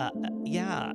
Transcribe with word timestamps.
uh, 0.00 0.10
yeah, 0.44 0.92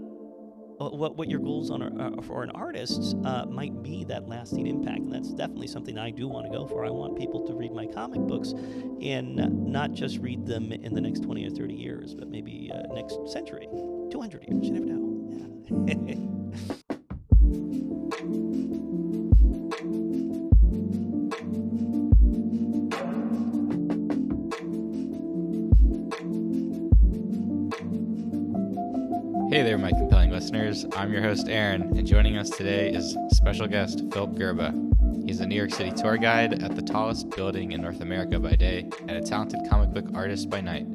uh, 0.79 0.89
what 0.89 1.16
what 1.16 1.29
your 1.29 1.40
goals 1.40 1.69
on 1.69 1.82
a, 1.82 2.17
uh, 2.17 2.21
for 2.21 2.43
an 2.43 2.50
artist 2.51 3.16
uh, 3.25 3.46
might 3.46 3.83
be 3.83 4.03
that 4.05 4.27
lasting 4.27 4.67
impact, 4.67 5.00
and 5.00 5.14
that's 5.14 5.32
definitely 5.32 5.67
something 5.67 5.98
I 5.98 6.09
do 6.09 6.27
want 6.27 6.48
to 6.48 6.51
go 6.51 6.66
for. 6.67 6.85
I 6.85 6.89
want 6.89 7.17
people 7.17 7.45
to 7.48 7.53
read 7.53 7.72
my 7.72 7.85
comic 7.85 8.21
books, 8.21 8.54
and 9.02 9.36
not 9.68 9.93
just 9.93 10.18
read 10.20 10.45
them 10.45 10.71
in 10.71 10.94
the 10.94 11.02
next 11.02 11.22
twenty 11.22 11.45
or 11.45 11.52
thirty 11.52 11.76
years, 11.76 12.16
but 12.16 12.30
maybe 12.30 12.72
uh, 12.73 12.94
next 12.94 13.18
century, 13.27 13.68
two 14.12 14.20
hundred 14.20 14.44
years. 14.48 14.68
You 14.68 14.73
never 14.73 14.86
know. 14.86 15.86
Yeah. 15.88 17.86
I'm 30.71 31.11
your 31.11 31.21
host, 31.21 31.49
Aaron, 31.49 31.98
and 31.98 32.07
joining 32.07 32.38
us 32.38 32.49
today 32.49 32.93
is 32.93 33.17
special 33.31 33.67
guest 33.67 34.05
Phillip 34.13 34.35
Gerba. 34.35 35.27
He's 35.27 35.41
a 35.41 35.45
New 35.45 35.55
York 35.55 35.73
City 35.73 35.91
tour 35.91 36.16
guide 36.16 36.63
at 36.63 36.77
the 36.77 36.81
tallest 36.81 37.30
building 37.31 37.73
in 37.73 37.81
North 37.81 37.99
America 37.99 38.39
by 38.39 38.55
day 38.55 38.88
and 39.02 39.11
a 39.11 39.21
talented 39.21 39.70
comic 39.70 39.89
book 39.89 40.05
artist 40.16 40.49
by 40.49 40.61
night. 40.61 40.85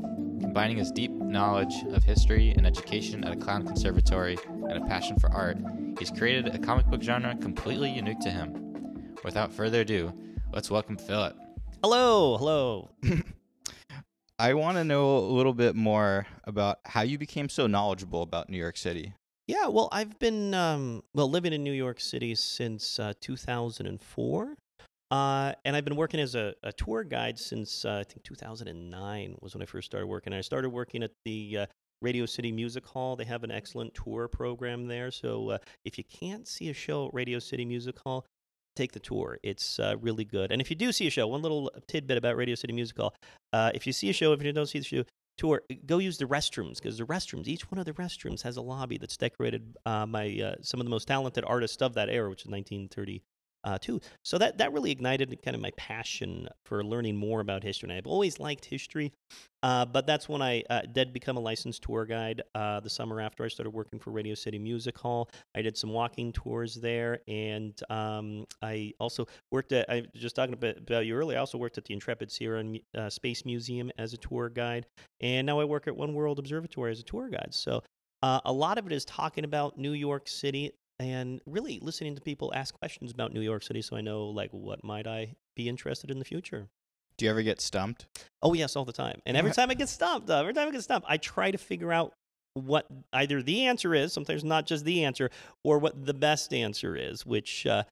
Combining 0.40 0.78
his 0.78 0.90
deep 0.90 1.10
knowledge 1.10 1.74
of 1.90 2.02
history 2.02 2.54
and 2.56 2.66
education 2.66 3.22
at 3.22 3.34
a 3.34 3.36
clown 3.36 3.66
conservatory 3.66 4.38
and 4.48 4.82
a 4.82 4.86
passion 4.86 5.18
for 5.18 5.30
art, 5.30 5.58
he's 5.98 6.10
created 6.10 6.54
a 6.54 6.58
comic 6.58 6.86
book 6.86 7.02
genre 7.02 7.36
completely 7.36 7.90
unique 7.90 8.20
to 8.20 8.30
him. 8.30 9.14
Without 9.24 9.52
further 9.52 9.82
ado, 9.82 10.10
let's 10.54 10.70
welcome 10.70 10.96
Phillip. 10.96 11.36
Hello, 11.82 12.38
hello. 12.38 12.92
I 14.38 14.54
want 14.54 14.78
to 14.78 14.84
know 14.84 15.18
a 15.18 15.32
little 15.36 15.52
bit 15.52 15.77
more 15.77 16.27
about 16.44 16.78
how 16.86 17.02
you 17.02 17.18
became 17.18 17.50
so 17.50 17.66
knowledgeable 17.66 18.22
about 18.22 18.48
New 18.48 18.56
York 18.56 18.78
City. 18.78 19.12
Yeah, 19.47 19.69
well, 19.69 19.89
I've 19.92 20.19
been 20.19 20.55
um, 20.55 21.05
well 21.14 21.30
living 21.30 21.52
in 21.52 21.62
New 21.62 21.72
York 21.72 22.00
City 22.00 22.34
since 22.34 22.98
uh, 22.98 23.12
2004, 23.20 24.56
uh, 25.12 25.52
and 25.64 25.77
I've 25.77 25.84
been 25.84 25.94
working 25.94 26.19
as 26.19 26.34
a, 26.34 26.55
a 26.64 26.72
tour 26.72 27.05
guide 27.05 27.39
since 27.39 27.84
uh, 27.84 27.98
I 28.00 28.05
think 28.05 28.24
2009 28.24 29.36
was 29.41 29.55
when 29.55 29.62
I 29.62 29.67
first 29.67 29.86
started 29.86 30.08
working. 30.08 30.33
I 30.33 30.41
started 30.41 30.70
working 30.70 31.05
at 31.05 31.12
the 31.24 31.58
uh, 31.58 31.67
Radio 32.02 32.27
City 32.27 32.50
Music 32.50 32.84
Hall. 32.84 33.14
They 33.14 33.24
have 33.24 33.44
an 33.44 33.52
excellent 33.52 33.94
tour 33.94 34.27
program 34.27 34.89
there. 34.89 35.12
So 35.12 35.50
uh, 35.50 35.58
if 35.84 35.97
you 35.97 36.02
can't 36.02 36.48
see 36.48 36.69
a 36.70 36.74
show 36.74 37.06
at 37.06 37.14
Radio 37.14 37.39
City 37.39 37.64
Music 37.64 37.97
Hall, 38.05 38.27
take 38.74 38.91
the 38.91 39.00
tour. 39.00 39.39
It's 39.44 39.78
uh, 39.78 39.94
really 40.00 40.24
good. 40.24 40.50
And 40.50 40.61
if 40.61 40.70
you 40.70 40.77
do 40.77 40.91
see 40.91 41.06
a 41.06 41.11
show, 41.11 41.28
one 41.28 41.42
little 41.42 41.70
tidbit 41.86 42.19
about 42.19 42.36
Radio 42.36 42.56
City 42.56 42.72
Music 42.72 42.97
Hall: 42.97 43.14
uh, 43.52 43.70
if 43.74 43.86
you 43.86 43.92
see 43.92 44.11
a 44.11 44.12
show, 44.12 44.33
if 44.33 44.42
you 44.42 44.52
don't 44.52 44.67
see 44.67 44.80
the 44.80 44.84
show 44.84 45.05
tour, 45.37 45.62
go 45.87 45.98
use 45.98 46.19
the 46.19 46.25
restrooms 46.25 46.77
because 46.77 46.98
the 46.98 47.05
restrooms, 47.05 47.47
each 47.47 47.70
one 47.70 47.79
of 47.79 47.84
the 47.84 47.92
restrooms 47.92 48.42
has 48.42 48.56
a 48.56 48.62
lobby 48.62 48.98
that's 48.98 49.17
decorated 49.17 49.77
uh, 49.87 50.06
by 50.06 50.29
uh, 50.42 50.55
some 50.62 50.81
of 50.81 50.87
the 50.87 50.91
most 50.91 51.09
talented 51.09 51.45
artists 51.47 51.83
of 51.83 51.95
that 51.95 52.09
era, 52.09 52.29
which 52.29 52.42
is 52.42 52.51
1930 52.51 53.23
uh, 53.67 53.78
too. 53.78 54.00
So 54.25 54.39
that 54.39 54.59
that 54.59 54.72
really 54.72 54.91
ignited 54.91 55.36
kind 55.45 55.55
of 55.55 55.61
my 55.61 55.72
passion 55.77 56.48
for 56.64 56.83
learning 56.84 57.17
more 57.17 57.41
about 57.41 57.62
history. 57.64 57.91
And 57.91 57.98
I've 57.98 58.06
always 58.06 58.39
liked 58.39 58.64
history, 58.64 59.12
uh, 59.62 59.84
but 59.84 60.06
that's 60.06 60.28
when 60.28 60.41
I 60.41 60.62
uh, 60.70 60.83
did 60.83 61.12
become 61.12 61.36
a 61.36 61.41
licensed 61.41 61.83
tour 61.83 62.06
guide. 62.06 62.42
Uh, 62.55 62.81
the 62.81 62.89
summer 62.89 63.20
after 63.20 63.45
I 63.45 63.48
started 63.48 63.70
working 63.70 63.98
for 63.98 64.12
Radio 64.12 64.34
City 64.34 64.58
Music 64.58 64.97
Hall, 64.97 65.28
I 65.55 65.62
did 65.62 65.77
some 65.77 65.91
walking 65.91 66.33
tours 66.33 66.77
there, 66.77 67.19
and 67.27 67.78
um, 67.91 68.47
I 68.62 68.92
also 69.00 69.27
worked 69.50 69.73
at. 69.73 69.91
I 69.91 70.06
was 70.12 70.23
just 70.23 70.36
talking 70.36 70.55
about, 70.55 70.78
about 70.78 71.05
you 71.05 71.17
earlier. 71.17 71.36
I 71.36 71.41
also 71.41 71.58
worked 71.58 71.77
at 71.77 71.84
the 71.84 71.92
Intrepid 71.92 72.30
Sea, 72.30 72.47
Air 72.47 72.62
uh, 72.97 73.11
Space 73.11 73.45
Museum 73.45 73.91
as 73.98 74.12
a 74.12 74.17
tour 74.17 74.48
guide, 74.48 74.86
and 75.20 75.45
now 75.45 75.58
I 75.58 75.64
work 75.64 75.89
at 75.89 75.97
One 75.97 76.14
World 76.14 76.39
Observatory 76.39 76.92
as 76.92 77.01
a 77.01 77.05
tour 77.05 77.28
guide. 77.28 77.53
So. 77.53 77.83
Uh, 78.23 78.41
a 78.47 78.53
lot 78.53 78.78
of 78.78 78.86
it 78.86 78.92
is 78.92 79.05
talking 79.05 79.45
about 79.45 79.78
New 79.78 79.92
York 79.92 80.27
City, 80.27 80.73
and 80.98 81.41
really 81.47 81.78
listening 81.80 82.14
to 82.14 82.20
people 82.20 82.52
ask 82.55 82.74
questions 82.79 83.12
about 83.12 83.33
New 83.33 83.40
York 83.40 83.62
City 83.62 83.83
so 83.83 83.96
I 83.96 84.01
know 84.01 84.27
like 84.27 84.51
what 84.51 84.83
might 84.84 85.07
I 85.07 85.34
be 85.55 85.68
interested 85.68 86.11
in 86.11 86.18
the 86.18 86.24
future. 86.24 86.68
Do 87.17 87.24
you 87.24 87.30
ever 87.30 87.42
get 87.42 87.61
stumped? 87.61 88.07
Oh 88.42 88.52
yes, 88.52 88.77
all 88.77 88.84
the 88.84 88.92
time. 88.92 89.20
And 89.24 89.36
every 89.36 89.51
time 89.51 89.70
I 89.70 89.74
get 89.74 89.89
stumped, 89.89 90.29
uh, 90.29 90.40
every 90.40 90.52
time 90.52 90.68
I 90.68 90.70
get 90.70 90.83
stumped, 90.83 91.07
I 91.08 91.17
try 91.17 91.51
to 91.51 91.58
figure 91.58 91.92
out 91.92 92.12
what 92.55 92.86
either 93.12 93.42
the 93.42 93.67
answer 93.67 93.95
is, 93.95 94.12
sometimes 94.12 94.45
not 94.45 94.67
just 94.67 94.84
the 94.84 95.05
answer, 95.05 95.30
or 95.64 95.79
what 95.79 96.05
the 96.05 96.14
best 96.14 96.52
answer 96.52 96.95
is, 96.96 97.24
which 97.24 97.67
uh, 97.67 97.84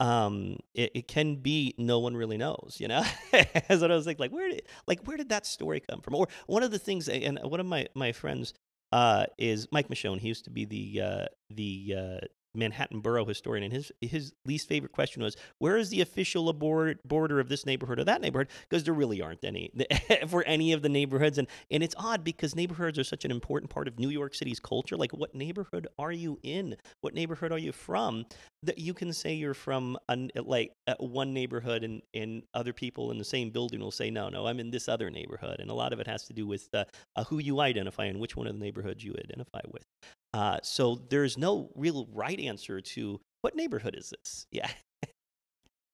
um, 0.00 0.58
it, 0.74 0.90
it, 0.94 1.08
can 1.08 1.36
be 1.36 1.74
no 1.78 2.00
one 2.00 2.16
really 2.16 2.36
knows, 2.36 2.76
you 2.78 2.88
know. 2.88 3.04
As 3.68 3.82
I 3.82 3.88
was 3.88 4.06
like, 4.06 4.18
like 4.18 4.32
where 4.32 4.48
did 4.48 4.62
like 4.86 5.04
where 5.06 5.16
did 5.16 5.28
that 5.28 5.46
story 5.46 5.80
come 5.80 6.00
from? 6.00 6.14
Or 6.16 6.28
one 6.46 6.62
of 6.62 6.70
the 6.70 6.78
things, 6.78 7.08
and 7.08 7.38
one 7.42 7.60
of 7.60 7.66
my 7.66 7.86
my 7.94 8.10
friends 8.12 8.54
uh, 8.90 9.26
is 9.38 9.68
Mike 9.70 9.88
Miscione. 9.88 10.18
He 10.18 10.28
used 10.28 10.44
to 10.44 10.50
be 10.50 10.64
the 10.64 11.00
uh, 11.00 11.26
the 11.50 11.94
uh, 11.96 12.26
Manhattan 12.54 13.00
borough 13.00 13.24
historian, 13.24 13.64
and 13.64 13.72
his 13.72 13.92
his 14.00 14.32
least 14.44 14.68
favorite 14.68 14.92
question 14.92 15.22
was, 15.22 15.36
"Where 15.58 15.76
is 15.76 15.90
the 15.90 16.00
official 16.00 16.52
border 16.52 17.40
of 17.40 17.48
this 17.48 17.64
neighborhood 17.64 17.98
or 17.98 18.04
that 18.04 18.20
neighborhood?" 18.20 18.48
Because 18.68 18.84
there 18.84 18.94
really 18.94 19.22
aren't 19.22 19.44
any 19.44 19.70
for 20.28 20.44
any 20.44 20.72
of 20.72 20.82
the 20.82 20.88
neighborhoods, 20.88 21.38
and 21.38 21.48
and 21.70 21.82
it's 21.82 21.94
odd 21.98 22.24
because 22.24 22.54
neighborhoods 22.54 22.98
are 22.98 23.04
such 23.04 23.24
an 23.24 23.30
important 23.30 23.70
part 23.70 23.88
of 23.88 23.98
New 23.98 24.10
York 24.10 24.34
City's 24.34 24.60
culture. 24.60 24.96
Like, 24.96 25.12
what 25.12 25.34
neighborhood 25.34 25.86
are 25.98 26.12
you 26.12 26.38
in? 26.42 26.76
What 27.00 27.14
neighborhood 27.14 27.52
are 27.52 27.58
you 27.58 27.72
from? 27.72 28.26
That 28.62 28.78
you 28.78 28.94
can 28.94 29.12
say 29.12 29.34
you're 29.34 29.54
from 29.54 29.98
a, 30.08 30.28
like 30.42 30.72
one 30.98 31.32
neighborhood, 31.32 31.84
and 31.84 32.02
and 32.14 32.42
other 32.54 32.72
people 32.72 33.10
in 33.10 33.18
the 33.18 33.24
same 33.24 33.50
building 33.50 33.80
will 33.80 33.90
say, 33.90 34.10
"No, 34.10 34.28
no, 34.28 34.46
I'm 34.46 34.60
in 34.60 34.70
this 34.70 34.88
other 34.88 35.10
neighborhood," 35.10 35.60
and 35.60 35.70
a 35.70 35.74
lot 35.74 35.92
of 35.92 36.00
it 36.00 36.06
has 36.06 36.24
to 36.24 36.32
do 36.32 36.46
with 36.46 36.68
uh, 36.74 36.84
uh, 37.16 37.24
who 37.24 37.38
you 37.38 37.60
identify 37.60 38.04
and 38.04 38.20
which 38.20 38.36
one 38.36 38.46
of 38.46 38.54
the 38.54 38.60
neighborhoods 38.60 39.02
you 39.02 39.14
identify 39.18 39.60
with. 39.70 39.84
Uh, 40.34 40.58
so 40.62 41.02
there's 41.10 41.36
no 41.36 41.70
real 41.74 42.08
right 42.12 42.40
answer 42.40 42.80
to 42.80 43.20
what 43.42 43.54
neighborhood 43.54 43.94
is 43.96 44.10
this? 44.10 44.46
Yeah. 44.52 44.70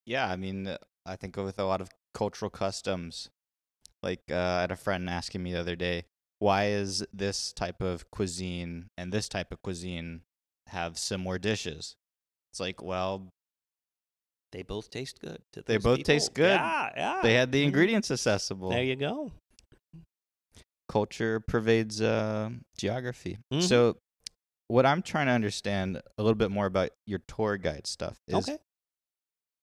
yeah, 0.07 0.31
I 0.31 0.37
mean, 0.37 0.67
uh, 0.67 0.79
I 1.07 1.17
think 1.17 1.37
with 1.37 1.59
a 1.59 1.65
lot 1.65 1.81
of 1.81 1.91
cultural 2.15 2.51
customs, 2.51 3.31
like 4.03 4.23
uh, 4.31 4.37
I 4.37 4.61
had 4.63 4.71
a 4.71 4.77
friend 4.77 5.09
asking 5.09 5.43
me 5.43 5.53
the 5.53 5.61
other 5.61 5.77
day, 5.77 6.05
why 6.39 6.67
is 6.67 7.05
this 7.13 7.53
type 7.53 7.81
of 7.81 8.11
cuisine 8.11 8.87
and 8.97 9.13
this 9.13 9.29
type 9.29 9.53
of 9.53 9.61
cuisine 9.63 10.23
have 10.69 10.99
similar 10.99 11.39
dishes? 11.39 11.97
It's 12.53 12.61
like, 12.61 12.83
well, 12.83 13.29
they 14.53 14.63
both 14.63 14.91
taste 14.91 15.21
good. 15.21 15.39
they 15.67 15.77
both 15.77 15.99
people. 15.99 16.05
taste 16.05 16.35
good. 16.35 16.49
Yeah, 16.49 16.91
yeah. 16.97 17.21
They 17.23 17.35
had 17.35 17.53
the 17.53 17.59
mm-hmm. 17.59 17.69
ingredients 17.69 18.11
accessible. 18.11 18.71
There 18.71 18.83
you 18.83 18.97
go. 18.97 19.33
Culture 20.89 21.41
pervades 21.41 22.01
uh, 22.01 22.51
geography. 22.79 23.39
Mm-hmm. 23.53 23.67
So 23.67 23.97
what 24.69 24.87
I'm 24.87 25.03
trying 25.03 25.27
to 25.27 25.33
understand 25.33 26.01
a 26.17 26.23
little 26.23 26.37
bit 26.37 26.51
more 26.51 26.67
about 26.67 26.91
your 27.07 27.21
tour 27.27 27.57
guide 27.57 27.87
stuff 27.87 28.21
is 28.29 28.49
okay. 28.49 28.59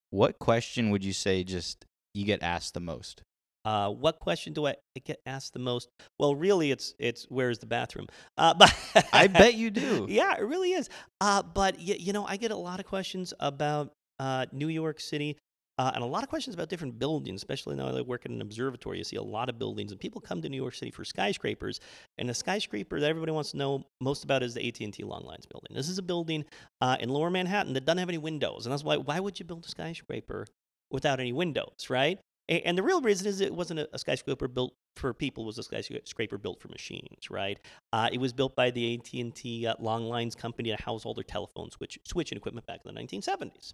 what 0.09 0.39
question 0.39 0.89
would 0.89 1.03
you 1.03 1.13
say 1.13 1.43
just 1.43 1.85
you 2.13 2.25
get 2.25 2.41
asked 2.43 2.73
the 2.73 2.79
most? 2.79 3.21
Uh, 3.63 3.89
what 3.89 4.19
question 4.19 4.53
do 4.53 4.67
I 4.67 4.75
get 5.05 5.21
asked 5.25 5.53
the 5.53 5.59
most? 5.59 5.89
Well, 6.19 6.35
really, 6.35 6.69
it's 6.71 6.93
it's 6.99 7.25
where's 7.29 7.57
the 7.59 7.65
bathroom? 7.65 8.07
Uh, 8.37 8.53
but 8.57 8.73
I 9.11 9.27
bet 9.27 9.55
you 9.55 9.71
do. 9.71 10.05
Yeah, 10.09 10.35
it 10.37 10.43
really 10.43 10.73
is. 10.73 10.89
Uh, 11.19 11.41
but 11.41 11.77
y- 11.77 11.97
you 11.99 12.13
know, 12.13 12.25
I 12.25 12.37
get 12.37 12.51
a 12.51 12.55
lot 12.55 12.79
of 12.79 12.85
questions 12.85 13.33
about 13.39 13.91
uh, 14.19 14.45
New 14.51 14.67
York 14.67 14.99
City 14.99 15.37
uh, 15.77 15.91
and 15.93 16.03
a 16.03 16.07
lot 16.07 16.23
of 16.23 16.29
questions 16.29 16.53
about 16.53 16.69
different 16.69 16.97
buildings, 16.97 17.39
especially 17.39 17.75
now 17.75 17.91
that 17.91 17.97
I 17.97 18.01
work 18.01 18.25
at 18.25 18.31
an 18.31 18.41
observatory. 18.41 18.97
You 18.97 19.03
see 19.03 19.17
a 19.17 19.23
lot 19.23 19.49
of 19.49 19.59
buildings, 19.59 19.91
and 19.91 19.99
people 19.99 20.21
come 20.21 20.41
to 20.41 20.49
New 20.49 20.61
York 20.61 20.73
City 20.73 20.91
for 20.91 21.03
skyscrapers. 21.03 21.81
And 22.17 22.29
the 22.29 22.33
skyscraper 22.33 22.99
that 22.99 23.09
everybody 23.09 23.33
wants 23.33 23.51
to 23.51 23.57
know 23.57 23.85
most 23.99 24.23
about 24.23 24.41
is 24.41 24.53
the 24.53 24.65
AT&T 24.65 25.03
Long 25.03 25.25
Lines 25.25 25.45
building. 25.45 25.75
This 25.75 25.89
is 25.89 25.97
a 25.97 26.03
building 26.03 26.45
uh, 26.79 26.95
in 26.99 27.09
Lower 27.09 27.29
Manhattan 27.29 27.73
that 27.73 27.85
doesn't 27.85 27.97
have 27.97 28.09
any 28.09 28.17
windows, 28.17 28.65
and 28.65 28.71
that's 28.71 28.83
why. 28.83 28.95
Why 28.97 29.19
would 29.19 29.37
you 29.37 29.45
build 29.45 29.65
a 29.65 29.69
skyscraper 29.69 30.47
without 30.91 31.19
any 31.19 31.33
windows, 31.33 31.89
right? 31.89 32.19
And, 32.47 32.61
and 32.65 32.77
the 32.77 32.83
real 32.83 33.01
reason 33.01 33.27
is 33.27 33.41
it 33.41 33.53
wasn't 33.53 33.81
a, 33.81 33.89
a, 33.93 33.99
skyscraper 33.99 34.47
built 34.47 34.73
for 34.95 35.13
people; 35.13 35.43
was 35.43 35.57
a 35.57 35.63
skyscraper 35.63 36.37
built 36.37 36.61
for 36.61 36.69
machines, 36.69 37.29
right? 37.29 37.59
Uh, 37.91 38.09
it 38.11 38.19
was 38.19 38.31
built 38.31 38.55
by 38.55 38.71
the 38.71 38.95
AT&T 38.95 39.67
uh, 39.67 39.75
Long 39.79 40.05
Lines 40.05 40.35
company 40.35 40.69
to 40.69 40.81
house 40.81 41.05
all 41.05 41.13
their 41.13 41.23
telephone 41.23 41.69
switch 41.71 41.99
switching 42.05 42.37
equipment 42.37 42.65
back 42.65 42.79
in 42.85 42.93
the 42.93 43.01
1970s. 43.01 43.73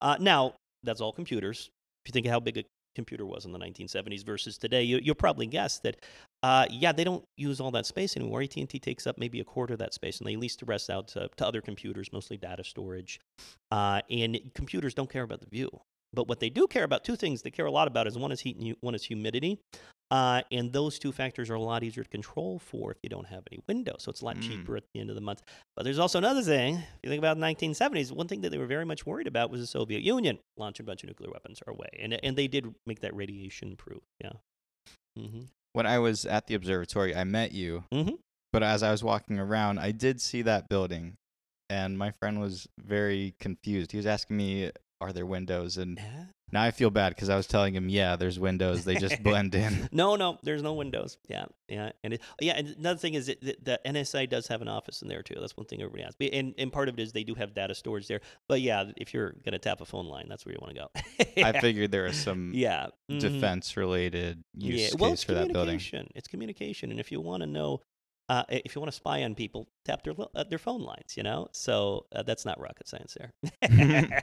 Uh, 0.00 0.16
now 0.18 0.54
that's 0.82 1.00
all 1.00 1.12
computers. 1.12 1.70
If 2.04 2.08
you 2.08 2.12
think 2.12 2.26
of 2.26 2.32
how 2.32 2.40
big 2.40 2.58
a 2.58 2.64
computer 2.94 3.24
was 3.24 3.44
in 3.44 3.52
the 3.52 3.58
1970s 3.58 4.24
versus 4.24 4.58
today, 4.58 4.82
you, 4.82 5.00
will 5.06 5.14
probably 5.14 5.46
guess 5.46 5.78
that, 5.80 5.96
uh, 6.42 6.66
yeah, 6.70 6.92
they 6.92 7.04
don't 7.04 7.24
use 7.36 7.60
all 7.60 7.70
that 7.70 7.86
space 7.86 8.16
anymore. 8.16 8.42
AT&T 8.42 8.66
takes 8.66 9.06
up 9.06 9.18
maybe 9.18 9.40
a 9.40 9.44
quarter 9.44 9.72
of 9.72 9.78
that 9.78 9.94
space, 9.94 10.18
and 10.18 10.26
they 10.26 10.36
lease 10.36 10.56
the 10.56 10.66
rest 10.66 10.90
out 10.90 11.08
to, 11.08 11.28
to 11.36 11.46
other 11.46 11.60
computers, 11.60 12.12
mostly 12.12 12.36
data 12.36 12.64
storage. 12.64 13.20
Uh, 13.70 14.00
and 14.10 14.38
computers 14.54 14.94
don't 14.94 15.10
care 15.10 15.22
about 15.22 15.40
the 15.40 15.46
view. 15.46 15.70
But 16.14 16.28
what 16.28 16.40
they 16.40 16.50
do 16.50 16.66
care 16.66 16.84
about, 16.84 17.04
two 17.04 17.16
things 17.16 17.42
they 17.42 17.50
care 17.50 17.66
a 17.66 17.70
lot 17.70 17.88
about 17.88 18.06
is 18.06 18.18
one 18.18 18.32
is 18.32 18.40
heat 18.40 18.56
and 18.56 18.76
one 18.80 18.94
is 18.94 19.04
humidity. 19.04 19.58
Uh, 20.10 20.42
and 20.52 20.70
those 20.74 20.98
two 20.98 21.10
factors 21.10 21.48
are 21.48 21.54
a 21.54 21.60
lot 21.60 21.82
easier 21.82 22.02
to 22.02 22.08
control 22.10 22.58
for 22.58 22.90
if 22.90 22.98
you 23.02 23.08
don't 23.08 23.26
have 23.26 23.44
any 23.50 23.62
windows. 23.66 23.96
So 24.00 24.10
it's 24.10 24.20
a 24.20 24.24
lot 24.26 24.36
mm. 24.36 24.42
cheaper 24.42 24.76
at 24.76 24.84
the 24.92 25.00
end 25.00 25.08
of 25.08 25.16
the 25.16 25.22
month. 25.22 25.40
But 25.74 25.84
there's 25.84 25.98
also 25.98 26.18
another 26.18 26.42
thing. 26.42 26.74
If 26.74 26.84
you 27.02 27.08
think 27.08 27.18
about 27.18 27.38
the 27.38 27.46
1970s, 27.46 28.12
one 28.12 28.28
thing 28.28 28.42
that 28.42 28.50
they 28.50 28.58
were 28.58 28.66
very 28.66 28.84
much 28.84 29.06
worried 29.06 29.26
about 29.26 29.50
was 29.50 29.62
the 29.62 29.66
Soviet 29.66 30.02
Union 30.02 30.38
launching 30.58 30.84
a 30.84 30.86
bunch 30.86 31.02
of 31.02 31.08
nuclear 31.08 31.30
weapons 31.30 31.60
our 31.66 31.72
way. 31.72 31.88
And, 31.98 32.12
and 32.22 32.36
they 32.36 32.46
did 32.46 32.74
make 32.84 33.00
that 33.00 33.16
radiation 33.16 33.74
proof. 33.74 34.02
Yeah. 34.22 34.32
Mm-hmm. 35.18 35.44
When 35.72 35.86
I 35.86 35.98
was 35.98 36.26
at 36.26 36.46
the 36.46 36.56
observatory, 36.56 37.16
I 37.16 37.24
met 37.24 37.52
you. 37.52 37.84
Mm-hmm. 37.90 38.16
But 38.52 38.62
as 38.62 38.82
I 38.82 38.90
was 38.90 39.02
walking 39.02 39.38
around, 39.38 39.78
I 39.78 39.92
did 39.92 40.20
see 40.20 40.42
that 40.42 40.68
building, 40.68 41.16
and 41.70 41.96
my 41.96 42.10
friend 42.20 42.38
was 42.38 42.68
very 42.78 43.34
confused. 43.40 43.92
He 43.92 43.96
was 43.96 44.06
asking 44.06 44.36
me, 44.36 44.70
"Are 45.02 45.12
there 45.12 45.26
windows?" 45.26 45.76
And 45.76 45.98
Yeah. 45.98 46.24
now 46.52 46.62
I 46.62 46.70
feel 46.70 46.90
bad 46.90 47.10
because 47.14 47.28
I 47.28 47.36
was 47.36 47.46
telling 47.46 47.74
him, 47.74 47.88
"Yeah, 47.88 48.16
there's 48.16 48.38
windows. 48.38 48.84
They 48.84 48.94
just 48.94 49.22
blend 49.22 49.54
in." 49.54 49.88
No, 49.92 50.16
no, 50.16 50.38
there's 50.42 50.62
no 50.62 50.74
windows. 50.74 51.18
Yeah, 51.28 51.46
yeah, 51.68 51.90
and 52.04 52.14
it, 52.14 52.20
yeah, 52.40 52.54
and 52.56 52.68
another 52.78 52.98
thing 52.98 53.14
is 53.14 53.26
that 53.26 53.40
the, 53.40 53.56
the 53.62 53.80
NSA 53.86 54.28
does 54.30 54.46
have 54.48 54.62
an 54.62 54.68
office 54.68 55.02
in 55.02 55.08
there 55.08 55.22
too. 55.22 55.36
That's 55.40 55.56
one 55.56 55.66
thing 55.66 55.80
everybody 55.82 56.04
asks. 56.04 56.16
And 56.32 56.54
and 56.56 56.72
part 56.72 56.88
of 56.88 56.98
it 56.98 57.02
is 57.02 57.12
they 57.12 57.24
do 57.24 57.34
have 57.34 57.54
data 57.54 57.74
storage 57.74 58.06
there. 58.08 58.20
But 58.48 58.60
yeah, 58.60 58.84
if 58.96 59.12
you're 59.12 59.34
gonna 59.44 59.58
tap 59.58 59.80
a 59.80 59.84
phone 59.84 60.06
line, 60.06 60.26
that's 60.28 60.46
where 60.46 60.54
you 60.54 60.58
want 60.62 60.74
to 60.76 60.80
go. 60.82 61.42
I 61.44 61.60
figured 61.60 61.90
there 61.90 62.04
was 62.04 62.16
some 62.16 62.52
yeah, 62.54 62.86
mhm. 63.10 63.20
defense-related 63.20 64.42
use 64.56 64.80
yeah. 64.80 64.86
case 64.88 64.96
Well, 64.98 65.12
it's 65.12 65.24
for 65.24 65.32
that 65.34 65.48
building. 65.52 65.78
communication. 65.78 66.08
It's 66.14 66.28
communication, 66.28 66.90
and 66.90 67.00
if 67.00 67.10
you 67.12 67.20
want 67.20 67.42
to 67.42 67.46
know. 67.46 67.80
Uh, 68.28 68.44
if 68.48 68.74
you 68.74 68.80
want 68.80 68.90
to 68.90 68.96
spy 68.96 69.24
on 69.24 69.34
people, 69.34 69.68
tap 69.84 70.02
their 70.04 70.14
uh, 70.34 70.44
their 70.44 70.56
phone 70.58 70.80
lines. 70.80 71.16
You 71.18 71.22
know, 71.22 71.48
so 71.52 72.06
uh, 72.14 72.22
that's 72.22 72.46
not 72.46 72.58
rocket 72.58 72.88
science 72.88 73.14
there. 73.18 74.22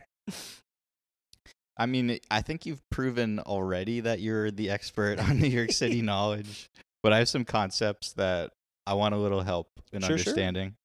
I 1.79 1.85
mean, 1.85 2.19
I 2.29 2.41
think 2.41 2.65
you've 2.65 2.81
proven 2.89 3.39
already 3.39 4.01
that 4.01 4.19
you're 4.19 4.51
the 4.51 4.69
expert 4.69 5.17
on 5.19 5.39
New 5.39 5.47
York 5.47 5.71
City 5.71 6.01
knowledge, 6.03 6.69
but 7.01 7.13
I 7.13 7.19
have 7.19 7.29
some 7.29 7.45
concepts 7.45 8.11
that 8.13 8.51
I 8.85 8.93
want 8.95 9.15
a 9.15 9.17
little 9.17 9.41
help 9.41 9.69
in 9.93 10.01
Sure, 10.01 10.09
sure. 10.09 10.13
understanding. 10.13 10.75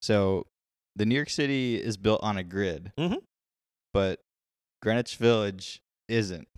So, 0.00 0.46
the 0.96 1.06
New 1.06 1.14
York 1.14 1.30
City 1.30 1.80
is 1.80 1.96
built 1.96 2.20
on 2.22 2.36
a 2.36 2.42
grid, 2.42 2.92
Mhm. 2.98 3.22
but 3.94 4.20
Greenwich 4.82 5.16
Village 5.16 5.80
isn't. 6.08 6.48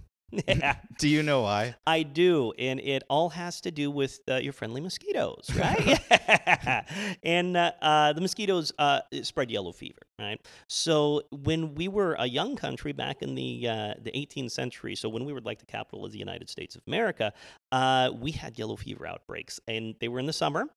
Yeah. 0.47 0.77
Do 0.99 1.09
you 1.09 1.23
know 1.23 1.43
why? 1.43 1.75
I 1.87 2.03
do, 2.03 2.53
and 2.59 2.81
it 2.81 3.03
all 3.09 3.31
has 3.31 3.61
to 3.63 3.71
do 3.71 3.91
with 3.91 4.21
uh, 4.31 4.37
your 4.37 4.53
friendly 4.53 4.81
mosquitoes, 4.81 5.51
right? 5.57 6.01
and 7.23 7.57
uh, 7.57 7.73
uh, 7.83 8.13
the 8.13 8.21
mosquitoes 8.21 8.73
uh, 8.79 9.01
spread 9.23 9.51
yellow 9.51 9.73
fever, 9.73 10.03
right? 10.19 10.41
So 10.69 11.23
when 11.31 11.75
we 11.75 11.89
were 11.89 12.15
a 12.19 12.27
young 12.27 12.57
country 12.57 12.93
back 12.93 13.23
in 13.23 13.35
the 13.35 13.69
uh, 13.69 13.95
the 14.01 14.13
18th 14.13 14.53
century, 14.53 14.95
so 14.95 15.09
when 15.09 15.25
we 15.25 15.33
were 15.33 15.41
like 15.41 15.59
the 15.59 15.67
capital 15.67 16.05
of 16.05 16.13
the 16.13 16.19
United 16.19 16.49
States 16.49 16.77
of 16.77 16.83
America, 16.87 17.33
uh, 17.73 18.11
we 18.15 18.31
had 18.31 18.59
yellow 18.59 18.77
fever 18.77 19.07
outbreaks, 19.07 19.61
and 19.69 19.95
they 20.01 20.09
were 20.09 20.19
in 20.19 20.27
the 20.27 20.33
summer. 20.33 20.69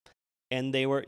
And 0.50 0.74
they 0.74 0.86
were 0.86 1.04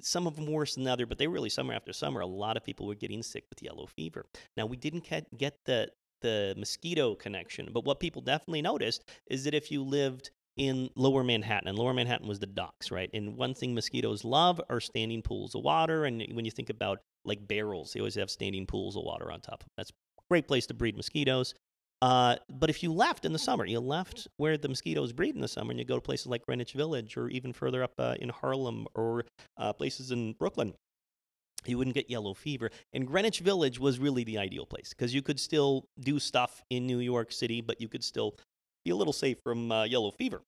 some 0.00 0.26
of 0.26 0.34
them 0.34 0.46
worse 0.46 0.76
than 0.76 0.84
the 0.84 0.90
other, 0.90 1.04
but 1.04 1.18
they 1.18 1.26
were 1.26 1.34
really 1.34 1.50
summer 1.50 1.74
after 1.74 1.92
summer. 1.92 2.20
A 2.20 2.26
lot 2.26 2.56
of 2.56 2.64
people 2.64 2.86
were 2.86 2.94
getting 2.94 3.22
sick 3.22 3.44
with 3.50 3.62
yellow 3.62 3.84
fever. 3.84 4.24
Now 4.56 4.64
we 4.64 4.78
didn't 4.78 5.06
get 5.36 5.58
the 5.66 5.90
the 6.22 6.54
mosquito 6.56 7.14
connection, 7.14 7.68
but 7.72 7.84
what 7.84 8.00
people 8.00 8.22
definitely 8.22 8.62
noticed 8.62 9.04
is 9.30 9.44
that 9.44 9.54
if 9.54 9.70
you 9.70 9.82
lived 9.82 10.30
in 10.56 10.90
lower 10.96 11.24
Manhattan, 11.24 11.68
and 11.68 11.78
lower 11.78 11.94
Manhattan 11.94 12.28
was 12.28 12.38
the 12.38 12.46
docks, 12.46 12.90
right? 12.90 13.10
And 13.14 13.36
one 13.36 13.54
thing 13.54 13.74
mosquitoes 13.74 14.24
love 14.24 14.60
are 14.68 14.80
standing 14.80 15.22
pools 15.22 15.54
of 15.54 15.62
water. 15.62 16.04
And 16.04 16.24
when 16.32 16.44
you 16.44 16.50
think 16.50 16.70
about 16.70 17.00
like 17.24 17.46
barrels, 17.46 17.92
they 17.92 18.00
always 18.00 18.16
have 18.16 18.30
standing 18.30 18.66
pools 18.66 18.96
of 18.96 19.02
water 19.04 19.30
on 19.30 19.40
top. 19.40 19.64
That's 19.76 19.90
a 19.90 19.94
great 20.28 20.46
place 20.46 20.66
to 20.66 20.74
breed 20.74 20.96
mosquitoes. 20.96 21.54
Uh, 22.02 22.36
but 22.50 22.68
if 22.68 22.82
you 22.82 22.92
left 22.92 23.24
in 23.24 23.32
the 23.32 23.38
summer, 23.38 23.64
you 23.64 23.78
left 23.78 24.26
where 24.36 24.58
the 24.58 24.68
mosquitoes 24.68 25.12
breed 25.12 25.36
in 25.36 25.40
the 25.40 25.48
summer, 25.48 25.70
and 25.70 25.78
you 25.78 25.86
go 25.86 25.94
to 25.94 26.00
places 26.00 26.26
like 26.26 26.44
Greenwich 26.44 26.72
Village 26.72 27.16
or 27.16 27.28
even 27.28 27.52
further 27.52 27.84
up 27.84 27.92
uh, 27.98 28.16
in 28.20 28.28
Harlem 28.28 28.88
or 28.96 29.24
uh, 29.56 29.72
places 29.72 30.10
in 30.10 30.32
Brooklyn, 30.32 30.74
you 31.68 31.78
wouldn't 31.78 31.94
get 31.94 32.10
yellow 32.10 32.34
fever. 32.34 32.70
And 32.92 33.06
Greenwich 33.06 33.40
Village 33.40 33.78
was 33.78 33.98
really 33.98 34.24
the 34.24 34.38
ideal 34.38 34.66
place 34.66 34.90
because 34.90 35.14
you 35.14 35.22
could 35.22 35.40
still 35.40 35.86
do 36.00 36.18
stuff 36.18 36.62
in 36.70 36.86
New 36.86 36.98
York 36.98 37.32
City, 37.32 37.60
but 37.60 37.80
you 37.80 37.88
could 37.88 38.04
still 38.04 38.36
be 38.84 38.90
a 38.90 38.96
little 38.96 39.12
safe 39.12 39.38
from 39.44 39.70
uh, 39.70 39.84
yellow 39.84 40.10
fever. 40.10 40.42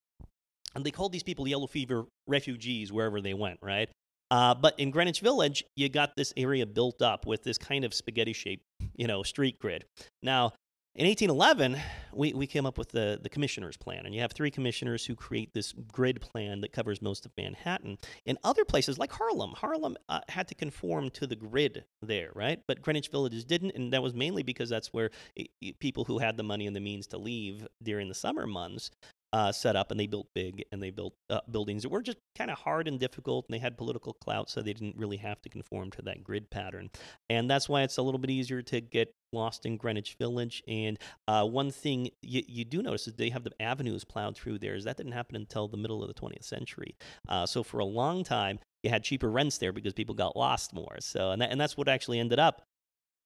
And 0.75 0.85
they 0.85 0.91
called 0.91 1.13
these 1.13 1.23
people 1.23 1.47
yellow 1.47 1.67
fever 1.67 2.07
refugees 2.27 2.93
wherever 2.93 3.21
they 3.21 3.35
went, 3.35 3.59
right? 3.63 3.89
Uh, 4.31 4.55
but 4.55 4.79
in 4.81 4.91
Greenwich 4.91 5.21
Village, 5.21 5.65
you 5.77 5.89
got 5.89 6.17
this 6.17 6.33
area 6.37 6.67
built 6.67 7.03
up 7.03 7.27
with 7.27 7.45
this 7.45 7.59
kind 7.59 7.85
of 7.85 7.95
spaghetti 7.95 8.33
shaped, 8.33 8.65
you 8.97 9.07
know, 9.07 9.23
street 9.23 9.59
grid. 9.59 9.85
Now, 10.23 10.53
in 10.97 11.07
1811, 11.07 11.77
we, 12.13 12.33
we 12.35 12.47
came 12.47 12.67
up 12.67 12.79
with 12.79 12.91
the, 12.91 13.19
the 13.21 13.29
commissioner's 13.29 13.77
plan, 13.77 14.07
and 14.07 14.15
you 14.15 14.21
have 14.21 14.31
three 14.33 14.51
commissioners 14.51 15.05
who 15.05 15.17
create 15.17 15.53
this 15.53 15.73
grid 15.93 16.21
plan 16.21 16.61
that 16.61 16.73
covers 16.73 17.03
most 17.03 17.27
of 17.27 17.33
Manhattan. 17.37 17.99
In 18.27 18.39
other 18.45 18.65
places 18.65 18.97
like 18.97 19.11
Harlem, 19.11 19.53
Harlem 19.57 19.97
uh, 20.09 20.21
had 20.29 20.47
to 20.49 20.55
conform 20.55 21.11
to 21.11 21.27
the 21.27 21.35
grid 21.35 21.85
there, 22.01 22.31
right? 22.35 22.61
But 22.69 22.81
Greenwich 22.81 23.09
Villages 23.09 23.45
didn't, 23.45 23.73
and 23.75 23.93
that 23.93 24.03
was 24.05 24.15
mainly 24.15 24.45
because 24.45 24.69
that's 24.69 24.93
where 24.93 25.11
i- 25.37 25.47
i- 25.65 25.75
people 25.81 26.05
who 26.05 26.19
had 26.19 26.37
the 26.37 26.45
money 26.45 26.67
and 26.69 26.77
the 26.77 26.81
means 26.81 27.09
to 27.09 27.19
leave 27.19 27.67
during 27.83 28.09
the 28.09 28.15
summer 28.15 28.47
months 28.47 28.91
uh, 29.35 29.51
set 29.51 29.75
up, 29.75 29.91
and 29.91 29.99
they 29.99 30.07
built 30.07 30.29
big, 30.33 30.65
and 30.71 30.81
they 30.81 30.91
built 30.91 31.13
uh, 31.29 31.41
buildings 31.51 31.83
that 31.83 31.89
were 31.89 32.03
just 32.03 32.19
kind 32.39 32.53
of 32.53 32.57
hard 32.57 32.87
and 32.87 33.01
difficult, 33.01 33.45
and 33.49 33.55
they 33.55 33.59
had 33.59 33.77
political 33.77 34.13
clout, 34.13 34.49
so 34.49 34.63
they 34.63 34.73
didn't 34.73 34.97
really 34.97 35.17
have 35.17 35.43
to 35.43 35.49
conform 35.49 35.91
to 35.91 36.03
that 36.03 36.23
grid 36.23 36.49
pattern. 36.51 36.89
And 37.29 37.51
that's 37.51 37.69
why 37.69 37.83
it's 37.83 37.97
a 37.97 38.03
little 38.03 38.21
bit 38.21 38.31
easier 38.31 38.63
to 38.63 38.81
get 38.81 39.13
lost 39.33 39.67
in 39.67 39.77
Greenwich 39.77 40.15
Village. 40.21 40.63
And 40.69 41.01
uh, 41.27 41.45
one 41.47 41.73
thing 41.73 42.11
you, 42.23 42.45
you 42.47 42.65
do 42.65 42.81
notice 42.81 43.09
is 43.09 43.15
they 43.15 43.31
have 43.31 43.43
the 43.43 43.51
avenues 43.61 44.05
plowed 44.05 44.37
through 44.37 44.61
there. 44.61 44.77
Is 44.77 44.85
that 44.85 44.99
didn't 44.99 45.11
happen 45.11 45.35
until 45.35 45.67
the 45.67 45.79
middle 45.79 46.01
of 46.01 46.07
the 46.07 46.15
20th 46.15 46.45
century. 46.45 46.95
Uh, 47.29 47.45
so 47.45 47.65
for 47.65 47.81
a 47.81 47.85
long 47.85 48.23
time, 48.23 48.61
you 48.85 48.91
had 48.91 49.03
cheaper 49.03 49.29
rents 49.29 49.59
there 49.59 49.73
because 49.73 49.95
people 49.95 50.15
got 50.15 50.37
lost 50.37 50.73
more. 50.73 50.97
So 51.01 51.33
and 51.33 51.43
that, 51.43 51.51
and 51.51 51.61
that's 51.61 51.77
what 51.77 51.89
actually 51.89 52.21
ended 52.21 52.39
up 52.39 52.63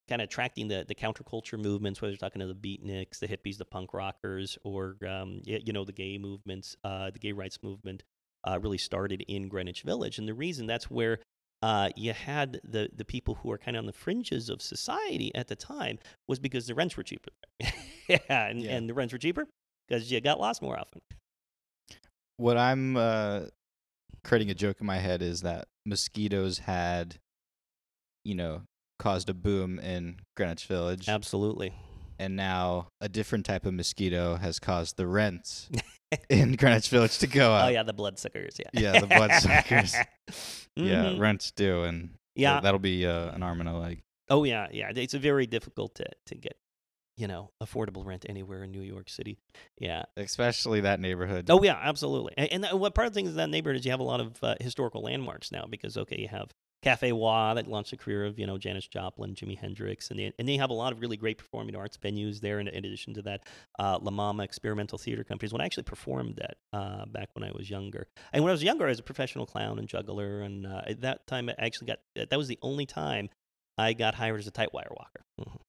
kind 0.09 0.21
of 0.21 0.25
attracting 0.25 0.67
the, 0.67 0.83
the 0.87 0.95
counterculture 0.95 1.57
movements, 1.61 2.01
whether 2.01 2.11
you're 2.11 2.17
talking 2.17 2.41
to 2.41 2.47
the 2.47 2.53
beatniks, 2.53 3.19
the 3.19 3.27
hippies, 3.27 3.57
the 3.57 3.65
punk 3.65 3.93
rockers, 3.93 4.57
or 4.63 4.97
um, 5.07 5.41
you 5.45 5.71
know 5.71 5.85
the 5.85 5.93
gay 5.93 6.17
movements, 6.17 6.75
uh, 6.83 7.11
the 7.11 7.19
gay 7.19 7.31
rights 7.31 7.59
movement 7.63 8.03
uh, 8.45 8.59
really 8.59 8.77
started 8.77 9.23
in 9.27 9.47
Greenwich 9.47 9.83
Village, 9.83 10.17
and 10.17 10.27
the 10.27 10.33
reason 10.33 10.65
that's 10.65 10.89
where 10.89 11.19
uh, 11.61 11.89
you 11.95 12.13
had 12.13 12.59
the 12.63 12.89
the 12.95 13.05
people 13.05 13.35
who 13.35 13.49
were 13.49 13.57
kind 13.57 13.77
of 13.77 13.81
on 13.81 13.85
the 13.85 13.93
fringes 13.93 14.49
of 14.49 14.61
society 14.61 15.33
at 15.35 15.47
the 15.47 15.55
time 15.55 15.99
was 16.27 16.39
because 16.39 16.67
the 16.67 16.73
rents 16.75 16.97
were 16.97 17.03
cheaper. 17.03 17.31
yeah, 18.07 18.17
and, 18.29 18.61
Yeah. 18.63 18.71
and 18.75 18.89
the 18.89 18.93
rents 18.93 19.13
were 19.13 19.19
cheaper 19.19 19.45
because 19.87 20.11
you 20.11 20.19
got 20.21 20.39
lost 20.39 20.61
more 20.61 20.77
often. 20.79 21.01
What 22.37 22.57
I'm 22.57 22.95
uh, 22.95 23.41
creating 24.23 24.49
a 24.49 24.53
joke 24.53 24.77
in 24.79 24.85
my 24.87 24.97
head 24.97 25.21
is 25.21 25.41
that 25.41 25.65
mosquitoes 25.85 26.59
had, 26.59 27.17
you 28.23 28.35
know, 28.35 28.61
caused 28.99 29.29
a 29.29 29.33
boom 29.33 29.79
in 29.79 30.17
Greenwich 30.35 30.65
Village, 30.65 31.07
Absolutely. 31.09 31.73
and 32.19 32.35
now 32.35 32.87
a 33.01 33.09
different 33.09 33.45
type 33.45 33.65
of 33.65 33.73
mosquito 33.73 34.35
has 34.35 34.59
caused 34.59 34.97
the 34.97 35.07
rents 35.07 35.69
in 36.29 36.53
Greenwich 36.53 36.89
Village 36.89 37.17
to 37.19 37.27
go 37.27 37.53
up. 37.53 37.65
oh 37.65 37.69
yeah, 37.69 37.83
the 37.83 37.93
bloodsuckers. 37.93 38.57
Yeah. 38.59 38.81
Yeah, 38.93 38.99
the 38.99 39.07
bloodsuckers. 39.07 39.95
Yeah, 40.75 41.05
Mhm. 41.05 41.19
rents 41.19 41.51
do, 41.51 41.83
and 41.83 42.11
Yeah. 42.35 42.53
that- 42.55 42.63
that'll 42.63 42.79
be 42.79 43.05
uh, 43.05 43.31
an 43.31 43.41
arm 43.43 43.59
and 43.59 43.67
a 43.67 43.73
leg. 43.77 44.01
Oh 44.29 44.43
yeah, 44.43 44.67
yeah. 44.71 44.91
It's 44.95 45.13
very 45.15 45.45
difficult 45.47 45.95
to 45.95 46.05
to 46.27 46.35
get, 46.35 46.55
you 47.17 47.27
know, 47.27 47.49
affordable 47.61 48.05
rent 48.05 48.25
anywhere 48.29 48.63
in 48.63 48.71
New 48.71 48.81
York 48.83 49.09
City. 49.09 49.39
Yeah. 49.79 50.03
Especially 50.15 50.81
that 50.81 50.99
neighborhood. 50.99 51.47
Oh 51.49 51.61
yeah, 51.63 51.77
absolutely. 51.81 52.33
And, 52.37 52.51
and 52.53 52.63
that- 52.63 52.79
what 52.79 52.93
part 52.95 53.07
of 53.07 53.13
the 53.13 53.17
thing 53.17 53.25
is 53.25 53.35
that 53.35 53.49
neighborhood 53.49 53.79
is 53.79 53.85
you 53.85 53.91
have 53.91 53.99
a 53.99 54.03
lot 54.03 54.21
of 54.21 54.41
uh, 54.43 54.55
historical 54.61 55.01
landmarks 55.01 55.51
now 55.51 55.65
because 55.69 55.97
okay, 55.97 56.19
you 56.21 56.27
have 56.29 56.51
Cafe 56.81 57.11
Wha 57.11 57.53
that 57.55 57.67
launched 57.67 57.91
the 57.91 57.97
career 57.97 58.25
of 58.25 58.39
you 58.39 58.47
know 58.47 58.57
Janis 58.57 58.87
Joplin, 58.87 59.35
Jimi 59.35 59.57
Hendrix, 59.57 60.09
and 60.09 60.19
they, 60.19 60.31
and 60.39 60.47
they 60.47 60.57
have 60.57 60.69
a 60.69 60.73
lot 60.73 60.93
of 60.93 61.01
really 61.01 61.17
great 61.17 61.37
performing 61.37 61.75
arts 61.75 61.97
venues 61.97 62.39
there. 62.39 62.59
In, 62.59 62.67
in 62.67 62.85
addition 62.85 63.13
to 63.15 63.21
that, 63.23 63.41
uh, 63.77 63.99
La 64.01 64.11
Mama 64.11 64.43
Experimental 64.43 64.97
Theater 64.97 65.23
Companies. 65.23 65.51
When 65.51 65.61
I 65.61 65.65
actually 65.65 65.83
performed 65.83 66.37
that 66.37 66.57
uh, 66.71 67.05
back 67.05 67.29
when 67.33 67.43
I 67.43 67.51
was 67.53 67.69
younger, 67.69 68.07
and 68.31 68.43
when 68.43 68.51
I 68.51 68.53
was 68.53 68.63
younger, 68.63 68.85
I 68.85 68.89
was 68.89 68.99
a 68.99 69.03
professional 69.03 69.45
clown 69.45 69.77
and 69.77 69.87
juggler, 69.87 70.41
and 70.41 70.65
uh, 70.65 70.83
at 70.87 71.01
that 71.01 71.27
time 71.27 71.49
I 71.49 71.55
actually 71.57 71.87
got 71.87 71.99
that 72.15 72.37
was 72.37 72.47
the 72.47 72.59
only 72.61 72.85
time 72.85 73.29
I 73.77 73.93
got 73.93 74.15
hired 74.15 74.39
as 74.39 74.47
a 74.47 74.51
tight 74.51 74.73
wire 74.73 74.91
walker. 74.91 75.59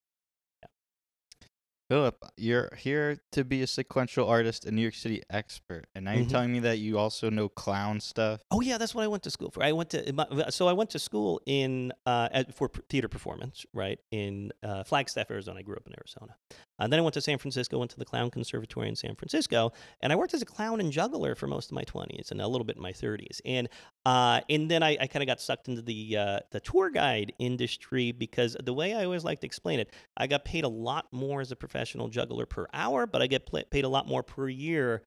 Phillip, 1.90 2.24
you're 2.36 2.70
here 2.78 3.16
to 3.32 3.42
be 3.44 3.62
a 3.62 3.66
sequential 3.66 4.28
artist, 4.28 4.64
a 4.64 4.70
New 4.70 4.80
York 4.80 4.94
City 4.94 5.22
expert, 5.28 5.86
and 5.92 6.04
now 6.04 6.12
you're 6.12 6.24
Mhm. 6.24 6.28
telling 6.30 6.52
me 6.52 6.60
that 6.60 6.78
you 6.78 6.96
also 6.98 7.30
know 7.30 7.48
clown 7.48 7.98
stuff. 7.98 8.40
Oh 8.52 8.60
yeah, 8.60 8.78
that's 8.78 8.94
what 8.94 9.02
I 9.02 9.08
went 9.08 9.24
to 9.24 9.30
school 9.32 9.50
for. 9.50 9.64
I 9.64 9.72
went 9.72 9.90
to 9.90 10.12
my- 10.12 10.50
so 10.50 10.68
I 10.68 10.72
went 10.72 10.90
to 10.90 11.00
school 11.00 11.40
in 11.46 11.92
uh, 12.06 12.44
for 12.52 12.68
theater 12.88 13.08
performance, 13.08 13.66
right 13.74 13.98
in 14.12 14.52
uh, 14.62 14.84
Flagstaff, 14.84 15.32
Arizona. 15.32 15.58
I 15.58 15.62
grew 15.62 15.74
up 15.74 15.86
in 15.88 15.94
Arizona, 15.98 16.36
and 16.80 16.92
then 16.92 16.98
I 16.98 17.02
went 17.02 17.14
to 17.14 17.20
San 17.20 17.38
Francisco. 17.38 17.78
Went 17.78 17.90
to 17.92 17.98
the 17.98 18.04
Clown 18.04 18.30
Conservatory 18.30 18.88
in 18.88 18.96
San 18.96 19.14
Francisco, 19.14 19.72
and 20.00 20.12
I 20.12 20.16
worked 20.16 20.34
as 20.34 20.42
a 20.42 20.46
clown 20.46 20.80
and 20.80 20.90
juggler 20.90 21.34
for 21.34 21.46
most 21.46 21.70
of 21.70 21.74
my 21.74 21.82
twenties 21.82 22.30
and 22.30 22.40
a 22.40 22.48
little 22.48 22.64
bit 22.64 22.76
in 22.76 22.82
my 22.82 22.92
thirties. 22.92 23.40
And 23.44 23.68
uh, 24.04 24.40
and 24.48 24.70
then 24.70 24.82
I, 24.82 24.96
I 25.00 25.06
kind 25.06 25.22
of 25.22 25.26
got 25.26 25.40
sucked 25.40 25.68
into 25.68 25.82
the 25.82 26.16
uh, 26.16 26.40
the 26.50 26.60
tour 26.60 26.90
guide 26.90 27.32
industry 27.38 28.12
because 28.12 28.56
the 28.62 28.74
way 28.74 28.94
I 28.94 29.04
always 29.04 29.24
like 29.24 29.40
to 29.40 29.46
explain 29.46 29.80
it, 29.80 29.92
I 30.16 30.26
got 30.26 30.44
paid 30.44 30.64
a 30.64 30.68
lot 30.68 31.06
more 31.12 31.40
as 31.40 31.52
a 31.52 31.56
professional 31.56 32.08
juggler 32.08 32.46
per 32.46 32.66
hour, 32.72 33.06
but 33.06 33.22
I 33.22 33.26
get 33.26 33.46
pla 33.46 33.60
paid 33.70 33.84
a 33.84 33.88
lot 33.88 34.06
more 34.06 34.22
per 34.22 34.48
year 34.48 35.02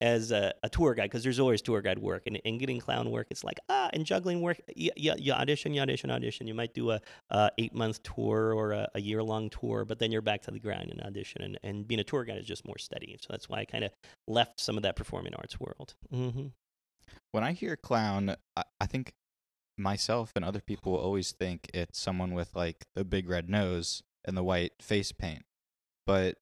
as 0.00 0.30
a, 0.30 0.52
a 0.62 0.68
tour 0.68 0.94
guide 0.94 1.04
because 1.04 1.22
there's 1.22 1.40
always 1.40 1.62
tour 1.62 1.80
guide 1.80 1.98
work 1.98 2.24
and, 2.26 2.40
and 2.44 2.60
getting 2.60 2.78
clown 2.78 3.10
work 3.10 3.26
it's 3.30 3.42
like 3.42 3.58
ah 3.68 3.88
and 3.92 4.04
juggling 4.04 4.42
work 4.42 4.60
you, 4.74 4.90
you, 4.96 5.14
you 5.16 5.32
audition 5.32 5.72
you 5.72 5.80
audition 5.80 6.10
audition. 6.10 6.46
You 6.46 6.54
might 6.54 6.74
do 6.74 6.90
a, 6.90 7.00
a 7.30 7.50
eight 7.58 7.74
month 7.74 8.02
tour 8.02 8.52
or 8.54 8.72
a, 8.72 8.88
a 8.94 9.00
year 9.00 9.22
long 9.22 9.48
tour 9.48 9.84
but 9.84 9.98
then 9.98 10.12
you're 10.12 10.22
back 10.22 10.42
to 10.42 10.50
the 10.50 10.58
grind 10.58 10.90
and 10.90 11.00
audition 11.02 11.42
and, 11.42 11.58
and 11.62 11.88
being 11.88 12.00
a 12.00 12.04
tour 12.04 12.24
guide 12.24 12.38
is 12.38 12.46
just 12.46 12.66
more 12.66 12.78
steady. 12.78 13.16
So 13.20 13.28
that's 13.30 13.48
why 13.48 13.60
i 13.60 13.64
kind 13.64 13.84
of 13.84 13.92
left 14.26 14.60
some 14.60 14.76
of 14.76 14.82
that 14.82 14.96
performing 14.96 15.34
arts 15.34 15.58
world. 15.58 15.94
Hmm 16.10 16.48
When 17.32 17.44
I 17.44 17.52
hear 17.52 17.76
clown, 17.76 18.36
I, 18.56 18.64
I 18.80 18.86
think 18.86 19.12
myself 19.78 20.32
and 20.34 20.44
other 20.44 20.60
people 20.60 20.94
always 20.94 21.32
think 21.32 21.70
it's 21.72 21.98
someone 21.98 22.34
with 22.34 22.54
like 22.54 22.86
the 22.94 23.04
big 23.04 23.28
red 23.28 23.48
nose 23.48 24.02
and 24.24 24.36
the 24.36 24.42
white 24.42 24.72
face 24.80 25.12
paint. 25.12 25.44
But 26.06 26.36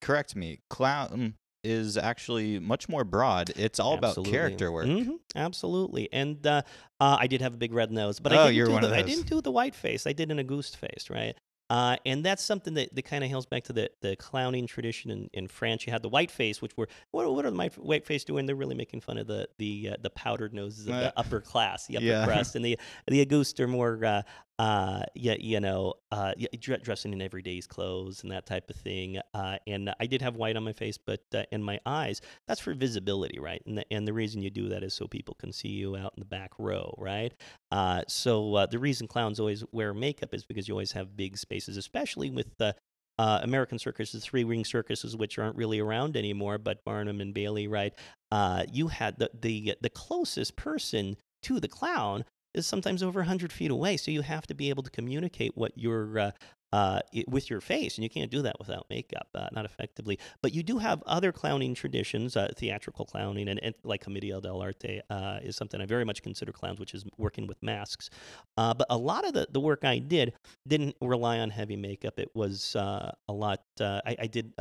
correct 0.00 0.34
me, 0.36 0.60
clown 0.68 1.34
is 1.64 1.96
actually 1.96 2.58
much 2.58 2.88
more 2.88 3.04
broad. 3.04 3.50
It's 3.56 3.78
all 3.78 3.94
about 3.94 4.22
character 4.24 4.72
work. 4.72 4.86
Mhm, 4.86 5.18
absolutely. 5.36 6.08
And 6.12 6.44
uh, 6.46 6.62
uh, 7.00 7.16
I 7.20 7.26
did 7.26 7.40
have 7.40 7.54
a 7.54 7.56
big 7.56 7.72
red 7.72 7.90
nose, 7.92 8.18
but 8.20 8.32
Oh, 8.32 8.36
I 8.36 8.44
didn't 8.46 8.56
you're 8.56 8.80
do 8.80 8.86
the, 8.88 8.94
I 8.94 9.02
didn't 9.02 9.26
do 9.28 9.40
the 9.40 9.52
white 9.52 9.74
face. 9.74 10.06
I 10.06 10.12
did 10.12 10.30
an 10.30 10.40
Auguste 10.40 10.76
face, 10.76 11.08
right? 11.10 11.34
Uh, 11.70 11.96
and 12.04 12.22
that's 12.22 12.42
something 12.42 12.74
that, 12.74 12.94
that 12.94 13.02
kind 13.02 13.24
of 13.24 13.30
hails 13.30 13.46
back 13.46 13.62
to 13.64 13.72
the, 13.72 13.88
the 14.02 14.14
clowning 14.16 14.66
tradition 14.66 15.10
in, 15.10 15.30
in 15.32 15.48
France. 15.48 15.86
You 15.86 15.92
had 15.92 16.02
the 16.02 16.08
white 16.08 16.30
face, 16.30 16.60
which 16.60 16.76
were 16.76 16.86
what, 17.12 17.32
what 17.32 17.46
are 17.46 17.50
the 17.50 17.56
white- 17.56 17.78
white 17.78 18.04
face 18.04 18.24
doing? 18.24 18.44
They're 18.44 18.56
really 18.56 18.74
making 18.74 19.00
fun 19.00 19.16
of 19.16 19.26
the 19.26 19.48
the 19.58 19.90
uh, 19.92 19.96
the 20.02 20.10
powdered 20.10 20.52
noses 20.52 20.86
of 20.86 20.92
Uh, 20.94 21.00
the 21.00 21.18
upper 21.18 21.40
class, 21.40 21.86
the 21.86 21.96
upper 21.96 22.04
yeah. 22.04 22.26
crust, 22.26 22.56
and 22.56 22.64
the 22.64 22.78
the 23.06 23.22
Auguste 23.22 23.58
are 23.60 23.68
more 23.68 24.22
uh, 24.62 25.02
yeah, 25.16 25.34
you 25.40 25.58
know, 25.58 25.92
uh, 26.12 26.30
dressing 26.60 27.12
in 27.12 27.20
everyday's 27.20 27.66
clothes 27.66 28.22
and 28.22 28.30
that 28.30 28.46
type 28.46 28.70
of 28.70 28.76
thing. 28.76 29.18
Uh, 29.34 29.58
and 29.66 29.92
I 29.98 30.06
did 30.06 30.22
have 30.22 30.36
white 30.36 30.54
on 30.54 30.62
my 30.62 30.72
face, 30.72 30.96
but 30.96 31.18
uh, 31.34 31.42
in 31.50 31.64
my 31.64 31.80
eyes, 31.84 32.20
that's 32.46 32.60
for 32.60 32.72
visibility, 32.72 33.40
right? 33.40 33.60
And 33.66 33.78
the, 33.78 33.92
and 33.92 34.06
the 34.06 34.12
reason 34.12 34.40
you 34.40 34.50
do 34.50 34.68
that 34.68 34.84
is 34.84 34.94
so 34.94 35.08
people 35.08 35.34
can 35.34 35.52
see 35.52 35.70
you 35.70 35.96
out 35.96 36.12
in 36.16 36.20
the 36.20 36.26
back 36.26 36.52
row, 36.60 36.94
right? 36.96 37.34
Uh, 37.72 38.02
so 38.06 38.54
uh, 38.54 38.66
the 38.66 38.78
reason 38.78 39.08
clowns 39.08 39.40
always 39.40 39.64
wear 39.72 39.92
makeup 39.92 40.32
is 40.32 40.44
because 40.44 40.68
you 40.68 40.74
always 40.74 40.92
have 40.92 41.16
big 41.16 41.36
spaces, 41.36 41.76
especially 41.76 42.30
with 42.30 42.56
the 42.58 42.76
uh, 43.18 43.40
American 43.42 43.80
circuses, 43.80 44.24
three 44.24 44.44
ring 44.44 44.64
circuses, 44.64 45.16
which 45.16 45.40
aren't 45.40 45.56
really 45.56 45.80
around 45.80 46.16
anymore, 46.16 46.58
but 46.58 46.84
Barnum 46.84 47.20
and 47.20 47.34
Bailey, 47.34 47.66
right? 47.66 47.94
Uh, 48.30 48.62
you 48.72 48.86
had 48.86 49.18
the, 49.18 49.28
the 49.42 49.74
the 49.80 49.90
closest 49.90 50.54
person 50.54 51.16
to 51.42 51.58
the 51.58 51.68
clown 51.68 52.24
is 52.54 52.66
sometimes 52.66 53.02
over 53.02 53.20
100 53.20 53.52
feet 53.52 53.70
away, 53.70 53.96
so 53.96 54.10
you 54.10 54.22
have 54.22 54.46
to 54.46 54.54
be 54.54 54.68
able 54.68 54.82
to 54.82 54.90
communicate 54.90 55.56
what 55.56 55.72
you're 55.76 56.18
uh, 56.18 56.30
uh, 56.72 57.00
with 57.28 57.50
your 57.50 57.60
face, 57.60 57.96
and 57.96 58.04
you 58.04 58.10
can't 58.10 58.30
do 58.30 58.42
that 58.42 58.58
without 58.58 58.86
makeup, 58.88 59.28
uh, 59.34 59.48
not 59.52 59.64
effectively. 59.64 60.18
But 60.40 60.54
you 60.54 60.62
do 60.62 60.78
have 60.78 61.02
other 61.06 61.32
clowning 61.32 61.74
traditions, 61.74 62.36
uh, 62.36 62.48
theatrical 62.56 63.04
clowning, 63.04 63.48
and, 63.48 63.60
and 63.62 63.74
like 63.84 64.00
Commedia 64.00 64.40
dell'arte 64.40 65.00
uh, 65.10 65.40
is 65.42 65.56
something 65.56 65.80
I 65.80 65.86
very 65.86 66.04
much 66.04 66.22
consider 66.22 66.52
clowns, 66.52 66.80
which 66.80 66.94
is 66.94 67.04
working 67.18 67.46
with 67.46 67.62
masks. 67.62 68.08
Uh, 68.56 68.72
but 68.72 68.86
a 68.90 68.96
lot 68.96 69.26
of 69.26 69.34
the, 69.34 69.46
the 69.50 69.60
work 69.60 69.84
I 69.84 69.98
did 69.98 70.32
didn't 70.66 70.96
rely 71.00 71.38
on 71.40 71.50
heavy 71.50 71.76
makeup. 71.76 72.18
It 72.18 72.30
was 72.34 72.74
uh, 72.76 73.12
a 73.28 73.32
lot. 73.32 73.62
I, 73.80 74.16
I 74.20 74.26
did 74.26 74.52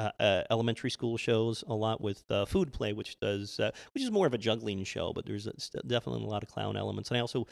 elementary 0.50 0.90
school 0.90 1.18
shows 1.18 1.64
a 1.68 1.74
lot 1.74 2.02
with 2.02 2.24
Food 2.48 2.74
Play, 2.74 2.94
which 2.94 3.20
does 3.20 3.60
which 3.94 4.04
is 4.04 4.12
more 4.12 4.28
of 4.28 4.34
a 4.34 4.38
juggling 4.38 4.84
show, 4.84 5.14
but 5.14 5.26
there's 5.26 5.46
definitely 5.88 6.24
a 6.24 6.28
lot 6.28 6.44
of 6.44 6.50
clown 6.50 6.76
elements. 6.76 7.10
And 7.10 7.18
I 7.18 7.22
also 7.22 7.48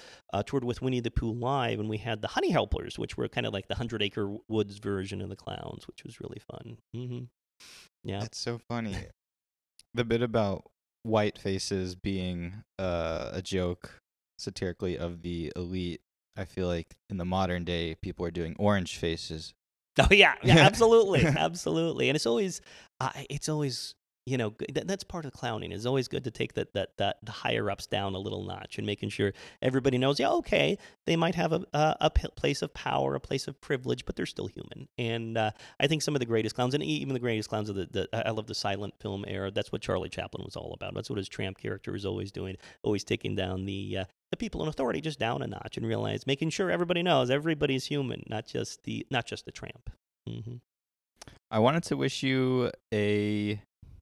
toured 0.46 0.64
with 0.64 0.82
Winnie 0.82 1.00
the 1.00 1.12
Pooh 1.12 1.34
live, 1.34 1.80
and 1.80 1.88
we 1.88 1.98
had 1.98 2.22
the 2.22 2.28
Honey 2.28 2.52
Helpers, 2.52 2.98
which 2.98 3.18
were 3.18 3.28
kind 3.30 3.46
of 3.46 3.54
like 3.54 3.68
the 3.68 3.76
Hundred 3.76 4.02
Acre 4.02 4.36
Woods 4.50 4.78
version 4.80 5.22
of 5.22 5.30
the 5.30 5.36
clowns, 5.36 5.88
which 5.88 6.04
was 6.04 6.20
really 6.20 6.40
fun. 6.52 6.78
hmm 6.94 7.20
Yeah. 8.04 8.20
That's 8.22 8.38
so 8.40 8.58
funny. 8.58 8.96
the 9.94 10.04
bit 10.04 10.22
about 10.22 10.70
white 11.04 11.38
faces 11.38 11.96
being 11.96 12.64
uh, 12.78 13.30
a 13.34 13.42
joke 13.42 14.02
satirically 14.38 14.98
of 14.98 15.22
the 15.22 15.52
elite. 15.56 16.02
I 16.38 16.46
feel 16.46 16.68
like 16.68 16.96
in 17.10 17.18
the 17.18 17.26
modern 17.26 17.64
day, 17.66 17.96
people 17.96 18.26
are 18.26 18.32
doing 18.32 18.56
orange 18.60 18.98
faces. 18.98 19.54
Oh 20.00 20.08
yeah, 20.12 20.36
yeah, 20.44 20.58
absolutely, 20.60 21.26
absolutely. 21.26 22.10
And 22.10 22.16
it's 22.16 22.26
always, 22.26 22.62
uh, 23.02 23.10
it's 23.30 23.50
always, 23.50 23.96
you 24.30 24.38
know, 24.38 24.54
that's 24.72 25.04
part 25.04 25.26
of 25.26 25.34
clowning. 25.34 25.72
It's 25.72 25.86
always 25.86 26.08
good 26.08 26.24
to 26.26 26.32
take 26.32 26.54
that 26.54 26.74
that 26.74 26.98
that 26.98 27.18
the 27.24 27.32
higher 27.32 27.70
ups 27.70 27.88
down 27.88 28.14
a 28.14 28.20
little 28.20 28.44
notch 28.44 28.78
and 28.78 28.86
making 28.86 29.10
sure 29.10 29.34
everybody 29.62 29.98
knows. 29.98 30.20
Yeah, 30.20 30.30
okay, 30.32 30.78
they 31.06 31.16
might 31.16 31.36
have 31.36 31.52
a 31.52 31.66
a 31.74 32.10
place 32.10 32.62
of 32.62 32.74
power, 32.74 33.16
a 33.16 33.20
place 33.20 33.48
of 33.48 33.60
privilege, 33.60 34.06
but 34.06 34.16
they're 34.16 34.26
still 34.26 34.48
human. 34.48 34.88
And 34.98 35.38
uh, 35.38 35.52
I 35.80 35.88
think 35.88 36.02
some 36.04 36.16
of 36.16 36.20
the 36.20 36.26
greatest 36.26 36.56
clowns, 36.56 36.74
and 36.74 36.84
even 36.84 37.14
the 37.14 37.20
greatest 37.20 37.50
clowns 37.50 37.70
of 37.70 37.76
the, 37.76 37.88
the 37.92 38.28
I 38.28 38.32
love 38.32 38.48
the 38.48 38.56
silent 38.56 38.94
film 39.00 39.26
era. 39.28 39.50
That's 39.52 39.72
what 39.72 39.82
Charlie 39.82 40.10
Chaplin 40.10 40.44
was 40.46 40.56
all 40.56 40.74
about. 40.74 40.94
That's 40.94 41.10
what 41.10 41.18
his 41.18 41.30
tramp 41.30 41.58
character 41.58 41.92
was 41.92 42.06
always 42.06 42.32
doing, 42.32 42.56
always 42.84 43.04
taking 43.04 43.36
down 43.36 43.66
the. 43.66 44.00
Uh, 44.00 44.06
the 44.32 44.38
people 44.38 44.62
in 44.62 44.70
authority 44.70 45.02
just 45.02 45.18
down 45.18 45.42
a 45.42 45.48
notch 45.48 45.76
and 45.76 45.88
realize 45.88 46.28
making 46.28 46.52
sure 46.52 46.70
everybody 46.70 47.02
knows 47.02 47.32
everybody's 47.32 47.88
human, 47.88 48.24
not 48.30 48.46
just 48.46 48.84
the 48.84 49.08
not 49.10 49.26
just 49.26 49.46
the 49.46 49.52
tramp. 49.52 49.90
hmm 50.28 50.58
I 51.52 51.60
wanted 51.60 51.84
to 51.86 51.98
wish 51.98 52.22
you 52.22 52.72
a 52.94 53.60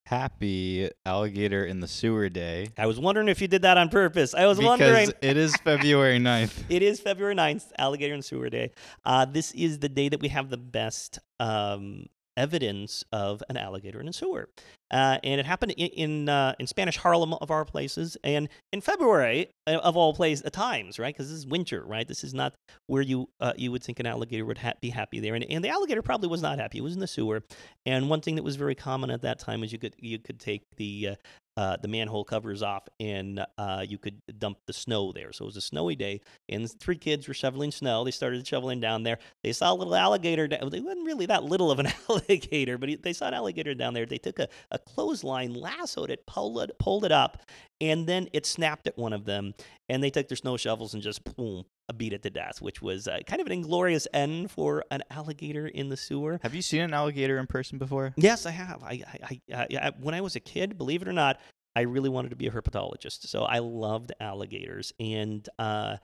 happy 0.07 0.89
alligator 1.05 1.65
in 1.65 1.81
the 1.81 1.87
sewer 1.87 2.29
day 2.29 2.65
I 2.77 2.85
was 2.85 2.97
wondering 2.97 3.27
if 3.27 3.41
you 3.41 3.49
did 3.49 3.63
that 3.63 3.77
on 3.77 3.89
purpose. 3.89 4.33
I 4.33 4.45
was 4.45 4.57
because 4.57 4.79
wondering. 4.79 5.11
it 5.21 5.35
is 5.35 5.53
February 5.63 6.17
9th. 6.17 6.63
It 6.69 6.81
is 6.81 7.01
February 7.01 7.35
9th, 7.35 7.65
Alligator 7.77 8.13
and 8.13 8.23
Sewer 8.23 8.49
Day. 8.49 8.71
Uh, 9.03 9.25
this 9.25 9.51
is 9.51 9.79
the 9.79 9.89
day 9.89 10.07
that 10.07 10.21
we 10.21 10.29
have 10.29 10.49
the 10.49 10.57
best 10.57 11.19
um, 11.41 12.05
evidence 12.37 13.03
of 13.11 13.43
an 13.49 13.57
alligator 13.57 13.99
in 13.99 14.07
a 14.07 14.13
sewer. 14.13 14.49
Uh, 14.91 15.17
and 15.23 15.39
it 15.39 15.45
happened 15.45 15.73
in 15.73 15.87
in, 15.87 16.29
uh, 16.29 16.53
in 16.59 16.67
Spanish 16.67 16.97
Harlem 16.97 17.33
of 17.33 17.51
our 17.51 17.65
places, 17.65 18.17
and 18.23 18.49
in 18.71 18.81
February 18.81 19.49
uh, 19.67 19.77
of 19.77 19.97
all 19.97 20.13
places, 20.13 20.45
uh, 20.45 20.49
times, 20.49 20.97
right? 20.97 21.13
Because 21.13 21.29
this 21.29 21.39
is 21.39 21.47
winter, 21.47 21.83
right? 21.85 22.07
This 22.07 22.23
is 22.23 22.33
not 22.33 22.53
where 22.87 23.01
you 23.01 23.29
uh, 23.39 23.53
you 23.57 23.71
would 23.71 23.83
think 23.83 23.99
an 23.99 24.05
alligator 24.05 24.45
would 24.45 24.59
ha- 24.59 24.73
be 24.81 24.89
happy 24.89 25.19
there, 25.19 25.35
and, 25.35 25.43
and 25.43 25.63
the 25.63 25.69
alligator 25.69 26.01
probably 26.01 26.29
was 26.29 26.41
not 26.41 26.59
happy. 26.59 26.77
It 26.77 26.81
was 26.81 26.93
in 26.93 26.99
the 26.99 27.07
sewer, 27.07 27.43
and 27.85 28.09
one 28.09 28.21
thing 28.21 28.35
that 28.35 28.43
was 28.43 28.55
very 28.55 28.75
common 28.75 29.11
at 29.11 29.21
that 29.21 29.39
time 29.39 29.63
is 29.63 29.71
you 29.71 29.79
could 29.79 29.95
you 29.99 30.19
could 30.19 30.39
take 30.39 30.63
the 30.77 31.17
uh, 31.57 31.75
the 31.81 31.87
manhole 31.89 32.23
covers 32.23 32.61
off, 32.63 32.87
and 32.99 33.43
uh, 33.57 33.83
you 33.87 33.97
could 33.97 34.21
dump 34.39 34.59
the 34.67 34.73
snow 34.73 35.11
there. 35.11 35.33
So 35.33 35.43
it 35.43 35.47
was 35.47 35.57
a 35.57 35.61
snowy 35.61 35.95
day, 35.95 36.21
and 36.47 36.71
three 36.79 36.97
kids 36.97 37.27
were 37.27 37.33
shoveling 37.33 37.71
snow. 37.71 38.03
They 38.03 38.11
started 38.11 38.45
shoveling 38.47 38.79
down 38.79 39.03
there. 39.03 39.17
They 39.43 39.51
saw 39.53 39.73
a 39.73 39.75
little 39.75 39.95
alligator. 39.95 40.47
da- 40.47 40.57
It 40.57 40.63
wasn't 40.63 41.05
really 41.05 41.25
that 41.25 41.43
little 41.43 41.71
of 41.71 41.79
an 41.79 41.87
alligator, 42.09 42.77
but 42.77 42.89
he- 42.89 42.95
they 42.95 43.11
saw 43.11 43.27
an 43.27 43.33
alligator 43.33 43.73
down 43.73 43.93
there. 43.95 44.05
They 44.05 44.19
took 44.19 44.39
a, 44.39 44.47
a 44.71 44.77
clothesline, 44.79 45.53
lassoed 45.55 46.11
it, 46.11 46.25
pulled 46.27 46.59
it, 46.61 46.77
pulled 46.79 47.03
it 47.05 47.11
up, 47.11 47.41
and 47.79 48.07
then 48.07 48.27
it 48.33 48.45
snapped 48.45 48.87
at 48.87 48.97
one 48.97 49.13
of 49.13 49.25
them. 49.25 49.53
And 49.89 50.03
they 50.03 50.09
took 50.09 50.27
their 50.27 50.35
snow 50.35 50.57
shovels 50.57 50.93
and 50.93 51.01
just 51.03 51.23
boom, 51.35 51.65
beat 51.95 52.13
it 52.13 52.23
to 52.23 52.29
death, 52.29 52.61
which 52.61 52.81
was 52.81 53.07
uh, 53.07 53.19
kind 53.25 53.39
of 53.39 53.47
an 53.47 53.53
inglorious 53.53 54.07
end 54.13 54.51
for 54.51 54.83
an 54.91 55.03
alligator 55.09 55.67
in 55.67 55.89
the 55.89 55.97
sewer. 55.97 56.39
Have 56.43 56.55
you 56.55 56.61
seen 56.61 56.81
an 56.81 56.93
alligator 56.93 57.37
in 57.37 57.47
person 57.47 57.77
before? 57.77 58.13
Yes, 58.17 58.45
I 58.45 58.51
have. 58.51 58.83
I, 58.83 59.03
I, 59.23 59.39
I, 59.53 59.67
I, 59.81 59.91
when 59.99 60.15
I 60.15 60.21
was 60.21 60.35
a 60.35 60.39
kid, 60.39 60.77
believe 60.77 61.01
it 61.01 61.07
or 61.07 61.13
not, 61.13 61.39
I 61.75 61.81
really 61.81 62.09
wanted 62.09 62.29
to 62.29 62.35
be 62.35 62.47
a 62.47 62.51
herpetologist. 62.51 63.27
So 63.27 63.43
I 63.43 63.59
loved 63.59 64.11
alligators, 64.19 64.93
and 64.99 65.47
uh, 65.59 65.97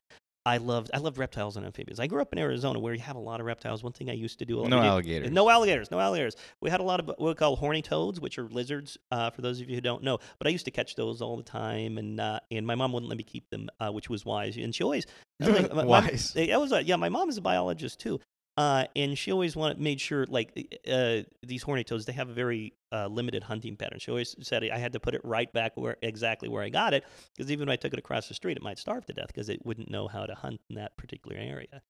I 0.46 0.58
loved 0.58 0.92
I 0.94 0.98
loved 0.98 1.18
reptiles 1.18 1.56
and 1.56 1.66
amphibians. 1.66 2.00
I 2.02 2.08
grew 2.08 2.22
up 2.22 2.34
in 2.34 2.40
Arizona, 2.40 2.78
where 2.78 2.94
you 2.94 3.00
have 3.00 3.16
a 3.16 3.20
lot 3.20 3.40
of 3.40 3.46
reptiles. 3.46 3.82
One 3.82 3.94
thing 3.94 4.10
I 4.10 4.14
used 4.14 4.40
to 4.40 4.46
do 4.46 4.60
a 4.60 4.62
lot 4.62 4.70
No 4.70 4.82
did- 4.82 4.86
alligators. 4.88 5.32
no 5.32 5.50
alligators, 5.50 5.90
no 5.90 6.00
alligators. 6.00 6.36
We 6.60 6.70
had 6.70 6.82
a 6.82 6.84
lot 6.84 7.00
of 7.00 7.08
what 7.08 7.22
we 7.22 7.34
call 7.34 7.56
horny 7.56 7.82
toads, 7.82 8.20
which 8.20 8.38
are 8.38 8.48
lizards. 8.50 8.98
Uh, 9.10 9.30
for 9.30 9.42
those 9.42 9.62
of 9.62 9.70
you 9.70 9.76
who 9.76 9.82
don't 9.82 10.04
know, 10.04 10.20
but 10.40 10.48
I 10.48 10.50
used 10.50 10.66
to 10.66 10.72
catch 10.72 10.96
those 10.96 11.22
all 11.22 11.38
the 11.38 11.44
time, 11.44 11.98
and 11.98 12.20
uh, 12.20 12.40
and 12.52 12.68
my 12.68 12.76
mom 12.76 12.92
wouldn't 12.92 13.10
let 13.10 13.18
me 13.18 13.24
keep 13.24 13.50
them, 13.50 13.70
uh, 13.80 13.90
which 13.92 14.10
was 14.10 14.26
wise. 14.26 14.58
And 14.58 14.76
she 14.76 14.84
always 14.84 15.06
my- 15.40 15.86
Wise. 15.86 16.36
I 16.38 16.58
was 16.58 16.72
a, 16.74 16.84
yeah. 16.84 16.98
My 16.98 17.10
mom 17.10 17.30
is 17.30 17.38
a 17.38 17.42
biologist 17.42 18.00
too, 18.02 18.20
uh, 18.58 18.86
and 18.96 19.18
she 19.18 19.32
always 19.32 19.56
wanted 19.56 19.80
made 19.80 20.00
sure 20.00 20.26
like 20.28 20.80
uh, 20.92 21.20
these 21.42 21.64
horny 21.64 21.84
toads 21.84 22.06
they 22.06 22.14
have 22.14 22.30
a 22.30 22.34
very 22.34 22.74
uh, 22.92 23.08
limited 23.08 23.44
hunting 23.44 23.76
pattern. 23.76 24.00
She 24.00 24.12
always 24.12 24.36
said 24.42 24.64
I 24.64 24.78
had 24.78 24.94
to 24.94 25.00
put 25.00 25.16
it 25.16 25.22
right 25.24 25.52
back 25.52 25.72
where 25.76 25.98
exactly 26.02 26.50
where 26.50 26.62
I 26.62 26.70
got 26.70 26.94
it 26.94 27.04
because 27.36 27.52
even 27.52 27.68
if 27.68 27.74
I 27.74 27.76
took 27.78 27.94
it 27.94 28.00
across 28.00 28.28
the 28.28 28.36
street, 28.36 28.58
it 28.58 28.64
might 28.64 28.78
starve 28.78 29.06
to 29.08 29.14
death 29.14 29.28
because 29.28 29.50
it 29.50 29.66
wouldn't 29.66 29.90
know 29.90 30.08
how 30.08 30.26
to 30.26 30.36
hunt 30.36 30.62
in 30.70 30.76
that 30.76 30.96
particular 30.98 31.36
area. 31.38 31.82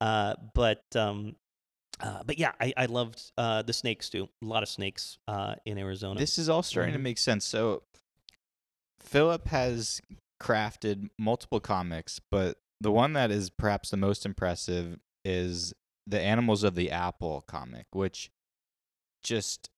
Uh, 0.00 0.34
but 0.54 0.84
um, 0.96 1.36
uh, 2.00 2.22
but 2.24 2.38
yeah, 2.38 2.52
I, 2.60 2.72
I 2.76 2.86
loved 2.86 3.32
uh, 3.36 3.62
the 3.62 3.72
snakes 3.72 4.08
too. 4.08 4.28
A 4.42 4.46
lot 4.46 4.62
of 4.62 4.68
snakes 4.68 5.18
uh, 5.28 5.56
in 5.64 5.78
Arizona. 5.78 6.18
This 6.18 6.38
is 6.38 6.48
all 6.48 6.62
starting 6.62 6.94
to 6.94 6.98
Mhm. 6.98 7.04
make 7.04 7.18
sense. 7.18 7.44
So, 7.44 7.82
Phillip 9.00 9.48
has 9.48 10.00
crafted 10.40 11.08
multiple 11.18 11.60
comics, 11.60 12.20
but 12.30 12.58
the 12.80 12.92
one 12.92 13.12
that 13.14 13.30
is 13.30 13.50
perhaps 13.50 13.90
the 13.90 13.96
most 13.96 14.26
impressive 14.26 14.98
is 15.24 15.72
the 16.06 16.20
Animals 16.20 16.62
of 16.62 16.74
the 16.74 16.90
Apple 16.90 17.42
comic, 17.42 17.86
which 17.92 18.30
just 19.22 19.70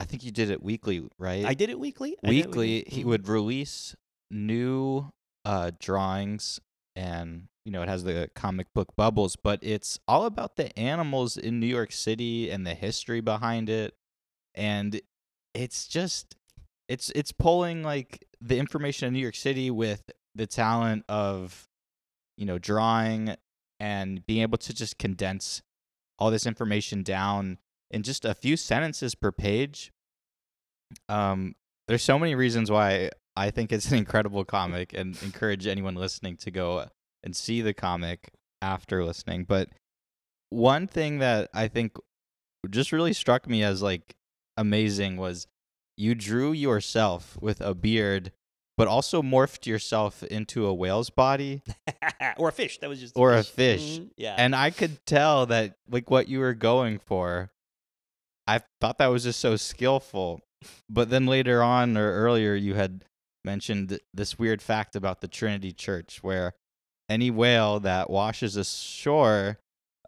I 0.00 0.04
think 0.04 0.24
you 0.24 0.30
did 0.32 0.50
it 0.50 0.62
weekly, 0.62 1.06
right? 1.18 1.44
I 1.44 1.54
did 1.54 1.70
it 1.70 1.78
weekly. 1.78 2.10
Did 2.10 2.30
it 2.30 2.46
weekly. 2.46 2.84
He 2.88 3.02
Mhm. 3.02 3.06
would 3.06 3.28
release 3.28 3.94
new 4.30 5.10
uh, 5.44 5.70
drawings, 5.78 6.58
and 6.96 7.48
you 7.64 7.70
know 7.72 7.82
it 7.82 7.88
has 7.88 8.04
the 8.04 8.30
comic 8.34 8.72
book 8.74 8.96
bubbles, 8.96 9.36
but 9.36 9.58
it's 9.62 9.98
all 10.08 10.24
about 10.26 10.56
the 10.56 10.76
animals 10.78 11.36
in 11.36 11.60
New 11.60 11.66
York 11.66 11.92
City 11.92 12.50
and 12.50 12.66
the 12.66 12.74
history 12.74 13.20
behind 13.20 13.68
it, 13.68 13.94
and 14.54 15.00
it's 15.54 15.86
just 15.86 16.34
it's 16.88 17.10
it's 17.10 17.30
pulling 17.32 17.82
like 17.82 18.24
the 18.40 18.58
information 18.58 19.06
in 19.08 19.12
New 19.14 19.20
York 19.20 19.34
City 19.36 19.70
with 19.70 20.10
the 20.34 20.46
talent 20.46 21.04
of 21.08 21.68
you 22.36 22.44
know 22.46 22.58
drawing 22.58 23.36
and 23.78 24.24
being 24.26 24.42
able 24.42 24.58
to 24.58 24.72
just 24.74 24.98
condense 24.98 25.62
all 26.24 26.30
this 26.30 26.46
information 26.46 27.02
down 27.02 27.58
in 27.90 28.02
just 28.02 28.24
a 28.24 28.34
few 28.34 28.56
sentences 28.56 29.14
per 29.14 29.30
page 29.30 29.92
um 31.08 31.54
there's 31.86 32.02
so 32.02 32.18
many 32.18 32.34
reasons 32.34 32.70
why 32.70 33.10
I 33.36 33.50
think 33.50 33.72
it's 33.72 33.90
an 33.90 33.98
incredible 33.98 34.44
comic 34.44 34.92
and 34.92 35.20
encourage 35.22 35.66
anyone 35.66 35.94
listening 35.94 36.36
to 36.38 36.50
go 36.50 36.86
and 37.22 37.34
see 37.34 37.60
the 37.60 37.74
comic 37.74 38.30
after 38.62 39.04
listening. 39.04 39.44
But 39.44 39.70
one 40.50 40.86
thing 40.86 41.18
that 41.18 41.50
I 41.52 41.68
think 41.68 41.96
just 42.70 42.92
really 42.92 43.12
struck 43.12 43.48
me 43.48 43.62
as 43.62 43.82
like 43.82 44.14
amazing 44.56 45.16
was 45.16 45.46
you 45.96 46.14
drew 46.14 46.52
yourself 46.52 47.36
with 47.40 47.60
a 47.60 47.74
beard 47.74 48.32
but 48.76 48.88
also 48.88 49.22
morphed 49.22 49.66
yourself 49.66 50.22
into 50.24 50.66
a 50.66 50.74
whale's 50.74 51.10
body 51.10 51.62
or 52.36 52.48
a 52.48 52.52
fish. 52.52 52.78
That 52.78 52.88
was 52.90 53.00
just 53.00 53.16
or 53.16 53.32
a 53.34 53.42
fish. 53.44 53.98
Mhm, 53.98 54.10
Yeah. 54.16 54.34
and 54.36 54.54
I 54.54 54.70
could 54.70 55.04
tell 55.06 55.46
that 55.46 55.76
like 55.88 56.10
what 56.10 56.28
you 56.28 56.40
were 56.40 56.54
going 56.54 56.98
for. 56.98 57.50
I 58.46 58.60
thought 58.80 58.98
that 58.98 59.06
was 59.06 59.24
just 59.24 59.40
so 59.40 59.56
skillful. 59.56 60.40
But 60.88 61.10
then 61.10 61.26
later 61.26 61.62
on 61.62 61.96
or 61.96 62.12
earlier 62.12 62.54
you 62.54 62.74
had 62.74 63.04
mentioned 63.44 63.98
this 64.12 64.38
weird 64.38 64.62
fact 64.62 64.96
about 64.96 65.20
the 65.20 65.28
Trinity 65.28 65.72
Church 65.72 66.22
where 66.22 66.54
any 67.08 67.30
whale 67.30 67.80
that 67.80 68.08
washes 68.08 68.56
ashore, 68.56 69.58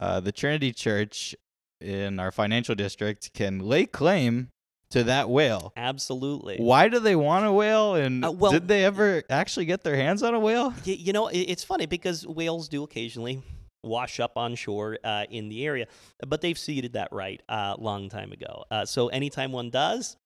uh, 0.01 0.21
the 0.21 0.33
Trinity 0.33 0.73
Church 0.73 1.35
in 1.81 2.19
our 2.19 2.33
financial 2.33 2.75
district 2.75 3.33
can 3.35 3.59
lay 3.59 3.85
claim 3.85 4.49
to 4.91 5.05
that 5.05 5.29
whale. 5.29 5.73
Absolutely. 5.77 6.57
Why 6.59 6.89
do 6.89 6.99
they 7.01 7.17
want 7.17 7.45
a 7.47 7.53
whale? 7.53 7.95
And 7.95 8.25
Uh, 8.25 8.33
well- 8.33 8.53
did 8.53 8.69
they 8.69 8.85
ever 8.85 9.23
actually 9.31 9.67
get 9.67 9.83
their 9.83 9.97
hands 9.97 10.23
on 10.23 10.35
a 10.35 10.41
whale? 10.41 10.71
Y- 10.87 10.97
you 10.99 11.13
know, 11.13 11.29
it's 11.29 11.65
funny 11.65 11.87
because 11.87 12.27
whales 12.27 12.69
do 12.69 12.83
occasionally 12.83 13.43
wash 13.83 14.19
up 14.21 14.37
on 14.37 14.55
shore 14.55 14.99
uh, 15.05 15.25
in 15.31 15.49
the 15.49 15.65
area, 15.65 15.87
but 16.27 16.41
they've 16.41 16.59
seeded 16.59 16.95
that 16.95 17.09
right 17.13 17.41
a 17.49 17.75
long 17.79 18.09
time 18.09 18.33
ago. 18.33 18.65
Uh, 18.71 18.85
so 18.85 19.09
anytime 19.09 19.53
one 19.53 19.71
does, 19.71 20.17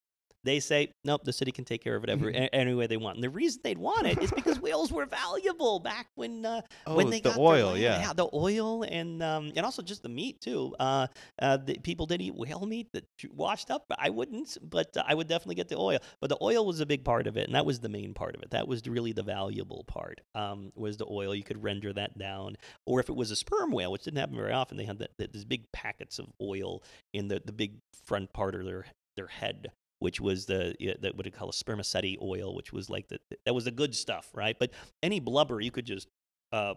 they 0.45 0.61
say, 0.61 0.93
nope, 1.05 1.23
the 1.25 1.33
city 1.33 1.53
can 1.53 1.65
take 1.65 1.83
care 1.85 1.97
of 1.97 2.05
it 2.05 2.11
every, 2.11 2.35
any 2.53 2.75
way 2.75 2.87
they 2.87 2.97
want. 2.97 3.17
And 3.17 3.25
the 3.25 3.31
reason 3.31 3.61
they'd 3.63 3.79
want 3.79 4.07
it 4.07 4.23
is 4.23 4.31
because 4.31 4.59
whales 4.61 4.91
were 4.93 5.07
valuable 5.07 5.81
back 5.81 6.07
when 6.15 6.47
uh, 6.47 6.63
when 6.87 7.09
Oh, 7.09 7.11
they 7.11 7.21
the 7.21 7.31
got 7.31 7.39
oil, 7.39 7.69
land. 7.73 7.81
yeah. 7.83 8.13
the 8.15 8.29
oil 8.33 8.83
and 8.83 9.23
um, 9.23 9.53
and 9.55 9.65
also 9.67 9.83
just 9.83 10.03
the 10.03 10.09
meat 10.09 10.41
too. 10.41 10.75
Uh, 10.81 11.07
uh, 11.41 11.57
the, 11.59 11.79
people 11.83 12.07
did 12.07 12.23
eat 12.23 12.35
whale 12.35 12.65
meat 12.67 12.89
that 12.93 13.05
washed 13.35 13.71
up. 13.71 13.85
I 13.99 14.11
wouldn't, 14.11 14.57
but 14.63 14.97
uh, 14.97 15.03
I 15.07 15.15
would 15.15 15.29
definitely 15.29 15.57
get 15.57 15.69
the 15.69 15.77
oil. 15.77 15.99
But 16.21 16.31
the 16.31 16.39
oil 16.41 16.65
was 16.67 16.81
a 16.81 16.87
big 16.87 17.05
part 17.05 17.27
of 17.27 17.37
it, 17.37 17.47
and 17.47 17.55
that 17.55 17.67
was 17.67 17.81
the 17.81 17.89
main 17.89 18.15
part 18.15 18.35
of 18.35 18.43
it. 18.43 18.51
That 18.51 18.67
was 18.67 18.87
really 18.89 19.13
the 19.13 19.23
valuable 19.23 19.85
part. 19.87 20.21
Um, 20.35 20.73
was 20.75 20.97
the 20.97 21.07
oil? 21.11 21.35
You 21.35 21.45
could 21.45 21.63
render 21.63 21.93
that 21.93 22.17
down, 22.19 22.57
or 22.87 23.01
if 23.01 23.09
it 23.09 23.17
was 23.17 23.31
a 23.31 23.37
sperm 23.37 23.73
whale, 23.73 23.93
which 23.93 24.05
didn't 24.05 24.19
happen 24.19 24.37
very 24.37 24.53
often, 24.53 24.77
they 24.77 24.85
had 24.85 24.99
that, 25.01 25.11
that 25.19 25.33
these 25.33 25.45
big 25.45 25.71
packets 25.73 26.19
of 26.19 26.27
oil 26.41 26.83
in 27.13 27.29
the 27.29 27.43
the 27.45 27.53
big 27.53 27.75
front 28.05 28.33
part 28.33 28.55
of 28.55 28.65
their 28.65 28.87
their 29.17 29.27
head 29.27 29.71
which 30.01 30.21
was 30.21 30.47
the 30.47 30.75
yeah, 30.81 30.95
that 31.01 31.17
what 31.17 31.25
they 31.25 31.31
call 31.31 31.49
a 31.49 31.53
spermaceti 31.53 32.19
oil, 32.21 32.55
which 32.55 32.73
was 32.73 32.91
like 32.91 33.09
the 33.09 33.19
that 33.47 33.55
was 33.55 33.65
the 33.65 33.71
good 33.71 33.95
stuff, 33.95 34.29
right? 34.35 34.57
But 34.59 34.73
any 35.03 35.21
blubber 35.21 35.61
you 35.61 35.71
could 35.71 35.87
just 35.87 36.09
uh, 36.53 36.75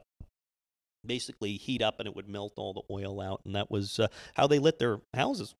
basically 1.06 1.54
heat 1.54 1.82
up 1.82 1.96
and 2.00 2.08
it 2.08 2.16
would 2.16 2.30
melt 2.30 2.54
all 2.58 2.74
the 2.74 2.94
oil 2.94 3.20
out, 3.20 3.42
and 3.46 3.56
that 3.56 3.72
was 3.72 4.00
uh, 4.00 4.08
how 4.36 4.46
they 4.48 4.60
lit 4.60 4.78
their 4.78 5.00
houses. 5.14 5.56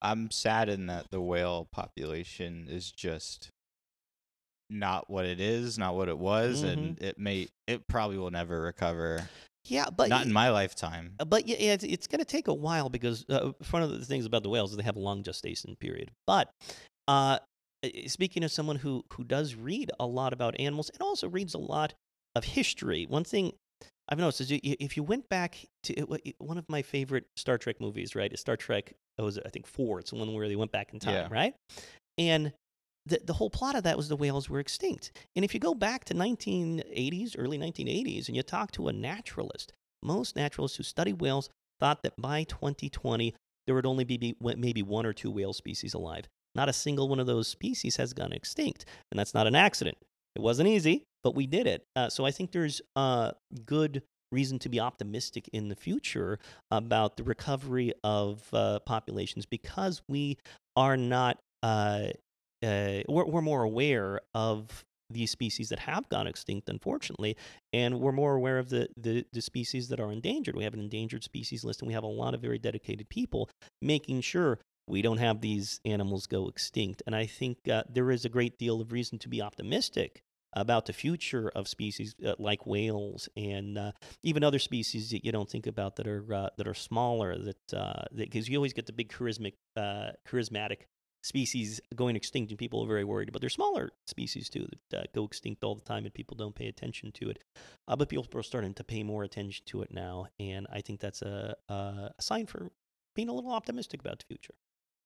I'm 0.00 0.30
saddened 0.30 0.90
that 0.90 1.10
the 1.10 1.20
whale 1.20 1.68
population 1.72 2.66
is 2.70 2.90
just 2.90 3.50
not 4.70 5.08
what 5.10 5.24
it 5.24 5.40
is, 5.40 5.78
not 5.78 5.96
what 5.96 6.08
it 6.08 6.18
was, 6.18 6.62
and 6.62 7.00
it 7.02 7.18
may 7.18 7.48
it 7.66 7.88
probably 7.88 8.18
will 8.18 8.30
never 8.30 8.60
recover. 8.60 9.28
Yeah, 9.70 9.86
but 9.94 10.08
not 10.08 10.26
in 10.26 10.32
my 10.32 10.50
lifetime. 10.50 11.14
Uh, 11.20 11.24
But 11.24 11.46
yeah, 11.46 11.56
it's, 11.74 11.84
it's 11.84 12.06
going 12.06 12.18
to 12.20 12.24
take 12.24 12.48
a 12.48 12.54
while 12.54 12.88
because 12.88 13.24
uh, 13.28 13.52
one 13.70 13.82
of 13.82 13.90
the 13.90 14.04
things 14.04 14.26
about 14.26 14.42
the 14.42 14.48
whales 14.48 14.70
is 14.72 14.76
they 14.76 14.82
have 14.82 14.96
a 14.96 15.00
long 15.00 15.22
gestation 15.22 15.76
period. 15.76 16.10
But 16.26 16.50
uh, 17.06 17.38
speaking 18.06 18.44
of 18.44 18.50
someone 18.52 18.76
who 18.76 19.04
who 19.12 19.24
does 19.24 19.54
read 19.54 19.90
a 20.00 20.06
lot 20.06 20.32
about 20.32 20.58
animals 20.58 20.90
and 20.90 21.00
also 21.02 21.28
reads 21.28 21.54
a 21.54 21.58
lot 21.58 21.94
of 22.34 22.44
history, 22.44 23.06
one 23.08 23.24
thing 23.24 23.52
I've 24.08 24.18
noticed 24.18 24.40
is 24.40 24.60
if 24.62 24.96
you 24.96 25.02
went 25.02 25.28
back 25.28 25.58
to 25.84 25.94
it, 25.94 26.34
one 26.38 26.58
of 26.58 26.64
my 26.68 26.82
favorite 26.82 27.26
Star 27.36 27.58
Trek 27.58 27.80
movies, 27.80 28.14
right? 28.14 28.32
Is 28.32 28.40
Star 28.40 28.56
Trek. 28.56 28.92
It 29.18 29.22
was 29.22 29.38
I 29.38 29.48
think 29.50 29.66
four. 29.66 30.00
It's 30.00 30.10
the 30.10 30.16
one 30.16 30.32
where 30.32 30.48
they 30.48 30.56
went 30.56 30.72
back 30.72 30.92
in 30.92 30.98
time, 31.00 31.14
Yeah. 31.14 31.28
right? 31.30 31.54
And 32.16 32.52
the, 33.08 33.20
the 33.24 33.32
whole 33.32 33.50
plot 33.50 33.74
of 33.74 33.84
that 33.84 33.96
was 33.96 34.08
the 34.08 34.16
whales 34.16 34.48
were 34.48 34.60
extinct. 34.60 35.12
And 35.34 35.44
if 35.44 35.54
you 35.54 35.60
go 35.60 35.74
back 35.74 36.04
to 36.06 36.14
1980s, 36.14 37.34
early 37.38 37.58
1980s, 37.58 38.28
and 38.28 38.36
you 38.36 38.42
talk 38.42 38.70
to 38.72 38.88
a 38.88 38.92
naturalist, 38.92 39.72
most 40.02 40.36
naturalists 40.36 40.76
who 40.76 40.82
study 40.82 41.12
whales 41.12 41.50
thought 41.80 42.02
that 42.02 42.14
by 42.18 42.44
2020 42.44 43.34
there 43.66 43.74
would 43.74 43.86
only 43.86 44.04
be 44.04 44.16
be- 44.16 44.36
maybe 44.40 44.82
one 44.82 45.06
or 45.06 45.12
two 45.12 45.30
whale 45.30 45.52
species 45.52 45.94
alive. 45.94 46.26
Not 46.54 46.68
a 46.68 46.72
single 46.72 47.08
one 47.08 47.20
of 47.20 47.26
those 47.26 47.48
species 47.48 47.96
has 47.96 48.12
gone 48.12 48.32
extinct, 48.32 48.84
and 49.10 49.18
that's 49.18 49.34
not 49.34 49.46
an 49.46 49.54
accident. 49.54 49.98
It 50.34 50.42
wasn't 50.42 50.68
easy, 50.68 51.04
but 51.22 51.34
we 51.34 51.46
did 51.46 51.66
it. 51.66 51.84
Uh, 51.94 52.08
so 52.08 52.24
I 52.24 52.30
think 52.30 52.52
there's 52.52 52.80
uh, 52.96 53.32
good 53.66 54.02
reason 54.32 54.58
to 54.60 54.68
be 54.68 54.80
optimistic 54.80 55.48
in 55.52 55.68
the 55.68 55.76
future 55.76 56.38
about 56.70 57.16
the 57.16 57.22
recovery 57.22 57.92
of 58.04 58.42
uh, 58.52 58.78
populations 58.80 59.46
because 59.46 60.02
we 60.08 60.38
are 60.76 60.96
not 60.96 61.38
uh, 61.62 62.08
uh, 62.62 63.02
we're, 63.08 63.24
we're 63.24 63.42
more 63.42 63.62
aware 63.62 64.20
of 64.34 64.84
these 65.10 65.30
species 65.30 65.70
that 65.70 65.78
have 65.78 66.08
gone 66.08 66.26
extinct, 66.26 66.68
unfortunately, 66.68 67.36
and 67.72 67.98
we're 68.00 68.12
more 68.12 68.34
aware 68.34 68.58
of 68.58 68.68
the, 68.68 68.88
the, 68.96 69.24
the 69.32 69.40
species 69.40 69.88
that 69.88 70.00
are 70.00 70.12
endangered. 70.12 70.54
We 70.54 70.64
have 70.64 70.74
an 70.74 70.80
endangered 70.80 71.24
species 71.24 71.64
list, 71.64 71.80
and 71.80 71.86
we 71.86 71.94
have 71.94 72.02
a 72.02 72.08
lot 72.08 72.34
of 72.34 72.42
very 72.42 72.58
dedicated 72.58 73.08
people 73.08 73.48
making 73.80 74.20
sure 74.20 74.58
we 74.86 75.02
don't 75.02 75.18
have 75.18 75.40
these 75.40 75.80
animals 75.84 76.26
go 76.26 76.48
extinct. 76.48 77.02
And 77.06 77.14
I 77.14 77.26
think 77.26 77.58
uh, 77.70 77.84
there 77.88 78.10
is 78.10 78.24
a 78.24 78.28
great 78.28 78.58
deal 78.58 78.80
of 78.80 78.92
reason 78.92 79.18
to 79.20 79.28
be 79.28 79.40
optimistic 79.42 80.20
about 80.54 80.86
the 80.86 80.92
future 80.92 81.50
of 81.54 81.68
species 81.68 82.14
uh, 82.24 82.34
like 82.38 82.66
whales 82.66 83.28
and 83.36 83.76
uh, 83.76 83.92
even 84.22 84.42
other 84.42 84.58
species 84.58 85.10
that 85.10 85.24
you 85.24 85.30
don't 85.30 85.48
think 85.48 85.66
about 85.66 85.96
that 85.96 86.06
are 86.06 86.24
uh, 86.32 86.48
that 86.56 86.66
are 86.66 86.74
smaller. 86.74 87.36
That 87.36 88.08
because 88.14 88.48
you 88.48 88.56
always 88.56 88.72
get 88.72 88.86
the 88.86 88.92
big 88.92 89.10
charismatic 89.10 89.54
uh, 89.76 90.12
charismatic 90.26 90.86
species 91.22 91.80
going 91.94 92.16
extinct, 92.16 92.50
and 92.50 92.58
people 92.58 92.82
are 92.82 92.86
very 92.86 93.04
worried. 93.04 93.32
But 93.32 93.40
there's 93.40 93.54
smaller 93.54 93.90
species 94.06 94.48
too 94.48 94.68
that 94.90 95.00
uh, 95.00 95.04
go 95.14 95.24
extinct 95.24 95.64
all 95.64 95.74
the 95.74 95.82
time, 95.82 96.04
and 96.04 96.14
people 96.14 96.36
don't 96.36 96.54
pay 96.54 96.68
attention 96.68 97.12
to 97.12 97.30
it. 97.30 97.42
Uh, 97.86 97.96
but 97.96 98.08
people 98.08 98.26
are 98.34 98.42
starting 98.42 98.74
to 98.74 98.84
pay 98.84 99.02
more 99.02 99.24
attention 99.24 99.64
to 99.66 99.82
it 99.82 99.92
now, 99.92 100.26
and 100.38 100.66
I 100.72 100.80
think 100.80 101.00
that's 101.00 101.22
a, 101.22 101.54
a 101.68 102.10
sign 102.20 102.46
for 102.46 102.70
being 103.14 103.28
a 103.28 103.32
little 103.32 103.52
optimistic 103.52 104.00
about 104.00 104.20
the 104.20 104.26
future. 104.26 104.54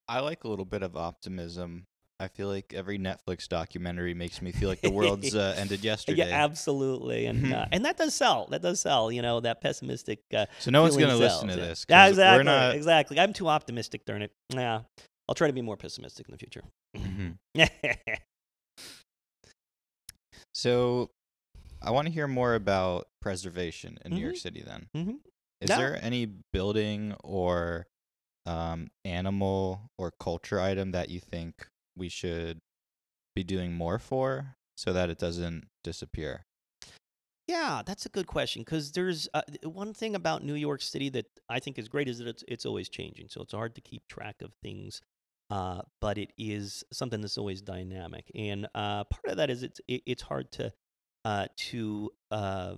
I 0.08 0.20
like 0.20 0.44
a 0.44 0.48
little 0.48 0.64
bit 0.64 0.82
of 0.82 0.96
optimism. 0.96 1.86
I 2.20 2.28
feel 2.28 2.46
like 2.46 2.72
every 2.72 2.98
Netflix 2.98 3.48
documentary 3.48 4.14
makes 4.14 4.40
me 4.40 4.52
feel 4.52 4.68
like 4.68 4.80
the 4.80 4.90
world's 4.92 5.34
uh, 5.34 5.54
ended 5.56 5.82
yesterday. 5.82 6.28
Yeah, 6.28 6.44
absolutely, 6.44 7.26
and 7.26 7.52
uh, 7.52 7.66
and 7.72 7.84
that 7.84 7.96
does 7.96 8.14
sell. 8.14 8.46
That 8.50 8.62
does 8.62 8.80
sell. 8.80 9.10
You 9.10 9.22
know, 9.22 9.40
that 9.40 9.60
pessimistic. 9.60 10.20
Uh, 10.32 10.46
so 10.60 10.70
no 10.70 10.82
one's 10.82 10.96
going 10.96 11.08
to 11.08 11.16
listen 11.16 11.48
to 11.48 11.56
this. 11.56 11.84
yeah. 11.88 12.06
Exactly. 12.06 12.38
We're 12.38 12.42
not. 12.44 12.76
Exactly. 12.76 13.18
I'm 13.18 13.32
too 13.32 13.48
optimistic. 13.48 14.04
Darn 14.04 14.22
it. 14.22 14.32
Yeah, 14.50 14.82
I'll 15.32 15.34
try 15.34 15.46
to 15.46 15.52
be 15.54 15.62
more 15.62 15.78
pessimistic 15.78 16.28
in 16.28 16.32
the 16.32 16.36
future. 16.36 16.62
Mhm. 16.94 17.38
So, 20.54 21.10
I 21.80 21.90
want 21.90 22.06
to 22.06 22.12
hear 22.12 22.28
more 22.28 22.54
about 22.54 23.08
preservation 23.22 23.96
in 24.04 24.12
New 24.12 24.20
York 24.20 24.34
Mhm. 24.34 24.38
City. 24.38 24.60
Then, 24.60 24.90
Mhm. 24.94 25.20
is 25.62 25.70
there 25.70 25.98
any 26.04 26.26
building 26.26 27.14
or 27.24 27.86
um, 28.44 28.90
animal 29.06 29.90
or 29.96 30.10
culture 30.20 30.60
item 30.60 30.90
that 30.90 31.08
you 31.08 31.18
think 31.20 31.66
we 31.96 32.10
should 32.10 32.60
be 33.34 33.42
doing 33.44 33.72
more 33.72 33.98
for 33.98 34.56
so 34.76 34.92
that 34.92 35.08
it 35.08 35.16
doesn't 35.18 35.70
disappear? 35.82 36.44
Yeah, 37.48 37.82
that's 37.86 38.04
a 38.04 38.08
good 38.10 38.26
question 38.26 38.62
because 38.62 38.92
there's 38.92 39.28
uh, 39.32 39.42
one 39.64 39.94
thing 39.94 40.14
about 40.14 40.44
New 40.44 40.54
York 40.54 40.82
City 40.82 41.08
that 41.10 41.26
I 41.48 41.58
think 41.60 41.78
is 41.78 41.88
great 41.88 42.08
is 42.08 42.18
that 42.18 42.28
it's 42.28 42.44
it's 42.48 42.66
always 42.66 42.88
changing, 42.90 43.28
so 43.30 43.40
it's 43.42 43.52
hard 43.54 43.74
to 43.76 43.80
keep 43.80 44.06
track 44.08 44.42
of 44.42 44.52
things. 44.62 45.00
Uh, 45.52 45.82
but 46.00 46.16
it 46.16 46.32
is 46.38 46.82
something 46.94 47.20
that's 47.20 47.36
always 47.36 47.60
dynamic, 47.60 48.24
and 48.34 48.66
uh, 48.74 49.04
part 49.04 49.26
of 49.26 49.36
that 49.36 49.50
is 49.50 49.62
it's 49.62 49.82
it, 49.86 50.02
it's 50.06 50.22
hard 50.22 50.50
to 50.50 50.72
uh, 51.26 51.46
to 51.58 52.10
uh, 52.30 52.76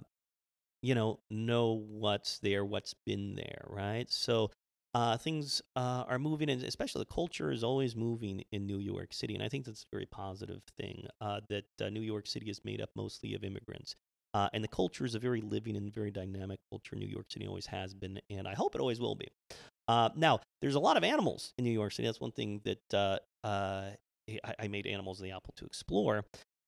you 0.82 0.96
know 0.96 1.20
know 1.30 1.84
what's 1.88 2.40
there, 2.40 2.64
what's 2.64 2.92
been 3.06 3.36
there, 3.36 3.64
right? 3.68 4.10
So 4.10 4.50
uh, 4.92 5.16
things 5.18 5.62
uh, 5.76 6.02
are 6.08 6.18
moving, 6.18 6.50
and 6.50 6.64
especially 6.64 7.02
the 7.02 7.14
culture 7.14 7.52
is 7.52 7.62
always 7.62 7.94
moving 7.94 8.42
in 8.50 8.66
New 8.66 8.80
York 8.80 9.14
City, 9.14 9.34
and 9.34 9.44
I 9.44 9.48
think 9.48 9.66
that's 9.66 9.84
a 9.84 9.94
very 9.94 10.06
positive 10.06 10.62
thing. 10.76 11.06
That 11.20 11.92
New 11.92 12.00
York 12.00 12.26
City 12.26 12.50
is 12.50 12.60
made 12.64 12.80
up 12.80 12.90
mostly 12.96 13.34
of 13.34 13.44
immigrants. 13.44 13.94
And 14.34 14.64
the 14.64 14.68
culture 14.68 15.04
is 15.04 15.14
a 15.14 15.20
very 15.20 15.40
living 15.40 15.76
and 15.76 15.94
very 15.94 16.10
dynamic 16.10 16.58
culture. 16.72 16.96
New 16.96 17.06
York 17.06 17.26
City 17.30 17.46
always 17.46 17.66
has 17.66 17.94
been, 17.94 18.18
and 18.30 18.48
I 18.48 18.54
hope 18.54 18.74
it 18.74 18.80
always 18.80 18.98
will 18.98 19.14
be. 19.14 19.28
Uh, 19.88 20.08
now, 20.16 20.40
there's 20.60 20.74
a 20.74 20.80
lot 20.80 20.96
of 20.96 21.04
animals 21.04 21.52
in 21.58 21.64
New 21.64 21.70
York 21.70 21.92
City. 21.92 22.06
That's 22.08 22.20
one 22.20 22.32
thing 22.32 22.60
that 22.64 22.94
uh, 22.94 23.18
uh, 23.46 23.90
I, 24.44 24.54
I 24.60 24.68
made 24.68 24.86
Animals 24.86 25.20
of 25.20 25.24
the 25.24 25.32
Apple 25.32 25.52
to 25.56 25.64
explore. 25.66 26.24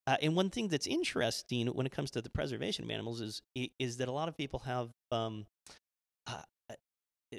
Uh, 0.07 0.17
and 0.23 0.37
one 0.37 0.51
thing 0.51 0.69
that's 0.69 0.87
interesting 0.87 1.67
when 1.69 1.87
it 1.87 1.93
comes 1.93 2.11
to 2.13 2.23
the 2.23 2.31
preservation 2.31 2.85
of 2.85 2.91
animals 2.91 3.21
is 3.21 3.43
is 3.79 3.97
that 3.97 4.07
a 4.09 4.13
lot 4.13 4.29
of 4.29 4.37
people 4.37 4.61
have 4.61 4.91
um, 5.11 5.47
uh, 6.29 6.43
uh, 6.71 6.75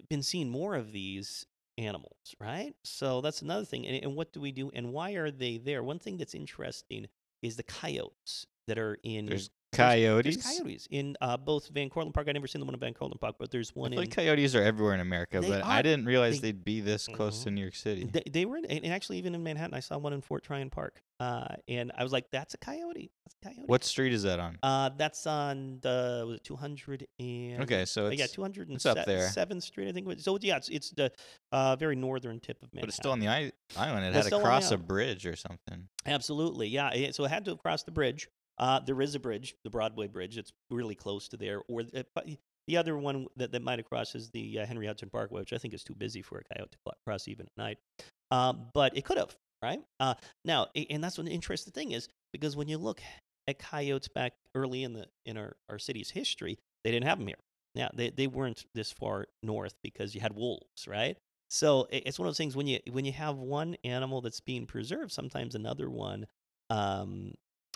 been 0.09 0.21
seeing 0.23 0.49
more 0.49 0.75
of 0.75 0.91
these 0.91 1.45
animals, 1.77 2.17
right? 2.41 2.73
So 2.83 3.21
that's 3.21 3.41
another 3.41 3.63
thing. 3.63 3.87
And, 3.87 4.03
and 4.03 4.15
what 4.15 4.33
do 4.33 4.41
we 4.41 4.51
do? 4.51 4.69
And 4.73 4.91
why 4.91 5.11
are 5.11 5.31
they 5.31 5.57
there? 5.57 5.81
One 5.83 5.99
thing 5.99 6.17
that's 6.17 6.33
interesting 6.35 7.07
is 7.41 7.55
the 7.55 7.63
coyotes 7.63 8.47
that 8.67 8.77
are 8.77 8.97
in. 9.03 9.27
There's- 9.27 9.49
coyotes. 9.77 10.35
There's 10.43 10.57
coyotes 10.59 10.87
in 10.91 11.15
uh, 11.21 11.37
both 11.37 11.69
Van 11.69 11.89
Cortlandt 11.89 12.13
Park. 12.13 12.27
I've 12.27 12.33
never 12.33 12.47
seen 12.47 12.59
the 12.59 12.65
one 12.65 12.73
in 12.73 12.79
Van 12.79 12.93
Cortlandt 12.93 13.19
Park, 13.21 13.35
but 13.39 13.51
there's 13.51 13.71
I 13.75 13.79
one 13.79 13.91
feel 13.91 13.99
in. 13.99 14.05
like 14.05 14.15
coyotes 14.15 14.55
are 14.55 14.63
everywhere 14.63 14.93
in 14.93 14.99
America, 14.99 15.41
but 15.41 15.63
I 15.63 15.81
didn't 15.81 16.05
realize 16.05 16.41
They- 16.41 16.49
would 16.49 16.63
be 16.65 16.81
this 16.81 17.07
close 17.07 17.43
to 17.43 17.49
Mhm. 17.49 17.53
New 17.53 17.61
York 17.61 17.75
City. 17.75 18.03
They, 18.05 18.23
they 18.29 18.45
were 18.45 18.57
in, 18.57 18.65
and 18.65 18.85
actually 18.93 19.17
even 19.19 19.35
in 19.35 19.43
Manhattan, 19.43 19.73
I 19.73 19.79
saw 19.79 19.97
one 19.97 20.13
in 20.13 20.21
Fort 20.21 20.43
Tryon 20.43 20.69
Park, 20.69 21.01
uh, 21.19 21.55
and 21.67 21.91
I 21.97 22.03
was 22.03 22.11
like, 22.11 22.29
"That's 22.31 22.53
a 22.53 22.57
coyote. 22.57 23.11
That's 23.25 23.35
a 23.41 23.45
coyote." 23.55 23.67
What 23.67 23.83
street 23.83 24.13
is 24.13 24.23
that 24.23 24.39
on? 24.39 24.57
Uh, 24.63 24.89
that's 24.97 25.25
on 25.27 25.79
the 25.81 26.23
was 26.27 26.35
it 26.37 26.43
200 26.43 27.07
and 27.19 27.61
Okay, 27.63 27.85
so 27.85 28.07
it's 28.07 28.19
yeah, 28.19 28.27
207th 28.27 28.75
it's 28.75 28.85
up 28.85 29.05
there. 29.05 29.29
Seventh 29.29 29.63
Street, 29.63 29.89
I 29.89 29.91
think. 29.91 30.19
So 30.19 30.37
yeah, 30.41 30.57
it's 30.57 30.69
it's 30.69 30.91
the 30.91 31.11
uh, 31.51 31.75
very 31.75 31.95
northern 31.95 32.39
tip 32.39 32.57
of 32.63 32.73
Manhattan. 32.73 32.81
but 32.81 32.89
it's 32.89 32.97
still 32.97 33.11
on 33.11 33.19
the 33.19 33.27
island. 33.27 33.51
It 34.05 34.15
It's 34.15 34.27
had 34.29 34.33
to 34.35 34.41
cross 34.41 34.71
a 34.71 34.77
bridge 34.77 35.25
or 35.25 35.35
something. 35.35 35.87
Absolutely, 36.05 36.67
yeah. 36.67 36.91
it- 36.93 37.15
So 37.15 37.25
it 37.25 37.29
had 37.29 37.45
to 37.45 37.55
cross 37.55 37.83
the 37.83 37.91
bridge. 37.91 38.27
Uh, 38.57 38.79
there 38.79 39.01
is 39.01 39.15
a 39.15 39.19
bridge, 39.19 39.55
the 39.63 39.69
Broadway 39.69 40.07
Bridge. 40.07 40.37
It's 40.37 40.51
really 40.69 40.95
close 40.95 41.27
to 41.29 41.37
there. 41.37 41.61
Or 41.67 41.83
the, 41.83 42.05
the 42.67 42.77
other 42.77 42.97
one 42.97 43.27
that, 43.35 43.51
that 43.51 43.61
might 43.61 43.79
have 43.79 43.89
crossed 43.89 44.15
is 44.15 44.29
the 44.29 44.59
uh, 44.59 44.65
Henry 44.65 44.87
Hudson 44.87 45.09
Parkway, 45.09 45.41
which 45.41 45.53
I 45.53 45.57
think 45.57 45.73
is 45.73 45.83
too 45.83 45.95
busy 45.95 46.21
for 46.21 46.39
a 46.39 46.55
coyote 46.55 46.71
to 46.71 46.93
cross 47.05 47.27
even 47.27 47.45
at 47.45 47.57
night. 47.57 47.77
Um, 48.31 48.67
but 48.73 48.97
it 48.97 49.05
could 49.05 49.17
have, 49.17 49.35
right? 49.61 49.79
Uh, 49.99 50.15
now, 50.43 50.67
and 50.89 51.03
that's 51.03 51.15
the 51.15 51.25
interesting 51.25 51.71
thing 51.71 51.91
is 51.91 52.09
because 52.33 52.55
when 52.55 52.67
you 52.67 52.77
look 52.77 53.01
at 53.47 53.59
coyotes 53.59 54.07
back 54.07 54.33
early 54.55 54.83
in 54.83 54.93
the 54.93 55.05
in 55.25 55.37
our, 55.37 55.55
our 55.69 55.79
city's 55.79 56.09
history, 56.09 56.57
they 56.83 56.91
didn't 56.91 57.07
have 57.07 57.19
them 57.19 57.27
here. 57.27 57.37
Yeah, 57.73 57.89
they, 57.93 58.09
they 58.09 58.27
weren't 58.27 58.65
this 58.73 58.91
far 58.91 59.27
north 59.43 59.75
because 59.83 60.15
you 60.15 60.21
had 60.21 60.35
wolves, 60.35 60.87
right? 60.87 61.15
So 61.49 61.87
it's 61.91 62.19
one 62.19 62.27
of 62.27 62.31
those 62.31 62.37
things 62.37 62.55
when 62.55 62.67
you 62.67 62.79
when 62.91 63.05
you 63.05 63.13
have 63.13 63.37
one 63.37 63.77
animal 63.83 64.19
that's 64.21 64.41
being 64.41 64.65
preserved, 64.65 65.11
sometimes 65.11 65.55
another 65.55 65.89
one, 65.89 66.27
um, 66.69 67.33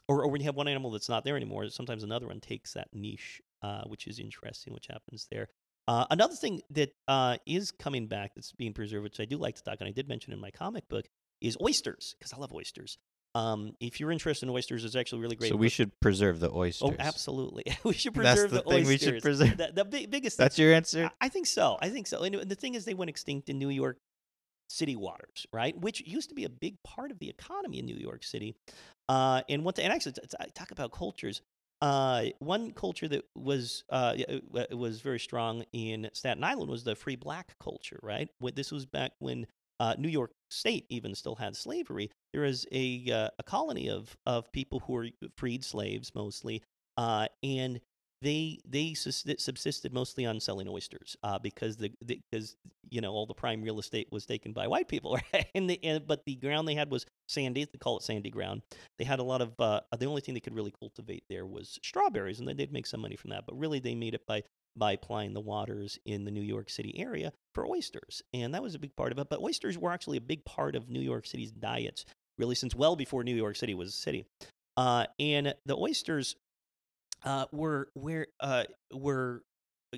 or, 0.08 0.24
or 0.24 0.30
when 0.30 0.42
you 0.42 0.46
have 0.46 0.56
one 0.56 0.68
animal 0.68 0.92
that's 0.92 1.10
not 1.10 1.24
there 1.24 1.36
anymore, 1.36 1.70
sometimes 1.70 2.04
another 2.04 2.28
one 2.28 2.40
takes 2.40 2.74
that 2.74 2.90
niche, 2.94 3.42
uh, 3.62 3.84
which 3.86 4.08
is 4.08 4.20
interesting, 4.20 4.74
which 4.74 4.88
happens 4.88 5.28
there. 5.32 5.48
Uh, 5.88 6.06
another 6.12 6.36
thing 6.36 6.62
that 6.70 6.94
uh, 7.08 7.38
is 7.46 7.72
coming 7.72 8.08
back 8.08 8.32
that's 8.36 8.52
being 8.54 8.74
preserved, 8.74 9.04
which 9.04 9.20
I 9.20 9.26
do 9.26 9.38
like 9.38 9.56
to 9.56 9.64
talk, 9.64 9.78
and 9.80 9.88
I 9.88 9.92
did 9.92 10.08
mention 10.08 10.32
in 10.34 10.40
my 10.40 10.52
comic 10.52 10.88
book, 10.90 11.06
is 11.42 11.58
oysters 11.62 12.16
because 12.18 12.34
I 12.34 12.38
love 12.38 12.54
oysters. 12.54 12.98
Um, 13.34 13.76
if 13.80 14.00
you're 14.00 14.12
interested 14.12 14.46
in 14.48 14.54
oysters, 14.54 14.84
it's 14.84 14.96
actually 14.96 15.22
really 15.22 15.38
great. 15.38 15.50
So 15.50 15.56
we 15.56 15.68
book. 15.68 15.74
should 15.74 16.00
preserve 16.02 16.40
the 16.40 16.52
oysters. 16.52 16.90
Oh, 16.92 16.96
absolutely. 17.00 17.64
we 17.84 17.94
should 17.94 18.14
That's 18.14 18.42
preserve 18.42 18.52
the 18.52 18.58
the, 18.58 18.64
thing 18.64 18.74
oysters. 18.74 18.88
we 18.90 18.98
should 18.98 19.22
preserve. 19.24 19.58
The, 19.58 19.72
the 19.74 19.86
big, 19.86 20.12
biggest 20.12 20.38
thing 20.38 20.44
That's 20.44 20.60
your 20.60 20.74
answer. 20.74 21.06
I- 21.06 21.26
I 21.26 21.30
think 21.30 21.48
so. 21.48 21.78
I 21.82 21.90
think 21.90 22.08
so. 22.08 22.22
And 22.24 22.36
the 22.36 22.56
thing 22.56 22.76
is, 22.76 22.84
they 22.86 22.94
went 22.94 23.10
extinct 23.10 23.50
in 23.50 23.58
New 23.58 23.70
York 23.70 23.98
City 24.72 24.96
waters, 24.96 25.46
right? 25.52 25.78
Which 25.80 26.02
used 26.02 26.30
to 26.30 26.36
be 26.36 26.46
a 26.46 26.50
big 26.50 26.82
part 26.84 27.12
of 27.12 27.20
the 27.20 27.30
economy 27.30 27.80
in 27.80 27.86
New 27.86 27.96
York 27.96 28.24
City. 28.24 28.56
Uh, 29.10 29.42
and 29.50 29.64
what? 29.66 29.76
The, 29.76 29.84
and 29.84 29.94
actually, 29.94 30.14
I 30.40 30.46
talk 30.46 30.72
about 30.72 30.92
cultures. 30.92 31.42
Uh, 31.82 32.26
one 32.40 32.72
culture 32.72 33.08
that 33.08 33.26
was 33.36 33.84
uh, 33.90 34.16
was 34.72 35.02
very 35.02 35.20
strong 35.20 35.66
in 35.74 36.10
Staten 36.14 36.44
Island 36.44 36.70
was 36.70 36.84
the 36.84 36.96
free 36.96 37.16
black 37.16 37.56
culture, 37.60 38.00
right? 38.04 38.30
This 38.56 38.72
was 38.72 38.86
back 38.86 39.14
when 39.20 39.48
uh, 39.80 39.96
New 39.98 40.10
York 40.10 40.32
State 40.52 40.86
even 40.90 41.16
still 41.16 41.36
had 41.36 41.56
slavery. 41.56 42.12
There 42.34 42.44
was 42.44 42.68
a 42.72 43.12
uh, 43.12 43.30
a 43.40 43.44
colony 43.44 43.90
of 43.90 44.16
of 44.26 44.52
people 44.52 44.80
who 44.80 44.94
were 44.94 45.08
freed 45.36 45.66
slaves 45.66 46.14
mostly, 46.14 46.62
uh, 46.98 47.28
and 47.42 47.82
they 48.22 48.60
they 48.68 48.94
subsisted 48.94 49.94
mostly 49.94 50.26
on 50.26 50.40
selling 50.40 50.68
oysters 50.68 51.18
uh, 51.24 51.40
because 51.40 51.78
the 51.78 51.92
because 52.08 52.56
you 52.90 53.02
know 53.02 53.12
all 53.12 53.26
the 53.26 53.34
prime 53.34 53.62
real 53.64 53.80
estate 53.80 54.08
was 54.12 54.26
taken 54.26 54.54
by 54.54 54.68
white 54.68 54.88
people, 54.88 55.18
right? 55.34 55.48
And, 55.56 55.70
the, 55.70 55.84
and 55.84 56.06
but 56.06 56.24
the 56.26 56.36
ground 56.36 56.68
they 56.68 56.76
had 56.76 56.92
was 56.92 57.06
sandy. 57.28 57.66
They 57.66 57.78
call 57.80 57.98
it 57.98 58.04
sandy 58.04 58.30
ground. 58.30 58.62
They 59.00 59.06
had 59.06 59.20
a 59.20 59.24
lot 59.24 59.42
of 59.42 59.54
uh, 59.60 59.82
the 59.98 60.06
only 60.06 60.22
thing 60.22 60.36
they 60.36 60.40
could 60.40 60.56
really 60.56 60.74
cultivate 60.80 61.24
there 61.30 61.46
was 61.46 61.80
strawberries, 61.84 62.40
and 62.40 62.48
they 62.48 62.54
did 62.54 62.72
make 62.72 62.86
some 62.86 63.02
money 63.02 63.16
from 63.16 63.32
that. 63.32 63.46
But 63.46 63.58
really, 63.58 63.80
they 63.80 63.96
made 63.96 64.14
it 64.14 64.26
by 64.28 64.44
by 64.76 64.94
applying 64.94 65.34
the 65.34 65.42
waters 65.42 66.00
in 66.06 66.24
the 66.24 66.32
New 66.32 66.42
York 66.42 66.70
City 66.70 66.98
area 66.98 67.34
for 67.56 67.68
oysters, 67.68 68.22
and 68.34 68.54
that 68.54 68.64
was 68.64 68.76
a 68.76 68.80
big 68.80 68.96
part 68.96 69.12
of 69.12 69.18
it. 69.18 69.30
But 69.30 69.42
oysters 69.42 69.78
were 69.78 69.92
actually 69.92 70.18
a 70.18 70.22
big 70.22 70.46
part 70.46 70.76
of 70.76 70.90
New 70.90 71.02
York 71.02 71.26
City's 71.26 71.52
diets, 71.52 72.06
really 72.38 72.56
since 72.56 72.76
well 72.76 72.96
before 72.96 73.24
New 73.24 73.36
York 73.36 73.56
City 73.56 73.74
was 73.74 73.90
a 73.90 73.94
city. 73.94 74.26
Uh, 74.78 75.06
and 75.20 75.54
the 75.66 75.76
oysters 75.76 76.36
uh, 77.24 77.46
were 77.52 77.90
were 77.96 78.28
uh, 78.40 78.64
were 78.94 79.44
uh, 79.94 79.98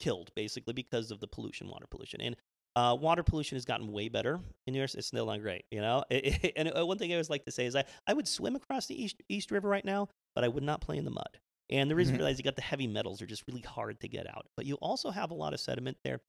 killed 0.00 0.30
basically 0.34 0.72
because 0.72 1.10
of 1.10 1.20
the 1.20 1.28
pollution, 1.28 1.68
water 1.68 1.86
pollution, 1.90 2.20
and 2.20 2.36
uh, 2.74 2.96
water 2.98 3.22
pollution 3.22 3.56
has 3.56 3.64
gotten 3.64 3.92
way 3.92 4.08
better 4.08 4.40
in 4.66 4.72
New 4.72 4.78
York. 4.78 4.94
It's 4.94 5.06
still 5.08 5.26
not 5.26 5.40
great, 5.40 5.64
you 5.70 5.80
know. 5.80 6.04
and 6.56 6.72
uh, 6.76 6.86
one 6.86 6.98
thing 6.98 7.10
I 7.12 7.14
always 7.14 7.30
like 7.30 7.44
to 7.44 7.52
say 7.52 7.66
is 7.66 7.76
I, 7.76 7.84
I 8.06 8.14
would 8.14 8.26
swim 8.26 8.56
across 8.56 8.86
the 8.86 9.00
East 9.00 9.16
East 9.28 9.50
River 9.50 9.68
right 9.68 9.84
now, 9.84 10.08
but 10.34 10.44
I 10.44 10.48
would 10.48 10.62
not 10.64 10.80
play 10.80 10.96
in 10.96 11.04
the 11.04 11.10
mud. 11.10 11.38
And 11.70 11.90
the 11.90 11.94
reason 11.94 12.14
Mhm. 12.14 12.18
for 12.18 12.24
that 12.24 12.30
is 12.30 12.38
you 12.38 12.44
got 12.44 12.56
the 12.56 12.62
heavy 12.62 12.86
metals 12.86 13.22
are 13.22 13.26
just 13.26 13.44
really 13.46 13.62
hard 13.62 14.00
to 14.00 14.08
get 14.08 14.26
out. 14.28 14.46
But 14.56 14.66
you 14.66 14.74
also 14.76 15.10
have 15.10 15.30
a 15.30 15.34
lot 15.34 15.54
of 15.54 15.60
sediment 15.60 15.96
there 16.04 16.20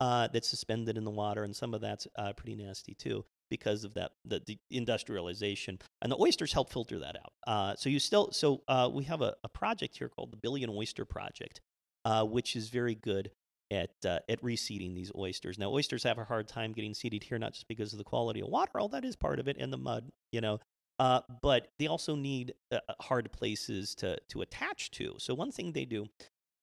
uh, 0.00 0.28
that's 0.32 0.48
suspended 0.48 0.96
in 0.96 1.04
the 1.04 1.10
water, 1.10 1.44
and 1.44 1.54
some 1.54 1.74
of 1.74 1.80
that's 1.80 2.06
uh, 2.16 2.32
pretty 2.34 2.56
nasty 2.56 2.94
too 2.94 3.24
because 3.52 3.84
of 3.84 3.92
that 3.92 4.12
the, 4.24 4.40
the 4.46 4.58
industrialization. 4.70 5.78
And 6.00 6.10
the 6.10 6.16
oysters 6.18 6.54
help 6.54 6.72
filter 6.72 6.98
that 7.00 7.16
out. 7.16 7.32
Uh, 7.46 7.76
so 7.76 7.90
you 7.90 7.98
still 7.98 8.32
so 8.32 8.62
uh, 8.66 8.88
we 8.90 9.04
have 9.04 9.20
a, 9.20 9.34
a 9.44 9.48
project 9.50 9.98
here 9.98 10.08
called 10.08 10.32
the 10.32 10.38
Billion 10.38 10.70
Oyster 10.70 11.04
Project, 11.04 11.60
uh, 12.06 12.24
which 12.24 12.56
is 12.56 12.70
very 12.70 12.94
good 12.94 13.30
at 13.70 13.90
uh, 14.06 14.20
at 14.26 14.40
reseeding 14.40 14.94
these 14.94 15.12
oysters. 15.14 15.58
Now 15.58 15.70
oysters 15.70 16.02
have 16.04 16.16
a 16.16 16.24
hard 16.24 16.48
time 16.48 16.72
getting 16.72 16.94
seeded 16.94 17.22
here, 17.24 17.38
not 17.38 17.52
just 17.52 17.68
because 17.68 17.92
of 17.92 17.98
the 17.98 18.04
quality 18.04 18.40
of 18.40 18.48
water, 18.48 18.80
all 18.80 18.88
that 18.88 19.04
is 19.04 19.16
part 19.16 19.38
of 19.38 19.48
it, 19.48 19.58
and 19.60 19.70
the 19.70 19.76
mud, 19.76 20.10
you 20.32 20.40
know. 20.40 20.58
Uh, 20.98 21.20
but 21.42 21.68
they 21.78 21.88
also 21.88 22.14
need 22.14 22.54
uh, 22.70 22.78
hard 23.00 23.30
places 23.32 23.94
to 23.96 24.18
to 24.30 24.40
attach 24.40 24.90
to. 24.92 25.14
So 25.18 25.34
one 25.34 25.52
thing 25.52 25.72
they 25.72 25.84
do, 25.84 26.06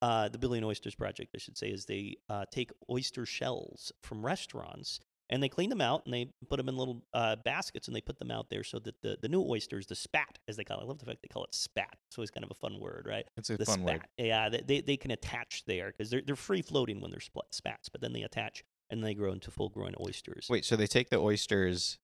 the 0.02 0.40
Billion 0.40 0.64
Oysters 0.64 0.96
Project, 0.96 1.36
I 1.36 1.38
should 1.38 1.58
say, 1.58 1.68
is 1.68 1.86
they 1.86 2.16
take 2.52 2.72
oyster 2.90 3.28
shells 3.28 3.92
from 4.02 4.26
restaurants 4.26 5.00
and 5.30 5.42
they 5.44 5.50
clean 5.50 5.70
them 5.70 5.82
out 5.82 6.04
and 6.06 6.14
they 6.14 6.32
put 6.50 6.58
them 6.58 6.68
in 6.70 6.76
little 6.78 7.04
uh, 7.14 7.36
baskets 7.38 7.88
and 7.88 7.96
they 7.96 8.02
put 8.02 8.18
them 8.20 8.32
out 8.32 8.50
there 8.50 8.64
so 8.64 8.80
that 8.80 9.02
the, 9.02 9.18
the 9.22 9.28
new 9.30 9.42
oysters, 9.48 9.86
the 9.88 9.96
spat, 9.96 10.40
as 10.48 10.58
they 10.58 10.64
call 10.64 10.80
it, 10.80 10.84
I 10.84 10.86
love 10.86 11.00
the 11.00 11.06
fact 11.06 11.20
they 11.22 11.28
call 11.28 11.44
it 11.44 11.54
spat. 11.54 11.96
It's 12.08 12.18
always 12.18 12.32
kind 12.32 12.44
of 12.44 12.52
a 12.52 12.56
fun 12.56 12.80
word, 12.80 13.06
right? 13.08 13.26
It's 13.38 13.50
a 13.50 13.58
the 13.58 13.66
fun 13.66 13.82
spat. 13.82 13.86
word. 13.86 14.02
Yeah, 14.18 14.50
they, 14.50 14.62
they, 14.62 14.82
they 14.82 14.98
can 14.98 15.12
attach 15.12 15.64
there 15.66 15.88
because 15.96 16.10
they're, 16.10 16.22
they're 16.26 16.36
free 16.36 16.62
floating 16.62 17.00
when 17.02 17.12
they're 17.12 17.20
split 17.20 17.46
spats, 17.52 17.90
but 17.90 18.02
then 18.02 18.14
they 18.14 18.24
attach 18.24 18.64
and 18.90 19.04
they 19.04 19.14
grow 19.14 19.32
into 19.32 19.52
full 19.52 19.70
grown 19.70 19.94
oysters. 20.04 20.48
Wait, 20.50 20.66
so 20.66 20.76
they 20.76 20.88
take 20.88 21.10
the 21.10 21.20
oysters 21.20 22.00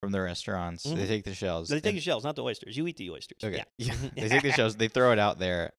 from 0.00 0.12
the 0.12 0.20
restaurants. 0.20 0.84
They 0.84 0.90
Mhm. 0.94 1.08
take 1.08 1.24
the 1.24 1.34
shells. 1.34 1.68
they 1.68 1.80
take 1.80 1.94
the 1.96 2.00
shells, 2.00 2.22
not 2.24 2.36
the 2.36 2.44
oysters. 2.44 2.76
You 2.76 2.86
eat 2.86 2.98
the 2.98 3.10
oysters. 3.10 3.38
Okay. 3.42 3.64
Yeah. 3.78 3.94
they 4.16 4.28
take 4.28 4.42
the 4.42 4.52
shells. 4.56 4.76
They 4.76 4.88
throw 4.88 5.12
it 5.12 5.18
out 5.18 5.38
there, 5.38 5.72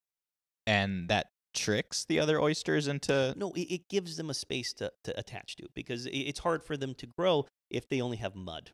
and 0.67 1.07
that 1.09 1.27
tricks 1.55 2.05
the 2.05 2.19
other 2.19 2.39
oysters 2.39 2.87
into. 2.87 3.33
No, 3.37 3.51
it, 3.53 3.61
it 3.73 3.89
gives 3.89 4.17
them 4.17 4.29
a 4.29 4.33
space 4.33 4.73
to, 4.73 4.91
to 5.05 5.17
attach 5.19 5.55
to 5.57 5.67
because 5.73 6.05
i 6.07 6.11
it's 6.11 6.39
hard 6.39 6.63
for 6.63 6.77
them 6.77 6.93
to 6.95 7.07
grow 7.07 7.45
if 7.71 7.89
they 7.89 8.01
only 8.01 8.17
have 8.17 8.35
mud. 8.35 8.71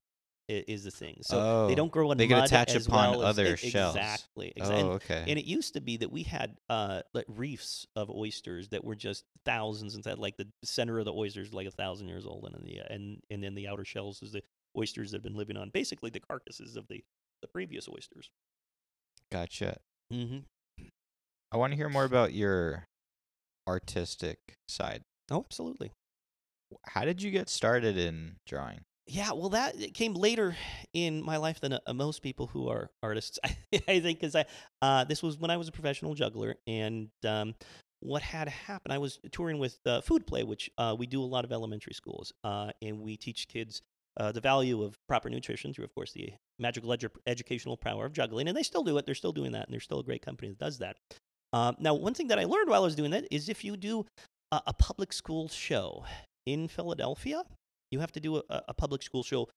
Is 0.50 0.84
the 0.84 0.91
thing. 0.91 1.20
So 1.22 1.39
oh, 1.39 1.67
they 1.70 1.76
don't 1.76 1.94
grow 1.94 2.12
in 2.12 2.17
they 2.17 2.28
can 2.28 2.36
mud 2.39 2.48
attach 2.48 2.76
as 2.76 2.86
upon 2.86 3.12
well 3.12 3.22
as- 3.22 3.30
other 3.39 3.54
e- 3.54 3.56
shells. 3.56 3.96
Exactly. 3.96 4.52
Oh, 4.60 4.62
exa- 4.62 4.80
and, 4.80 4.89
okay. 4.96 5.24
and 5.26 5.39
it 5.39 5.46
used 5.46 5.76
to 5.76 5.80
be 5.82 5.96
that 5.98 6.12
we 6.12 6.24
had 6.24 6.58
uh, 6.70 7.04
like 7.13 7.24
reefs 7.30 7.86
of 7.96 8.10
oysters 8.10 8.67
that 8.70 8.84
were 8.84 8.96
just 8.96 9.24
thousands 9.46 9.96
and 9.96 10.04
that 10.04 10.20
like 10.20 10.36
the 10.36 10.50
center 10.65 11.00
of 11.00 11.06
the 11.06 11.13
oysters 11.13 11.54
like 11.54 11.67
a 11.67 11.72
thousand 11.72 12.10
years 12.10 12.26
old, 12.26 12.44
and 12.44 12.56
then 12.56 12.63
the 12.65 12.80
and 12.94 13.22
and 13.30 13.41
then 13.41 13.56
the 13.56 13.70
outer 13.70 13.86
shells 13.86 14.22
is 14.22 14.34
the 14.34 14.44
oysters 14.78 15.12
that 15.12 15.17
have 15.17 15.24
been 15.24 15.38
living 15.38 15.56
on 15.56 15.70
basically 15.70 16.10
the 16.10 16.20
carcasses 16.20 16.76
of 16.76 16.86
the 16.89 17.02
the 17.41 17.48
previous 17.48 17.88
oysters. 17.88 18.30
gotcha. 19.32 19.78
Mm-hmm. 20.12 20.39
I 21.52 21.58
want 21.58 21.72
to 21.72 21.78
hear 21.78 21.90
more 21.90 22.06
about 22.06 22.34
your 22.34 22.88
artistic 23.68 24.56
side. 24.68 25.04
Oh, 25.30 25.44
absolutely. 25.46 25.92
How 26.86 27.04
did 27.04 27.22
you 27.22 27.32
get 27.32 27.50
started 27.50 27.98
in 27.98 28.38
drawing? 28.48 28.82
Yeah, 29.06 29.34
well, 29.34 29.50
that 29.50 29.94
came 29.94 30.14
later 30.14 30.56
in 30.94 31.24
my 31.24 31.38
life 31.38 31.60
than 31.60 31.74
uh, 31.74 31.94
most 31.94 32.22
people 32.22 32.48
who 32.48 32.70
are 32.70 32.90
artists. 33.04 33.40
I 33.46 34.00
think 34.00 34.20
because 34.20 34.36
I 34.36 34.46
uh, 34.82 35.04
this 35.04 35.22
was 35.22 35.38
when 35.38 35.52
I 35.52 35.58
was 35.58 35.68
a 35.68 35.72
professional 35.72 36.14
juggler, 36.14 36.56
and 36.66 37.10
um, 37.28 37.56
what 38.00 38.22
had 38.22 38.48
happened, 38.48 38.94
I 38.94 39.00
was 39.00 39.20
touring 39.32 39.60
with 39.60 39.80
uh, 39.86 40.00
Food 40.02 40.26
Play, 40.26 40.44
which 40.44 40.70
uh, 40.78 40.96
we 40.98 41.08
do 41.08 41.22
a 41.22 41.26
lot 41.26 41.44
of 41.44 41.52
elementary 41.52 41.94
schools, 41.94 42.32
uh, 42.46 42.72
and 42.82 43.02
we 43.02 43.18
teach 43.18 43.50
kids 43.50 43.82
uh, 44.18 44.32
the 44.32 44.42
value 44.42 44.84
of 44.84 44.98
proper 45.08 45.30
nutrition 45.30 45.74
through, 45.74 45.86
of 45.86 45.94
course, 45.94 46.14
the 46.14 46.32
magical 46.60 46.90
edu- 46.92 47.10
educational 47.28 47.76
power 47.76 48.06
of 48.06 48.14
juggling, 48.14 48.48
and 48.48 48.56
they 48.56 48.64
still 48.64 48.84
do 48.84 48.98
it. 48.98 49.06
They're 49.06 49.16
still 49.16 49.34
doing 49.34 49.52
that, 49.52 49.66
and 49.66 49.74
they're 49.74 49.82
still 49.82 50.00
a 50.00 50.04
great 50.04 50.24
company 50.24 50.50
that 50.50 50.60
does 50.60 50.78
that. 50.78 50.96
Uh, 51.54 51.74
now, 51.80 51.94
one 51.94 52.14
thing 52.14 52.28
that 52.28 52.40
I 52.40 52.46
learned 52.46 52.70
while 52.70 52.82
I 52.82 52.86
was 52.86 52.96
doing 52.96 53.12
that 53.12 53.26
is 53.30 53.50
if 53.50 53.64
you 53.64 53.76
do 53.78 54.06
a, 54.52 54.62
a 54.68 54.74
public 54.74 55.14
school 55.14 55.48
show 55.50 56.06
in 56.46 56.68
Philadelphia, 56.68 57.44
you 57.92 58.00
have 58.00 58.12
to 58.14 58.20
do 58.20 58.38
a, 58.38 58.44
a 58.70 58.74
public 58.74 59.04
school 59.04 59.24
show 59.24 59.48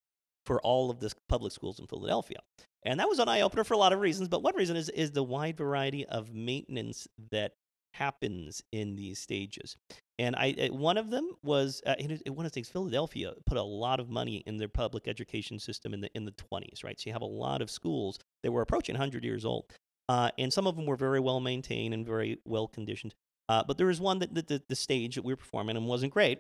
for 0.44 0.60
all 0.60 0.90
of 0.90 1.00
the 1.00 1.12
public 1.28 1.52
schools 1.52 1.78
in 1.78 1.86
Philadelphia. 1.86 2.38
And 2.84 3.00
that 3.00 3.08
was 3.08 3.18
an 3.18 3.28
eye 3.28 3.40
opener 3.40 3.64
for 3.64 3.74
a 3.74 3.78
lot 3.78 3.92
of 3.92 4.00
reasons, 4.00 4.28
but 4.28 4.42
one 4.42 4.54
reason 4.56 4.76
is, 4.76 4.90
is 4.90 5.12
the 5.12 5.22
wide 5.22 5.56
variety 5.56 6.04
of 6.04 6.34
maintenance 6.34 7.08
that 7.30 7.52
happens 7.94 8.62
in 8.72 8.96
these 8.96 9.20
stages. 9.20 9.76
And 10.18 10.36
I 10.36 10.68
one 10.70 10.98
of 10.98 11.10
them 11.10 11.30
was 11.42 11.80
uh, 11.86 11.94
one 12.26 12.44
of 12.44 12.52
the 12.52 12.54
things 12.54 12.68
Philadelphia 12.68 13.32
put 13.46 13.56
a 13.56 13.62
lot 13.62 14.00
of 14.00 14.10
money 14.10 14.42
in 14.46 14.58
their 14.58 14.68
public 14.68 15.08
education 15.08 15.58
system 15.58 15.94
in 15.94 16.00
the 16.00 16.10
in 16.14 16.24
the 16.24 16.32
20s, 16.32 16.84
right? 16.84 17.00
So 17.00 17.08
you 17.08 17.12
have 17.12 17.22
a 17.22 17.26
lot 17.26 17.62
of 17.62 17.70
schools 17.70 18.18
that 18.42 18.52
were 18.52 18.62
approaching 18.62 18.94
100 18.94 19.24
years 19.24 19.44
old, 19.44 19.66
uh, 20.08 20.30
and 20.38 20.52
some 20.52 20.66
of 20.66 20.76
them 20.76 20.86
were 20.86 20.96
very 20.96 21.20
well 21.20 21.40
maintained 21.40 21.94
and 21.94 22.06
very 22.06 22.38
well 22.44 22.68
conditioned. 22.68 23.14
Uh, 23.48 23.62
but 23.66 23.76
there 23.76 23.86
was 23.86 24.00
one 24.00 24.18
that, 24.20 24.34
that 24.34 24.48
the, 24.48 24.62
the 24.68 24.76
stage 24.76 25.16
that 25.16 25.24
we 25.24 25.32
were 25.32 25.36
performing 25.36 25.76
and 25.76 25.86
wasn't 25.86 26.12
great. 26.12 26.38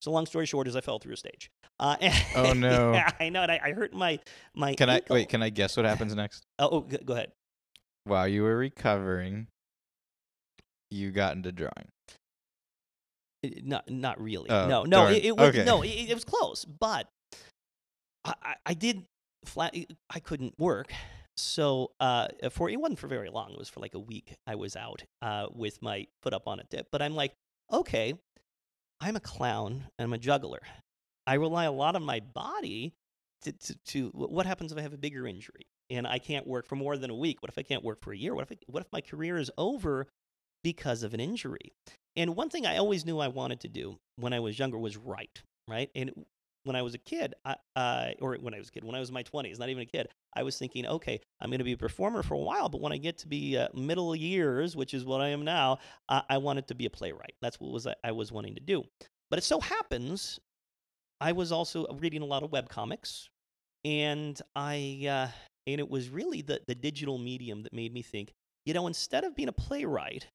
So 0.00 0.12
long 0.12 0.24
story 0.26 0.46
short 0.46 0.68
is 0.68 0.76
I 0.76 0.80
fell 0.80 1.00
through 1.00 1.14
a 1.14 1.16
stage. 1.16 1.50
Uh, 1.80 1.96
Oh, 2.36 2.52
no. 2.52 2.92
yeah, 2.92 3.10
I 3.18 3.28
know. 3.28 3.42
And 3.42 3.50
I, 3.50 3.60
I 3.64 3.72
hurt 3.72 3.92
my 3.92 4.20
my. 4.54 4.74
Can 4.74 4.88
I 4.88 5.00
wait? 5.10 5.28
Can 5.28 5.42
I 5.42 5.50
guess 5.50 5.76
what 5.76 5.84
happens 5.84 6.14
next? 6.14 6.44
Oh, 6.60 6.68
oh, 6.70 6.80
go 6.82 6.98
go 7.04 7.12
ahead. 7.14 7.32
While 8.04 8.28
you 8.28 8.42
were 8.44 8.56
recovering, 8.56 9.48
you 10.90 11.10
got 11.10 11.34
into 11.34 11.50
drawing. 11.50 11.88
It- 13.42 13.64
Not 13.66 13.90
not 13.90 14.20
really. 14.20 14.48
Oh, 14.50 14.68
no, 14.68 14.84
no, 14.84 15.06
it, 15.08 15.24
it 15.24 15.36
was 15.36 15.48
Okay. 15.48 15.64
no, 15.64 15.82
it, 15.82 15.88
it 15.88 16.14
was 16.14 16.24
close, 16.24 16.64
but 16.64 17.08
I, 18.24 18.34
I, 18.42 18.54
I 18.66 18.74
did 18.74 19.04
flat. 19.44 19.74
I 20.08 20.20
couldn't 20.20 20.54
work, 20.58 20.92
so 21.36 21.92
uh, 22.00 22.28
for 22.50 22.70
it 22.70 22.80
wasn't 22.80 22.98
for 22.98 23.08
very 23.08 23.30
long. 23.30 23.52
It 23.52 23.58
was 23.58 23.68
for 23.68 23.80
like 23.80 23.94
a 23.94 24.00
week. 24.00 24.34
I 24.46 24.54
was 24.54 24.76
out 24.76 25.04
uh, 25.22 25.46
with 25.52 25.82
my 25.82 26.06
foot 26.22 26.34
up 26.34 26.46
on 26.46 26.60
a 26.60 26.64
dip. 26.64 26.88
But 26.90 27.02
I'm 27.02 27.14
like, 27.14 27.32
okay, 27.72 28.14
I'm 29.00 29.16
a 29.16 29.20
clown 29.20 29.84
and 29.98 30.06
I'm 30.06 30.12
a 30.12 30.18
juggler. 30.18 30.62
I 31.26 31.34
rely 31.34 31.64
a 31.64 31.72
lot 31.72 31.96
on 31.96 32.04
my 32.04 32.20
body 32.20 32.94
to, 33.42 33.52
to, 33.52 33.74
to 33.86 34.08
what 34.14 34.46
happens 34.46 34.72
if 34.72 34.78
I 34.78 34.82
have 34.82 34.92
a 34.92 34.98
bigger 34.98 35.26
injury 35.26 35.66
and 35.90 36.06
I 36.06 36.18
can't 36.18 36.46
work 36.46 36.66
for 36.66 36.76
more 36.76 36.96
than 36.96 37.10
a 37.10 37.14
week? 37.14 37.42
What 37.42 37.50
if 37.50 37.58
I 37.58 37.62
can't 37.62 37.84
work 37.84 38.02
for 38.02 38.12
a 38.12 38.16
year? 38.16 38.34
What 38.34 38.42
if 38.42 38.52
I, 38.52 38.56
what 38.66 38.82
if 38.82 38.92
my 38.92 39.00
career 39.00 39.38
is 39.38 39.50
over 39.58 40.06
because 40.62 41.02
of 41.02 41.14
an 41.14 41.20
injury? 41.20 41.72
And 42.16 42.36
one 42.36 42.48
thing 42.48 42.64
I 42.66 42.76
always 42.76 43.04
knew 43.04 43.18
I 43.18 43.28
wanted 43.28 43.60
to 43.60 43.68
do 43.68 43.98
when 44.16 44.32
I 44.32 44.40
was 44.40 44.58
younger 44.58 44.78
was 44.78 44.96
write, 44.96 45.42
right? 45.68 45.90
And 45.94 46.12
when 46.64 46.76
I 46.76 46.82
was 46.82 46.94
a 46.94 46.98
kid, 46.98 47.34
I, 47.44 47.56
uh, 47.76 48.10
or 48.20 48.36
when 48.36 48.54
I 48.54 48.58
was 48.58 48.68
a 48.68 48.72
kid, 48.72 48.84
when 48.84 48.94
I 48.94 49.00
was 49.00 49.10
in 49.10 49.14
my 49.14 49.22
20s, 49.22 49.58
not 49.58 49.68
even 49.68 49.82
a 49.82 49.86
kid, 49.86 50.08
I 50.34 50.42
was 50.42 50.58
thinking, 50.58 50.86
okay, 50.86 51.20
I'm 51.40 51.50
going 51.50 51.58
to 51.58 51.64
be 51.64 51.72
a 51.72 51.78
performer 51.78 52.22
for 52.22 52.34
a 52.34 52.38
while, 52.38 52.68
but 52.68 52.80
when 52.80 52.92
I 52.92 52.96
get 52.96 53.18
to 53.18 53.28
be 53.28 53.56
uh, 53.56 53.68
middle 53.74 54.14
years, 54.16 54.74
which 54.74 54.94
is 54.94 55.04
what 55.04 55.20
I 55.20 55.28
am 55.28 55.44
now, 55.44 55.78
uh, 56.08 56.22
I 56.28 56.38
wanted 56.38 56.66
to 56.68 56.74
be 56.74 56.86
a 56.86 56.90
playwright. 56.90 57.34
That's 57.40 57.60
what 57.60 57.72
was 57.72 57.86
I, 57.86 57.94
I 58.02 58.12
was 58.12 58.32
wanting 58.32 58.54
to 58.56 58.60
do. 58.60 58.84
But 59.30 59.38
it 59.38 59.44
so 59.44 59.60
happens 59.60 60.40
I 61.20 61.32
was 61.32 61.52
also 61.52 61.86
reading 62.00 62.22
a 62.22 62.26
lot 62.26 62.42
of 62.42 62.50
webcomics, 62.50 63.28
and 63.84 64.40
I 64.54 65.06
uh, 65.08 65.28
and 65.66 65.80
it 65.80 65.88
was 65.88 66.08
really 66.08 66.42
the 66.42 66.60
the 66.66 66.74
digital 66.74 67.18
medium 67.18 67.62
that 67.62 67.72
made 67.72 67.92
me 67.92 68.02
think, 68.02 68.32
you 68.66 68.74
know, 68.74 68.86
instead 68.86 69.24
of 69.24 69.34
being 69.34 69.48
a 69.48 69.52
playwright, 69.52 70.26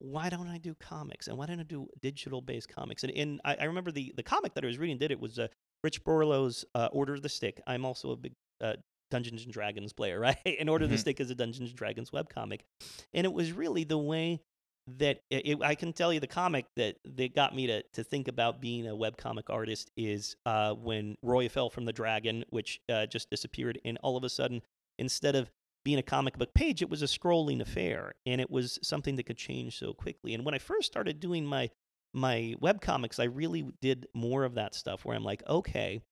why 0.00 0.28
don't 0.28 0.48
I 0.48 0.58
do 0.58 0.74
comics? 0.74 1.28
And 1.28 1.36
why 1.36 1.46
don't 1.46 1.60
I 1.60 1.64
do 1.64 1.88
digital 2.00 2.40
based 2.40 2.68
comics? 2.68 3.04
And, 3.04 3.12
and 3.14 3.40
I, 3.44 3.56
I 3.60 3.64
remember 3.64 3.90
the, 3.90 4.12
the 4.16 4.22
comic 4.22 4.54
that 4.54 4.64
I 4.64 4.66
was 4.66 4.78
reading 4.78 4.98
did 4.98 5.10
it 5.10 5.20
was 5.20 5.38
uh, 5.38 5.48
Rich 5.82 6.04
Burlew's 6.04 6.64
uh, 6.74 6.88
Order 6.92 7.14
of 7.14 7.22
the 7.22 7.28
Stick. 7.28 7.60
I'm 7.66 7.84
also 7.84 8.10
a 8.12 8.16
big 8.16 8.32
uh, 8.60 8.74
Dungeons 9.10 9.44
and 9.44 9.52
Dragons 9.52 9.92
player, 9.92 10.18
right? 10.28 10.36
And 10.58 10.68
Order 10.70 10.84
of 10.84 10.90
the 10.90 10.96
Mhm. 10.96 11.00
Stick 11.00 11.20
is 11.20 11.30
a 11.30 11.34
Dungeons 11.34 11.70
and 11.70 11.76
Dragons 11.78 12.10
webcomic. 12.10 12.60
And 13.12 13.24
it 13.24 13.32
was 13.32 13.52
really 13.52 13.84
the 13.84 13.98
way 13.98 14.40
that 14.98 15.20
it, 15.30 15.46
it- 15.46 15.62
I 15.62 15.74
can 15.74 15.92
tell 15.92 16.12
you 16.12 16.20
the 16.20 16.26
comic 16.26 16.66
that, 16.76 16.96
that 17.04 17.34
got 17.34 17.54
me 17.54 17.66
to, 17.66 17.82
to 17.94 18.04
think 18.04 18.26
about 18.28 18.60
being 18.60 18.86
a 18.86 18.92
webcomic 18.94 19.50
artist 19.50 19.90
is 19.96 20.36
uh, 20.46 20.74
when 20.74 21.16
Roy 21.22 21.48
fell 21.48 21.70
from 21.70 21.84
the 21.84 21.92
dragon, 21.92 22.44
which 22.50 22.80
uh, 22.88 23.06
just 23.06 23.28
disappeared. 23.30 23.78
And 23.84 23.98
all 24.02 24.16
of 24.16 24.24
a 24.24 24.28
sudden, 24.30 24.62
instead 24.98 25.34
of 25.36 25.50
being 25.88 25.98
a 25.98 26.02
comic 26.02 26.36
book 26.36 26.52
page, 26.52 26.82
it 26.82 26.90
was 26.90 27.00
a 27.00 27.06
scrolling 27.06 27.62
affair, 27.62 28.12
and 28.26 28.42
it 28.42 28.50
was 28.50 28.78
something 28.82 29.16
that 29.16 29.22
could 29.22 29.38
change 29.38 29.78
so 29.78 29.94
quickly. 29.94 30.34
And 30.34 30.44
when 30.44 30.54
I 30.54 30.58
first 30.58 30.86
started 30.86 31.18
doing 31.18 31.46
my 31.46 31.70
my 32.12 32.54
web 32.60 32.82
comics, 32.82 33.18
I 33.18 33.24
really 33.24 33.64
did 33.80 34.06
more 34.14 34.44
of 34.44 34.56
that 34.56 34.74
stuff 34.74 35.06
where 35.06 35.16
I'm 35.16 35.24
like, 35.24 35.42
okay, 35.48 36.02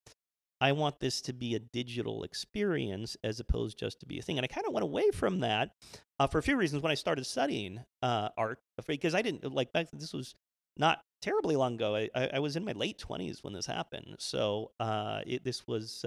I 0.62 0.73
want 0.73 0.99
this 0.99 1.21
to 1.23 1.35
be 1.35 1.55
a 1.55 1.59
digital 1.59 2.23
experience 2.23 3.19
as 3.23 3.39
opposed 3.39 3.79
just 3.79 4.01
to 4.01 4.07
be 4.07 4.19
a 4.19 4.23
thing. 4.23 4.39
And 4.39 4.47
I 4.47 4.49
kind 4.49 4.67
of 4.67 4.73
went 4.73 4.85
away 4.85 5.11
from 5.11 5.41
that 5.41 5.73
uh, 6.19 6.27
for 6.27 6.39
a 6.39 6.43
few 6.43 6.57
reasons 6.57 6.83
when 6.83 6.93
I 6.93 6.95
started 6.95 7.27
studying 7.27 7.85
uh, 8.01 8.31
art 8.39 8.61
because 8.87 9.15
I 9.15 9.21
didn't 9.21 9.53
like 9.53 9.75
back. 9.75 9.89
This 9.93 10.15
was 10.15 10.35
not 10.79 11.03
terribly 11.21 11.55
long 11.55 11.75
ago. 11.75 11.97
I, 11.97 12.31
I, 12.33 12.39
was 12.39 12.57
in 12.57 12.65
my 12.65 12.73
late 12.73 12.97
twenties 12.97 13.45
when 13.45 13.53
this 13.53 13.67
happened, 13.67 14.17
so 14.21 14.71
uh, 14.81 15.21
it, 15.27 15.45
this 15.45 15.67
was. 15.67 16.03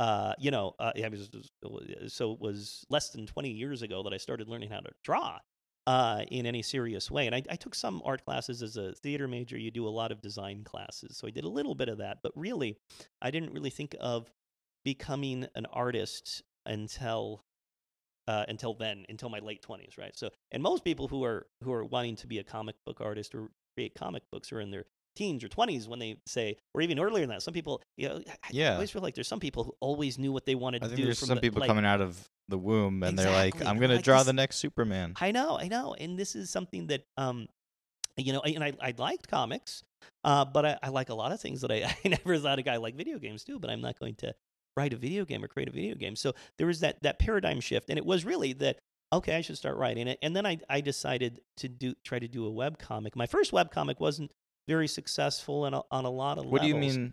Uh, 0.00 0.02
uh, 0.02 0.34
you 0.38 0.50
know, 0.50 0.74
uh, 0.78 0.92
it 0.94 1.10
was, 1.10 1.30
so 2.12 2.32
it 2.32 2.40
was 2.40 2.86
less 2.88 3.10
than 3.10 3.26
20 3.26 3.50
years 3.50 3.82
ago 3.82 4.02
that 4.02 4.14
I 4.14 4.16
started 4.16 4.48
learning 4.48 4.70
how 4.70 4.80
to 4.80 4.90
draw 5.04 5.38
uh, 5.86 6.22
in 6.30 6.46
any 6.46 6.62
serious 6.62 7.10
way. 7.10 7.26
And 7.26 7.34
I, 7.34 7.42
I 7.50 7.56
took 7.56 7.74
some 7.74 8.00
art 8.04 8.24
classes 8.24 8.62
as 8.62 8.78
a 8.78 8.94
theater 8.94 9.28
major. 9.28 9.58
You 9.58 9.70
do 9.70 9.86
a 9.86 9.90
lot 9.90 10.10
of 10.10 10.22
design 10.22 10.64
classes. 10.64 11.18
So 11.18 11.28
I 11.28 11.30
did 11.30 11.44
a 11.44 11.48
little 11.48 11.74
bit 11.74 11.90
of 11.90 11.98
that. 11.98 12.18
But 12.22 12.32
really, 12.34 12.78
I 13.20 13.30
didn't 13.30 13.52
really 13.52 13.70
think 13.70 13.94
of 14.00 14.32
becoming 14.84 15.46
an 15.54 15.66
artist 15.66 16.42
until. 16.66 17.44
Uh, 18.28 18.44
until 18.46 18.74
then, 18.74 19.04
until 19.08 19.28
my 19.28 19.40
late 19.40 19.60
twenties, 19.60 19.94
right? 19.98 20.16
So, 20.16 20.30
and 20.52 20.62
most 20.62 20.84
people 20.84 21.08
who 21.08 21.24
are 21.24 21.48
who 21.64 21.72
are 21.72 21.84
wanting 21.84 22.14
to 22.16 22.28
be 22.28 22.38
a 22.38 22.44
comic 22.44 22.76
book 22.86 23.00
artist 23.00 23.34
or 23.34 23.48
create 23.74 23.94
comic 23.96 24.22
books 24.30 24.52
are 24.52 24.60
in 24.60 24.70
their 24.70 24.84
teens 25.16 25.42
or 25.44 25.48
twenties 25.48 25.88
when 25.88 25.98
they 25.98 26.16
say, 26.26 26.56
or 26.74 26.80
even 26.82 26.98
earlier 26.98 27.22
than 27.26 27.30
that. 27.30 27.42
Some 27.42 27.54
people, 27.54 27.82
you 27.96 28.08
know, 28.08 28.22
I- 28.28 28.48
Yeah. 28.52 28.74
always 28.74 28.90
feel 28.90 29.02
like 29.02 29.14
there's 29.14 29.28
some 29.28 29.40
people 29.40 29.64
who 29.64 29.74
always 29.80 30.18
knew 30.18 30.32
what 30.32 30.46
they 30.46 30.54
wanted 30.54 30.82
to 30.82 30.88
do. 30.96 31.04
there's 31.04 31.18
some 31.18 31.34
the- 31.36 31.40
people 31.40 31.60
like, 31.60 31.68
coming 31.68 31.84
out 31.84 32.00
of 32.00 32.28
the 32.48 32.58
womb 32.58 33.02
and 33.02 33.18
they're 33.18 33.30
like, 33.30 33.54
I'm 33.64 33.78
gonna 33.78 33.94
like, 33.96 34.04
draw 34.04 34.18
this- 34.18 34.26
the 34.26 34.32
next 34.32 34.56
Superman. 34.56 35.14
I 35.20 35.30
know, 35.32 35.58
I 35.58 35.68
know, 35.68 35.94
and 35.94 36.18
this 36.18 36.34
is 36.34 36.50
something 36.50 36.86
that 36.88 37.04
um, 37.16 37.46
you 38.16 38.32
know, 38.32 38.40
and 38.40 38.62
I 38.62 38.72
I 38.80 38.94
liked 38.98 39.28
comics, 39.28 39.82
uh, 40.24 40.44
but 40.44 40.66
I, 40.66 40.78
I 40.82 40.88
like 40.88 41.08
a 41.10 41.14
lot 41.14 41.32
of 41.32 41.40
things 41.40 41.60
that 41.62 41.70
I, 41.70 41.84
I 42.04 42.08
never 42.08 42.38
thought 42.38 42.58
a 42.58 42.62
guy 42.62 42.76
like 42.76 42.94
video 42.96 43.18
games 43.18 43.44
too. 43.44 43.58
But 43.58 43.70
I'm 43.70 43.80
not 43.80 43.98
going 43.98 44.14
to 44.16 44.34
write 44.76 44.92
a 44.92 44.96
video 44.96 45.24
game 45.24 45.42
or 45.44 45.48
create 45.48 45.68
a 45.68 45.72
video 45.72 45.94
game. 45.94 46.16
So 46.16 46.34
there 46.58 46.66
was 46.66 46.80
that 46.80 47.02
that 47.02 47.18
paradigm 47.18 47.60
shift, 47.60 47.88
and 47.88 47.98
it 47.98 48.04
was 48.06 48.24
really 48.24 48.52
that 48.54 48.78
okay, 49.12 49.36
I 49.36 49.40
should 49.40 49.56
start 49.56 49.76
writing 49.76 50.06
it. 50.08 50.18
And 50.22 50.34
then 50.36 50.44
I 50.46 50.58
I 50.68 50.80
decided 50.80 51.40
to 51.58 51.68
do 51.68 51.94
try 52.04 52.18
to 52.18 52.28
do 52.28 52.46
a 52.46 52.50
web 52.50 52.78
comic. 52.78 53.16
My 53.16 53.26
first 53.26 53.52
web 53.52 53.70
comic 53.70 54.00
wasn't 54.00 54.30
very 54.68 54.88
successful 54.88 55.64
and 55.64 55.74
on 55.90 56.04
a 56.04 56.10
lot 56.10 56.38
of 56.38 56.44
levels 56.44 56.52
What 56.52 56.62
do 56.62 56.68
you 56.68 56.76
mean 56.76 57.12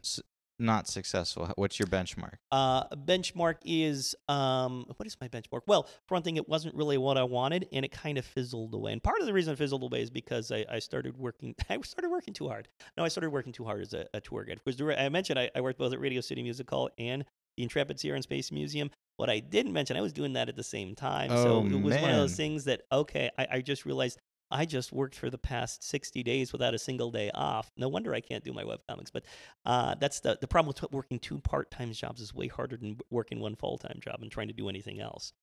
not 0.60 0.88
successful? 0.88 1.52
What's 1.56 1.80
your 1.80 1.88
benchmark? 1.88 2.36
Uh, 2.52 2.88
benchmark 2.96 3.58
is 3.64 4.16
um, 4.28 4.86
what 4.96 5.06
is 5.06 5.18
my 5.22 5.28
benchmark? 5.28 5.62
Well, 5.68 5.88
for 6.08 6.16
one 6.16 6.24
thing, 6.24 6.38
it 6.38 6.50
wasn't 6.50 6.76
really 6.76 6.98
what 6.98 7.18
I 7.18 7.24
wanted, 7.24 7.68
and 7.72 7.86
it 7.86 7.92
kind 7.92 8.18
of 8.18 8.26
fizzled 8.26 8.74
away. 8.74 8.92
And 8.94 9.04
part 9.04 9.20
of 9.20 9.28
the 9.28 9.34
reason 9.34 9.54
it 9.54 9.58
fizzled 9.58 9.84
away 9.84 10.02
is 10.02 10.10
because 10.10 10.52
I, 10.52 10.66
I 10.70 10.80
started 10.80 11.18
working. 11.18 11.56
I 11.70 11.80
started 11.82 12.10
working 12.10 12.34
too 12.34 12.48
hard. 12.48 12.68
No, 12.98 13.04
I 13.04 13.08
started 13.08 13.30
working 13.30 13.54
too 13.54 13.66
hard 13.66 13.82
as 13.82 13.94
a, 13.94 14.08
a 14.14 14.22
tour 14.22 14.44
guide. 14.44 14.60
Because 14.64 14.82
I 14.98 15.10
mentioned 15.10 15.40
I, 15.40 15.50
I 15.56 15.62
worked 15.62 15.80
both 15.80 15.94
at 15.94 16.00
Radio 16.00 16.22
City 16.22 16.42
Music 16.44 16.70
Hall 16.70 16.90
and 16.98 17.24
the 17.56 17.64
Intrepid 17.64 18.00
Sea, 18.00 18.10
Air 18.10 18.16
and 18.16 18.24
Space 18.24 18.52
Museum. 18.52 18.90
What 19.18 19.30
I 19.30 19.40
didn't 19.40 19.74
mention, 19.74 19.98
I 19.98 20.02
was 20.02 20.14
doing 20.14 20.34
that 20.34 20.48
at 20.48 20.56
the 20.56 20.64
same 20.64 20.96
time. 20.96 21.30
so 21.30 21.58
Oh, 21.58 21.66
it 21.66 21.82
was 21.82 21.96
one 21.96 22.12
of 22.12 22.18
those 22.18 22.36
things 22.36 22.66
that 22.66 22.84
okay, 22.92 23.30
I, 23.38 23.48
I 23.52 23.62
just 23.62 23.86
realized. 23.86 24.20
I 24.50 24.66
just 24.66 24.92
worked 24.92 25.16
for 25.16 25.30
the 25.30 25.38
past 25.38 25.84
60 25.84 26.24
days 26.24 26.52
without 26.54 26.74
a 26.74 26.80
single 26.80 27.12
day 27.12 27.30
off. 27.34 27.72
No 27.78 27.90
wonder 27.90 28.14
I 28.14 28.22
can't 28.22 28.44
do 28.44 28.54
my 28.54 28.64
webcomics. 28.64 29.12
But 29.12 29.26
uh, 29.66 29.96
that's 30.00 30.20
the, 30.22 30.38
the 30.40 30.48
problem 30.48 30.68
with 30.82 30.92
working 30.92 31.20
two 31.20 31.40
part 31.40 31.70
time 31.72 31.92
jobs 31.92 32.22
is 32.22 32.34
way 32.34 32.48
harder 32.48 32.78
than 32.78 32.98
working 33.10 33.40
one 33.40 33.56
full 33.56 33.78
time 33.78 34.00
job 34.02 34.20
and 34.22 34.32
trying 34.32 34.48
to 34.48 34.54
do 34.54 34.70
anything 34.70 35.00
else. 35.00 35.34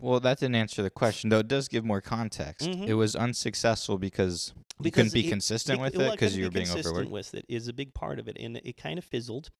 Well, 0.00 0.20
that 0.20 0.40
didn't 0.40 0.54
answer 0.56 0.82
the 0.82 0.90
question, 0.90 1.30
though. 1.30 1.40
It 1.40 1.48
does 1.48 1.68
give 1.68 1.84
more 1.84 2.00
context. 2.00 2.66
Mhm. 2.66 2.86
It 2.86 2.94
was 2.94 3.14
unsuccessful 3.14 3.98
because, 3.98 4.54
you 4.80 4.90
couldn't 4.90 5.12
be 5.12 5.26
it- 5.26 5.30
consistent 5.30 5.78
It- 5.78 5.82
with 5.82 5.96
well, 5.96 6.08
it 6.08 6.12
because 6.12 6.36
you 6.36 6.44
were 6.44 6.50
be 6.50 6.54
being 6.60 6.66
consistent 6.66 6.94
overworked. 6.94 7.10
with 7.12 7.34
it 7.34 7.44
is 7.48 7.68
a 7.68 7.72
big 7.72 7.92
part 7.94 8.18
of 8.18 8.28
it, 8.28 8.36
and 8.38 8.56
it 8.58 8.76
kind 8.76 8.98
of 8.98 9.04
fizzled. 9.04 9.50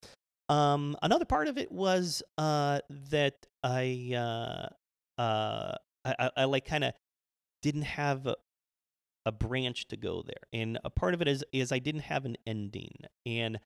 Um, 0.49 0.95
another 1.01 1.25
part 1.25 1.47
of 1.49 1.57
it 1.57 1.71
was 1.71 2.23
uh, 2.37 2.79
that 2.89 3.35
I, 3.63 4.13
uh, 4.15 5.21
uh, 5.21 5.75
I, 6.05 6.15
I, 6.19 6.31
I 6.37 6.43
like 6.45 6.65
kind 6.65 6.83
of 6.85 6.93
didn't 7.61 7.81
have 7.83 8.27
a, 8.27 8.35
a 9.27 9.31
branch 9.31 9.87
to 9.89 9.97
go 9.97 10.23
there, 10.25 10.41
and 10.53 10.79
a 10.83 10.89
part 10.89 11.13
of 11.13 11.21
it 11.21 11.27
is 11.27 11.43
is 11.51 11.71
I 11.71 11.79
didn't 11.79 12.01
have 12.01 12.25
an 12.25 12.37
ending, 12.47 12.95
and 13.25 13.59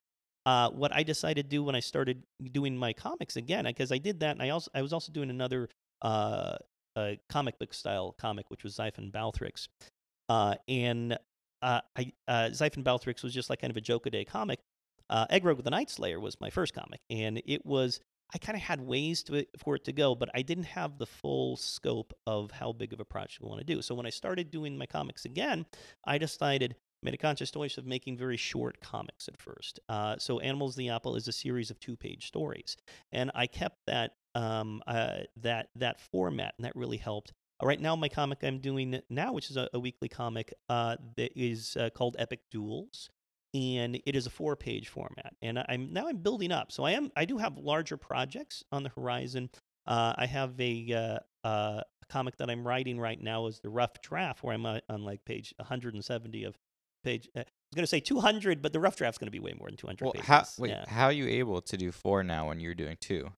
uh, 0.44 0.70
what 0.70 0.92
I 0.92 1.04
decided 1.04 1.44
to 1.44 1.48
do 1.48 1.62
when 1.62 1.76
I 1.76 1.80
started 1.80 2.24
doing 2.50 2.76
my 2.76 2.92
comics 2.92 3.36
again, 3.36 3.64
because 3.64 3.92
I 3.92 3.98
did 3.98 4.20
that, 4.20 4.32
and 4.32 4.42
I 4.42 4.50
also 4.50 4.70
I 4.74 4.82
was 4.82 4.92
also 4.92 5.12
doing 5.12 5.30
another 5.30 5.68
uh, 6.02 6.56
uh, 6.96 7.12
comic 7.28 7.58
book 7.58 7.72
style 7.72 8.14
comic, 8.18 8.50
which 8.50 8.64
was 8.64 8.76
Xiphon 8.76 9.12
Balthrix, 9.12 9.68
uh, 10.28 10.56
and 10.66 11.16
uh, 11.62 11.80
I 11.96 12.12
uh, 12.26 12.50
Xiphon 12.50 12.82
Balthrix 12.82 13.22
was 13.22 13.32
just 13.32 13.48
like 13.48 13.60
kind 13.60 13.70
of 13.70 13.76
a 13.76 13.80
joke 13.80 14.06
a 14.06 14.10
day 14.10 14.24
comic. 14.24 14.58
Uh, 15.08 15.26
Egg 15.30 15.44
Rogue 15.44 15.58
with 15.58 15.64
the 15.64 15.70
Night 15.70 15.90
Slayer 15.90 16.18
was 16.18 16.40
my 16.40 16.50
first 16.50 16.74
comic, 16.74 17.00
and 17.08 17.40
it 17.46 17.64
was 17.64 18.00
I 18.34 18.38
kind 18.38 18.56
of 18.56 18.62
had 18.62 18.80
ways 18.80 19.22
to 19.24 19.46
for 19.58 19.74
it 19.76 19.84
to 19.84 19.92
go, 19.92 20.14
but 20.14 20.30
I 20.34 20.42
didn't 20.42 20.64
have 20.64 20.98
the 20.98 21.06
full 21.06 21.56
scope 21.56 22.14
of 22.26 22.50
how 22.50 22.72
big 22.72 22.92
of 22.92 23.00
a 23.00 23.04
project 23.04 23.42
I 23.44 23.46
want 23.46 23.60
to 23.60 23.74
do. 23.74 23.82
So 23.82 23.94
when 23.94 24.06
I 24.06 24.10
started 24.10 24.50
doing 24.50 24.78
my 24.78 24.86
comics 24.86 25.24
again, 25.24 25.66
I 26.04 26.18
decided 26.18 26.76
made 27.02 27.14
a 27.14 27.18
conscious 27.18 27.50
choice 27.50 27.78
of 27.78 27.86
making 27.86 28.16
very 28.16 28.36
short 28.36 28.80
comics 28.80 29.26
at 29.28 29.36
first. 29.36 29.80
Uh, 29.88 30.16
so 30.18 30.38
Animals 30.38 30.76
the 30.76 30.88
Apple 30.88 31.16
is 31.16 31.26
a 31.28 31.32
series 31.32 31.70
of 31.70 31.80
two-page 31.80 32.26
stories, 32.28 32.76
and 33.10 33.30
I 33.34 33.46
kept 33.46 33.78
that 33.86 34.12
um, 34.34 34.82
uh, 34.86 35.20
that 35.42 35.68
that 35.76 36.00
format, 36.00 36.54
and 36.56 36.64
that 36.64 36.76
really 36.76 36.96
helped. 36.98 37.32
Uh, 37.60 37.66
Right 37.66 37.80
now, 37.80 37.94
my 37.96 38.08
comic 38.08 38.38
I'm 38.42 38.58
doing 38.60 39.00
now, 39.10 39.32
which 39.32 39.50
is 39.50 39.56
a, 39.56 39.68
a 39.74 39.78
weekly 39.78 40.08
comic, 40.08 40.54
uh, 40.68 40.96
that 41.16 41.32
is 41.36 41.76
uh, 41.76 41.90
called 41.90 42.16
Epic 42.18 42.40
Duels, 42.50 43.10
and 43.54 44.00
it 44.06 44.16
is 44.16 44.26
a 44.26 44.30
four-page 44.30 44.88
format. 44.88 45.34
And 45.42 45.58
I'm 45.68 45.92
now 45.92 46.08
I'm 46.08 46.18
building 46.18 46.52
up, 46.52 46.72
so 46.72 46.84
I 46.84 46.92
am 46.92 47.10
I 47.16 47.24
do 47.24 47.38
have 47.38 47.56
larger 47.58 47.96
projects 47.96 48.64
on 48.72 48.82
the 48.82 48.90
horizon. 48.90 49.50
Uh, 49.86 50.14
I 50.16 50.26
have 50.26 50.58
a 50.60 51.20
uh, 51.44 51.46
uh, 51.46 51.82
comic 52.08 52.36
that 52.36 52.50
I'm 52.50 52.66
writing 52.66 52.98
right 53.00 53.20
now 53.20 53.46
is 53.46 53.60
the 53.60 53.70
rough 53.70 54.00
draft, 54.02 54.42
where 54.42 54.54
I'm 54.54 54.64
uh, 54.66 54.78
on 54.88 55.04
like 55.04 55.24
page 55.24 55.52
170 55.56 56.44
of 56.44 56.56
page. 57.04 57.28
Uh, 57.36 57.40
I 57.40 57.42
was 57.42 57.76
going 57.76 57.82
to 57.84 57.88
say 57.88 58.00
200, 58.00 58.60
but 58.60 58.72
the 58.72 58.80
rough 58.80 58.96
draft's 58.96 59.18
going 59.18 59.28
to 59.28 59.32
be 59.32 59.40
way 59.40 59.54
more 59.58 59.68
than 59.68 59.76
200 59.76 60.04
Well, 60.04 60.12
pages. 60.12 60.28
how 60.28 60.44
wait, 60.58 60.70
yeah. 60.70 60.84
how 60.86 61.06
are 61.06 61.12
you 61.12 61.26
able 61.26 61.62
to 61.62 61.76
do 61.76 61.90
four 61.90 62.22
now 62.22 62.48
when 62.48 62.60
you're 62.60 62.74
doing 62.74 62.96
two 63.00 63.32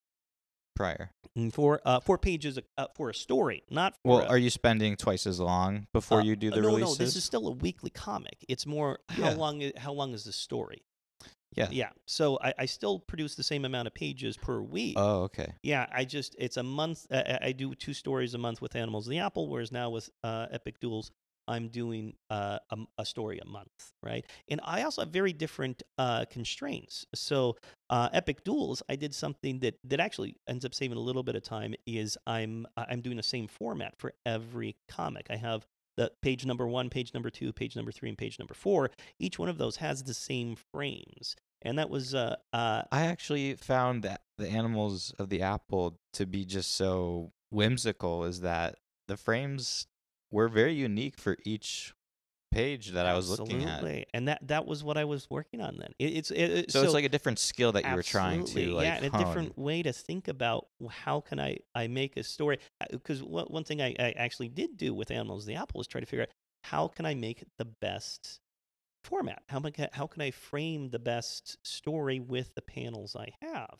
prior? 0.75 1.11
And 1.37 1.53
four 1.53 1.81
uh, 1.85 2.01
four 2.01 2.17
pages 2.19 2.59
uh, 2.79 2.87
for 2.95 3.11
a 3.11 3.15
story, 3.15 3.63
not 3.71 3.95
for 4.03 4.09
Well, 4.09 4.19
a, 4.21 4.27
are 4.29 4.39
you 4.39 4.51
spending 4.51 4.97
twice 4.97 5.27
as 5.27 5.41
long 5.41 5.87
before 5.93 6.21
uh, 6.21 6.23
you 6.23 6.37
do 6.37 6.51
the 6.51 6.61
release? 6.61 6.71
no, 6.71 6.77
releases? 6.77 6.99
No, 6.99 7.05
this 7.07 7.17
is 7.17 7.25
still 7.25 7.49
a 7.49 7.53
weekly 7.53 7.91
comic. 7.91 8.45
It's 8.49 8.67
more 8.67 9.01
how 9.09 9.31
Yeah. 9.31 9.35
long 9.35 9.73
how 9.77 9.93
long 9.93 10.13
is 10.15 10.25
the 10.25 10.33
story? 10.33 10.83
yeah. 11.57 11.69
Yeah. 11.71 11.91
So 12.07 12.39
I, 12.43 12.53
I 12.59 12.67
still 12.67 12.99
produce 12.99 13.35
the 13.37 13.43
same 13.45 13.65
amount 13.65 13.87
of 13.87 13.95
pages 13.95 14.37
per 14.37 14.61
week. 14.61 14.95
Oh, 14.99 15.23
okay. 15.25 15.53
yeah, 15.63 15.87
I 15.93 16.05
just 16.05 16.35
it's 16.39 16.57
a 16.57 16.63
month. 16.65 17.07
Uh, 17.11 17.23
I- 17.27 17.39
I 17.49 17.53
do 17.53 17.75
two 17.75 17.95
stories 17.95 18.35
a 18.35 18.39
month 18.39 18.61
with 18.61 18.75
Animals 18.77 19.07
of 19.07 19.11
the 19.11 19.19
Apple, 19.19 19.49
whereas 19.49 19.71
now 19.73 19.91
with 19.91 20.11
uh, 20.25 20.47
Epic 20.51 20.81
Duels, 20.81 21.11
I'm 21.49 21.69
doing 21.69 22.15
uh, 22.31 22.59
a, 22.71 22.77
a 22.99 23.05
story 23.05 23.39
a 23.39 23.47
month, 23.47 23.93
right? 24.03 24.25
And 24.49 24.61
I 24.65 24.83
also 24.83 25.03
have 25.03 25.11
very 25.11 25.33
different 25.33 25.83
uh, 25.99 26.25
constraints. 26.31 27.07
So 27.15 27.57
uh, 27.91 28.09
Epic 28.13 28.45
Duels, 28.45 28.83
I 28.89 28.97
did 28.97 29.15
something 29.15 29.61
that 29.61 29.79
that 29.85 30.01
actually 30.01 30.37
ends 30.49 30.65
up 30.65 30.75
saving 30.75 30.97
a 30.97 31.01
little 31.01 31.23
bit 31.23 31.37
of 31.37 31.43
time. 31.43 31.75
Is 31.87 32.17
I'm 32.27 32.67
I'm 32.77 33.01
doing 33.01 33.17
the 33.17 33.23
same 33.23 33.47
format 33.47 33.95
for 33.99 34.13
every 34.27 34.77
comic. 34.89 35.27
I 35.31 35.37
have 35.37 35.67
the 35.97 36.11
page 36.23 36.45
number 36.45 36.67
one, 36.67 36.91
page 36.91 37.15
number 37.15 37.31
two, 37.31 37.53
page 37.53 37.77
number 37.77 37.93
three, 37.93 38.09
and 38.09 38.19
page 38.19 38.39
number 38.39 38.55
four. 38.55 38.91
Each 39.19 39.39
one 39.39 39.49
of 39.49 39.59
those 39.59 39.77
has 39.77 40.03
the 40.03 40.15
same 40.15 40.57
frames, 40.73 41.37
and 41.63 41.79
that 41.79 41.91
was 41.91 42.15
uh, 42.15 42.37
uh, 42.53 42.83
I 42.91 43.03
actually 43.03 43.55
found 43.55 44.03
that 44.03 44.23
the 44.39 44.49
animals 44.49 45.15
of 45.19 45.29
the 45.29 45.43
apple 45.43 45.99
to 46.15 46.27
be 46.27 46.45
just 46.45 46.75
so 46.75 47.33
whimsical 47.51 48.25
is 48.25 48.41
that 48.41 48.77
the 49.07 49.17
frames 49.17 49.87
were 50.35 50.49
very 50.49 50.75
unique 50.75 51.17
for 51.17 51.37
each 51.45 51.95
page 52.51 52.91
that 52.91 53.07
I 53.07 53.15
was 53.15 53.31
looking 53.31 53.63
at. 53.63 53.69
Absolutely. 53.69 54.07
and 54.15 54.29
that 54.29 54.47
that 54.47 54.67
was 54.67 54.85
what 54.85 54.97
I 54.97 55.05
was 55.05 55.29
working 55.31 55.61
on 55.61 55.77
then. 55.79 55.93
It, 55.99 56.17
it's 56.19 56.31
it, 56.31 56.51
it- 56.51 56.71
So, 56.73 56.83
it's 56.83 56.93
like 56.93 57.05
a 57.05 57.09
different 57.09 57.39
skill 57.39 57.73
that 57.73 57.85
you 57.85 57.95
were 57.95 58.03
trying 58.03 58.45
to 58.45 58.71
like 58.73 58.85
yeah, 58.85 58.97
and 58.97 59.07
a 59.07 59.19
different 59.19 59.57
way 59.59 59.83
to 59.83 59.93
think 59.93 60.29
about 60.29 60.67
how 60.91 61.21
can 61.21 61.41
I 61.41 61.59
I 61.75 61.87
make 61.87 62.17
a 62.17 62.23
story 62.23 62.59
because 62.91 63.23
one 63.23 63.47
one 63.47 63.65
thing 63.65 63.81
I, 63.81 63.95
I 63.99 64.11
actually 64.17 64.49
did 64.49 64.77
do 64.77 64.93
with 64.95 65.11
Animals 65.11 65.45
of 65.45 65.49
the 65.49 65.55
Apple 65.57 65.79
was 65.79 65.87
try 65.87 66.01
to 66.01 66.07
figure 66.07 66.23
out 66.23 66.31
how 66.65 66.89
can 66.89 67.07
I 67.07 67.15
make 67.15 67.45
the 67.59 67.65
best 67.67 68.41
format 69.05 69.43
how 69.49 69.59
am 69.59 69.67
I, 69.67 69.71
ca- 69.71 69.91
how 69.93 70.07
can 70.07 70.23
I 70.23 70.31
frame 70.31 70.89
the 70.91 70.99
best 70.99 71.59
story 71.63 72.21
with 72.21 72.55
the 72.55 72.63
panels 72.63 73.15
I 73.15 73.29
have 73.43 73.77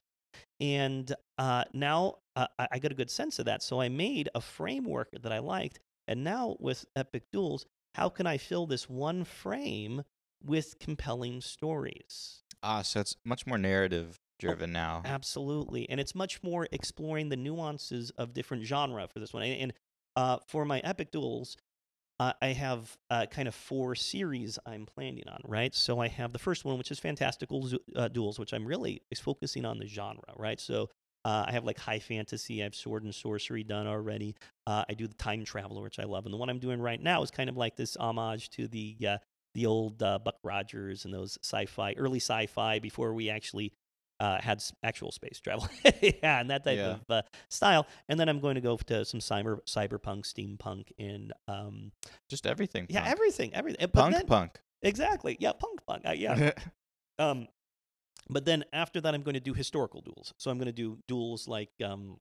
and 0.61 1.15
uh, 1.39 1.65
now 1.73 2.17
uh, 2.37 2.47
I 2.59 2.79
got 2.79 2.93
a 2.93 2.95
good 2.95 3.11
sense 3.11 3.39
of 3.39 3.47
that 3.47 3.63
so 3.63 3.81
I 3.81 3.89
made 3.89 4.29
a 4.35 4.41
framework 4.41 5.09
that 5.23 5.33
I 5.33 5.39
liked 5.39 5.79
and 6.07 6.25
now 6.25 6.57
with 6.61 6.87
Epic 6.97 7.25
Duels 7.33 7.67
how 7.95 8.09
can 8.09 8.27
I 8.27 8.39
fill 8.39 8.67
this 8.67 8.89
one 8.89 9.25
frame 9.25 10.03
with 10.43 10.79
compelling 10.79 11.41
stories 11.41 12.45
Ah, 12.65 12.81
so 12.81 13.01
it's 13.01 13.15
much 13.27 13.47
more 13.47 13.59
narrative 13.59 14.19
driven 14.39 14.73
now. 14.73 15.03
Absolutely, 15.05 15.89
and 15.91 16.01
it's 16.01 16.15
much 16.15 16.43
more 16.43 16.67
exploring 16.73 17.29
the 17.29 17.37
nuances 17.37 18.11
of 18.17 18.33
different 18.33 18.65
genre 18.65 19.07
for 19.07 19.21
this 19.21 19.35
one. 19.35 19.43
And, 19.43 19.61
and 19.61 19.73
uh, 20.17 20.39
for 20.49 20.65
my 20.65 20.81
epic 20.81 21.11
duels, 21.13 21.59
uh, 22.19 22.33
I 22.41 22.49
have 22.49 22.97
uh, 23.11 23.27
kind 23.27 23.49
of 23.49 23.55
four 23.55 23.95
series 23.95 24.59
I'm 24.65 24.87
planning 24.87 25.29
on. 25.29 25.41
Right, 25.45 25.75
so 25.75 26.01
I 26.01 26.09
have 26.09 26.33
the 26.33 26.39
first 26.39 26.65
one, 26.65 26.79
which 26.79 26.91
is 26.91 26.99
fantastical 26.99 27.69
uh, 27.95 28.09
duels, 28.09 28.39
which 28.39 28.55
I'm 28.55 28.67
really 28.67 29.03
is 29.11 29.21
focusing 29.21 29.67
on 29.67 29.79
the 29.79 29.87
genre. 29.87 30.33
Right, 30.37 30.59
so. 30.59 30.89
Uh, 31.25 31.45
I 31.49 31.53
have 31.53 31.65
like 31.65 31.79
high 31.79 31.99
fantasy. 32.01 32.61
I 32.61 32.65
have 32.65 32.75
sword 32.75 33.03
and 33.05 33.15
sorcery 33.15 33.63
done 33.65 33.87
already. 33.87 34.37
Uh, 34.67 34.85
I 34.89 34.95
do 34.95 35.07
the 35.07 35.15
time 35.15 35.45
traveler, 35.45 35.83
which 35.83 35.99
I 35.99 36.05
love, 36.05 36.25
and 36.27 36.33
the 36.35 36.39
one 36.39 36.51
I'm 36.51 36.59
doing 36.59 36.81
right 36.81 37.01
now 37.03 37.23
is 37.23 37.31
kind 37.31 37.49
of 37.49 37.57
like 37.57 37.77
this 37.77 37.97
homage 37.97 38.51
to 38.51 38.69
the 38.69 38.97
uh, 39.09 39.19
the 39.55 39.67
old 39.67 40.03
uh, 40.03 40.19
Buck 40.19 40.37
Rogers 40.43 41.05
and 41.05 41.15
those 41.15 41.39
sci-fi, 41.43 41.95
early 41.97 42.19
sci-fi 42.19 42.81
before 42.81 43.15
we 43.15 43.31
actually 43.31 43.73
uh, 44.21 44.41
had 44.41 44.63
actual 44.83 45.13
space 45.13 45.41
travel. 45.41 45.69
yeah, 46.03 46.41
and 46.41 46.51
that 46.51 46.65
type 46.65 46.77
Yeah. 46.79 46.91
of 46.95 47.01
uh, 47.09 47.23
style. 47.49 47.87
And 48.09 48.19
then 48.19 48.29
I'm 48.29 48.41
going 48.41 48.57
to 48.57 48.61
go 48.61 48.77
to 48.77 49.05
some 49.05 49.21
cyber 49.21 49.59
cyberpunk, 49.67 50.25
steampunk, 50.25 50.89
and 50.99 51.33
um, 51.49 51.93
Just 52.29 52.47
everything. 52.47 52.87
yeah, 52.91 53.01
punk. 53.03 53.13
everything, 53.13 53.55
everything. 53.55 53.89
But 53.93 54.01
punk 54.01 54.15
then- 54.17 54.27
punk. 54.27 54.61
exactly. 54.83 55.37
Yeah, 55.41 55.53
punk, 55.53 55.81
punk. 55.87 56.03
Uh, 56.07 56.13
yeah. 56.13 56.51
um, 57.19 57.47
but 58.29 58.45
then 58.45 58.65
after 58.73 59.01
that, 59.01 59.15
I'm 59.15 59.23
going 59.23 59.35
to 59.35 59.41
do 59.41 59.55
historical 59.55 60.01
duels. 60.01 60.33
So 60.39 60.51
I'm 60.51 60.59
going 60.59 60.67
to 60.67 60.73
do 60.73 60.99
duels 61.09 61.49
like 61.49 61.71
um, 61.85 62.19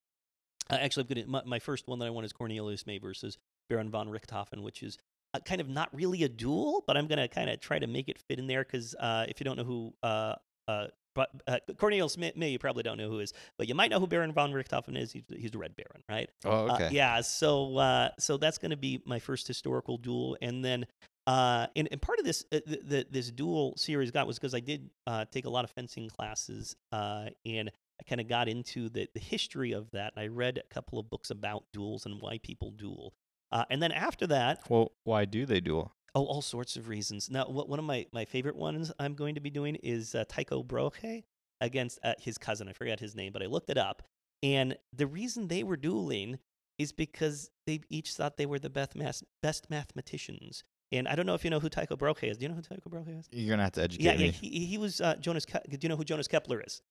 uh, 0.69 0.75
actually, 0.75 1.01
I'm 1.09 1.13
going 1.15 1.25
to 1.25 1.31
my, 1.31 1.41
my 1.45 1.59
first 1.59 1.87
one 1.87 1.99
that 1.99 2.05
I 2.05 2.09
want 2.09 2.25
is 2.25 2.33
Cornelius 2.33 2.85
May 2.85 2.97
versus 2.97 3.37
Baron 3.69 3.89
von 3.89 4.09
Richthofen, 4.09 4.61
which 4.61 4.83
is 4.83 4.97
uh, 5.33 5.39
kind 5.39 5.61
of 5.61 5.69
not 5.69 5.89
really 5.93 6.23
a 6.23 6.29
duel, 6.29 6.83
but 6.85 6.97
I'm 6.97 7.07
going 7.07 7.19
to 7.19 7.27
kind 7.27 7.49
of 7.49 7.59
try 7.59 7.79
to 7.79 7.87
make 7.87 8.09
it 8.09 8.19
fit 8.19 8.39
in 8.39 8.47
there 8.47 8.63
because 8.63 8.95
uh, 8.99 9.25
if 9.27 9.39
you 9.39 9.43
don't 9.45 9.57
know 9.57 9.63
who 9.63 9.93
uh, 10.03 10.35
uh, 10.67 10.87
but, 11.15 11.29
uh, 11.47 11.59
Cornelius 11.77 12.17
May, 12.17 12.33
May, 12.35 12.49
you 12.49 12.59
probably 12.59 12.81
don't 12.83 12.97
know 12.97 13.09
who 13.09 13.19
is, 13.19 13.33
but 13.57 13.67
you 13.67 13.75
might 13.75 13.91
know 13.91 13.99
who 13.99 14.07
Baron 14.07 14.33
von 14.33 14.51
Richthofen 14.51 14.97
is. 14.97 15.11
He's, 15.11 15.23
he's 15.29 15.51
the 15.51 15.59
Red 15.59 15.75
Baron, 15.75 16.03
right? 16.09 16.29
oh, 16.45 16.67
Uh, 16.69 16.73
okay. 16.73 16.89
yeah, 16.91 17.21
so 17.21 17.77
uh, 17.77 18.09
so 18.19 18.37
that's 18.37 18.57
going 18.57 18.71
to 18.71 18.77
be 18.77 19.01
my 19.05 19.19
first 19.19 19.47
historical 19.47 19.97
duel, 19.97 20.37
and 20.41 20.65
then 20.65 20.85
uh, 21.27 21.67
and, 21.75 21.87
and 21.91 22.01
part 22.01 22.19
of 22.19 22.25
this 22.25 22.43
uh, 22.51 22.59
the, 22.65 22.79
the, 22.83 23.07
this 23.09 23.31
duel 23.31 23.73
series 23.77 24.11
got 24.11 24.27
was 24.27 24.37
because 24.39 24.53
I 24.53 24.59
did 24.59 24.89
uh, 25.07 25.25
take 25.31 25.45
a 25.45 25.49
lot 25.49 25.63
of 25.63 25.71
fencing 25.71 26.09
classes, 26.09 26.75
uh, 26.91 27.27
and 27.45 27.69
I 27.99 28.03
kind 28.09 28.19
of 28.19 28.27
got 28.27 28.47
into 28.49 28.89
the, 28.89 29.07
the 29.13 29.19
history 29.19 29.71
of 29.71 29.91
that. 29.91 30.13
And 30.15 30.23
I 30.23 30.27
read 30.27 30.57
a 30.59 30.73
couple 30.73 30.99
of 30.99 31.09
books 31.09 31.29
about 31.29 31.63
duels 31.71 32.05
and 32.05 32.21
why 32.21 32.39
people 32.43 32.71
duel, 32.71 33.13
uh, 33.51 33.65
and 33.69 33.81
then 33.81 33.91
after 33.91 34.27
that, 34.27 34.61
Well, 34.69 34.91
why 35.03 35.25
do 35.25 35.45
they 35.45 35.59
duel? 35.61 35.95
oh, 36.15 36.25
all 36.25 36.41
sorts 36.41 36.75
of 36.75 36.87
reasons. 36.89 37.29
Now, 37.31 37.45
wh- 37.45 37.67
one 37.69 37.79
of 37.79 37.85
my 37.85 38.05
my 38.11 38.25
favorite 38.25 38.55
ones 38.55 38.91
I'm 38.99 39.13
going 39.15 39.35
to 39.35 39.41
be 39.41 39.49
doing 39.49 39.75
is 39.75 40.15
uh, 40.15 40.25
Tycho 40.27 40.61
Brahe 40.63 41.23
against 41.61 41.99
uh, 42.03 42.13
his 42.19 42.37
cousin. 42.37 42.67
I 42.67 42.73
forgot 42.73 42.99
his 42.99 43.15
name, 43.15 43.31
but 43.31 43.41
I 43.41 43.45
looked 43.45 43.69
it 43.69 43.77
up, 43.77 44.01
and 44.41 44.75
the 44.91 45.07
reason 45.07 45.47
they 45.47 45.63
were 45.63 45.77
dueling 45.77 46.39
is 46.79 46.91
because 46.91 47.49
they 47.67 47.79
each 47.89 48.11
thought 48.13 48.35
they 48.35 48.47
were 48.47 48.59
the 48.59 48.69
best 48.69 48.95
math- 48.95 49.23
best 49.41 49.69
mathematicians. 49.69 50.63
And 50.93 51.07
I 51.07 51.15
don't 51.15 51.25
know 51.25 51.33
if 51.33 51.43
you 51.43 51.49
know 51.49 51.59
who 51.59 51.69
Tycho 51.69 51.95
Brahe 51.95 52.23
is. 52.23 52.37
Do 52.37 52.43
you 52.43 52.49
know 52.49 52.55
who 52.55 52.61
Tycho 52.61 52.89
Brahe 52.89 53.19
is? 53.19 53.27
You're 53.31 53.49
gonna 53.49 53.63
have 53.63 53.73
to 53.73 53.83
educate 53.83 54.03
Yeah, 54.03 54.13
yeah. 54.13 54.31
He, 54.31 54.65
he 54.65 54.77
was 54.77 55.01
uh, 55.01 55.15
Jonas. 55.15 55.45
Ke- 55.45 55.63
do 55.67 55.77
you 55.81 55.89
know 55.89 55.95
who 55.95 56.03
Jonas 56.03 56.27
Kepler 56.27 56.61
is? 56.61 56.81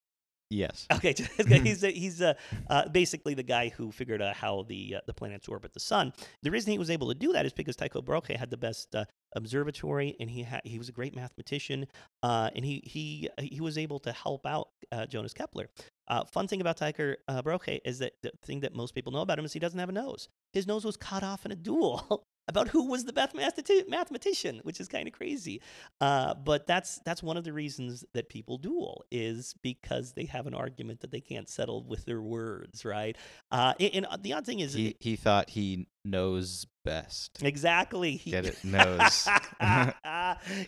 yes. 0.53 0.87
Okay, 0.97 1.15
he's 1.63 1.83
a, 1.83 1.91
he's 1.91 2.21
a, 2.21 2.37
uh, 2.69 2.89
basically 2.89 3.35
the 3.35 3.43
guy 3.43 3.71
who 3.71 3.91
figured 3.91 4.21
out 4.21 4.37
how 4.37 4.65
the 4.69 4.97
uh, 4.97 5.01
the 5.07 5.15
planets 5.15 5.49
orbit 5.49 5.73
the 5.73 5.81
sun. 5.81 6.13
The 6.43 6.51
reason 6.51 6.73
he 6.73 6.79
was 6.79 6.91
able 6.91 7.09
to 7.09 7.15
do 7.15 7.33
that 7.33 7.47
is 7.47 7.53
because 7.53 7.77
Tycho 7.77 8.03
Brahe 8.03 8.37
had 8.37 8.51
the 8.51 8.57
best 8.57 8.95
uh, 8.95 9.05
observatory, 9.35 10.17
and 10.21 10.31
he 10.31 10.43
had 10.43 10.61
he 10.65 10.79
was 10.79 10.89
a 10.89 10.93
great 10.93 11.17
mathematician, 11.17 11.87
uh, 12.23 12.51
and 12.55 12.65
he 12.65 12.83
he 12.85 13.31
he 13.39 13.61
was 13.61 13.79
able 13.79 13.99
to 14.01 14.13
help 14.13 14.47
out 14.47 14.69
uh, 14.93 15.07
Jonas 15.07 15.33
Kepler. 15.33 15.69
Uh, 16.09 16.25
fun 16.25 16.47
thing 16.47 16.61
about 16.61 16.77
Tycho 16.77 17.15
uh, 17.29 17.43
Brahe 17.43 17.81
is 17.85 18.01
that 18.01 18.13
the 18.23 18.33
thing 18.43 18.61
that 18.61 18.75
most 18.75 18.95
people 18.95 19.13
know 19.13 19.23
about 19.23 19.39
him 19.39 19.45
is 19.45 19.53
he 19.53 19.61
doesn't 19.61 19.79
have 19.79 19.89
a 19.89 19.93
nose. 19.93 20.29
His 20.53 20.67
nose 20.67 20.85
was 20.85 20.97
cut 20.97 21.23
off 21.23 21.47
in 21.47 21.53
a 21.53 21.57
duel. 21.57 22.25
About 22.49 22.69
who 22.69 22.87
was 22.89 23.05
the 23.05 23.13
best 23.13 23.35
mathematician, 23.89 24.61
which 24.65 24.81
is 24.81 24.89
kind 24.89 25.07
of 25.07 25.15
crazy, 25.15 25.61
uh, 26.01 26.35
but 26.35 26.67
that's 26.67 26.99
that's 27.05 27.23
one 27.23 27.37
of 27.37 27.45
the 27.45 27.53
reasons 27.53 28.05
that 28.15 28.29
people 28.29 28.59
duel 28.59 29.05
is 29.13 29.55
because 29.63 30.13
they 30.15 30.25
have 30.25 30.47
an 30.49 30.55
argument 30.55 31.01
that 31.03 31.13
they 31.13 31.21
can't 31.21 31.49
settle 31.49 31.85
with 31.85 32.05
their 32.05 32.21
words, 32.21 32.85
right? 32.85 33.17
Uh, 33.53 33.75
and, 33.79 33.91
and 33.95 34.07
uh, 34.07 34.17
the 34.21 34.33
odd 34.33 34.45
thing 34.45 34.59
is, 34.61 34.75
He 34.75 34.97
he 34.99 35.15
thought 35.17 35.51
he 35.51 35.87
knows 36.05 36.67
best. 36.85 37.39
exactly 37.43 38.17
he, 38.17 38.33
Get 38.33 38.45
it? 38.45 38.59
Nose. 38.65 39.29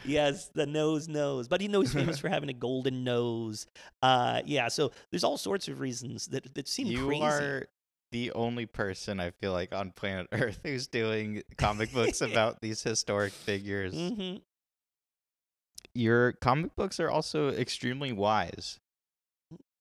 yes, 0.05 0.49
the 0.55 0.67
nose 0.67 1.09
knows, 1.09 1.49
but 1.49 1.61
he 1.61 1.69
knows 1.69 1.93
he's 1.93 2.01
famous 2.01 2.19
for 2.19 2.29
having 2.29 2.49
a 2.51 2.55
golden 2.55 3.05
nose. 3.05 3.67
Uh, 4.03 4.42
yeah, 4.44 4.69
so 4.69 4.92
there's 5.11 5.25
all 5.25 5.37
sorts 5.37 5.69
of 5.69 5.81
reasons 5.81 6.27
that 6.29 6.55
that 6.55 6.69
seem 6.69 6.87
you 6.87 7.07
crazy. 7.07 7.23
are 7.25 7.69
the 8.15 8.31
only 8.31 8.65
person 8.65 9.19
I 9.19 9.33
feel 9.33 9.50
like 9.50 9.75
on 9.75 9.90
planet 9.90 10.29
Earth 10.31 10.60
who's 10.62 10.87
doing 10.87 11.42
comic 11.58 11.92
books 11.92 12.21
about 12.21 12.60
these 12.60 12.81
historic 12.81 13.33
figures. 13.33 13.92
hmm 13.92 14.37
Your 15.96 16.31
comic 16.35 16.77
books 16.77 17.00
are 17.00 17.10
also 17.10 17.48
extremely 17.48 18.12
wise. 18.12 18.79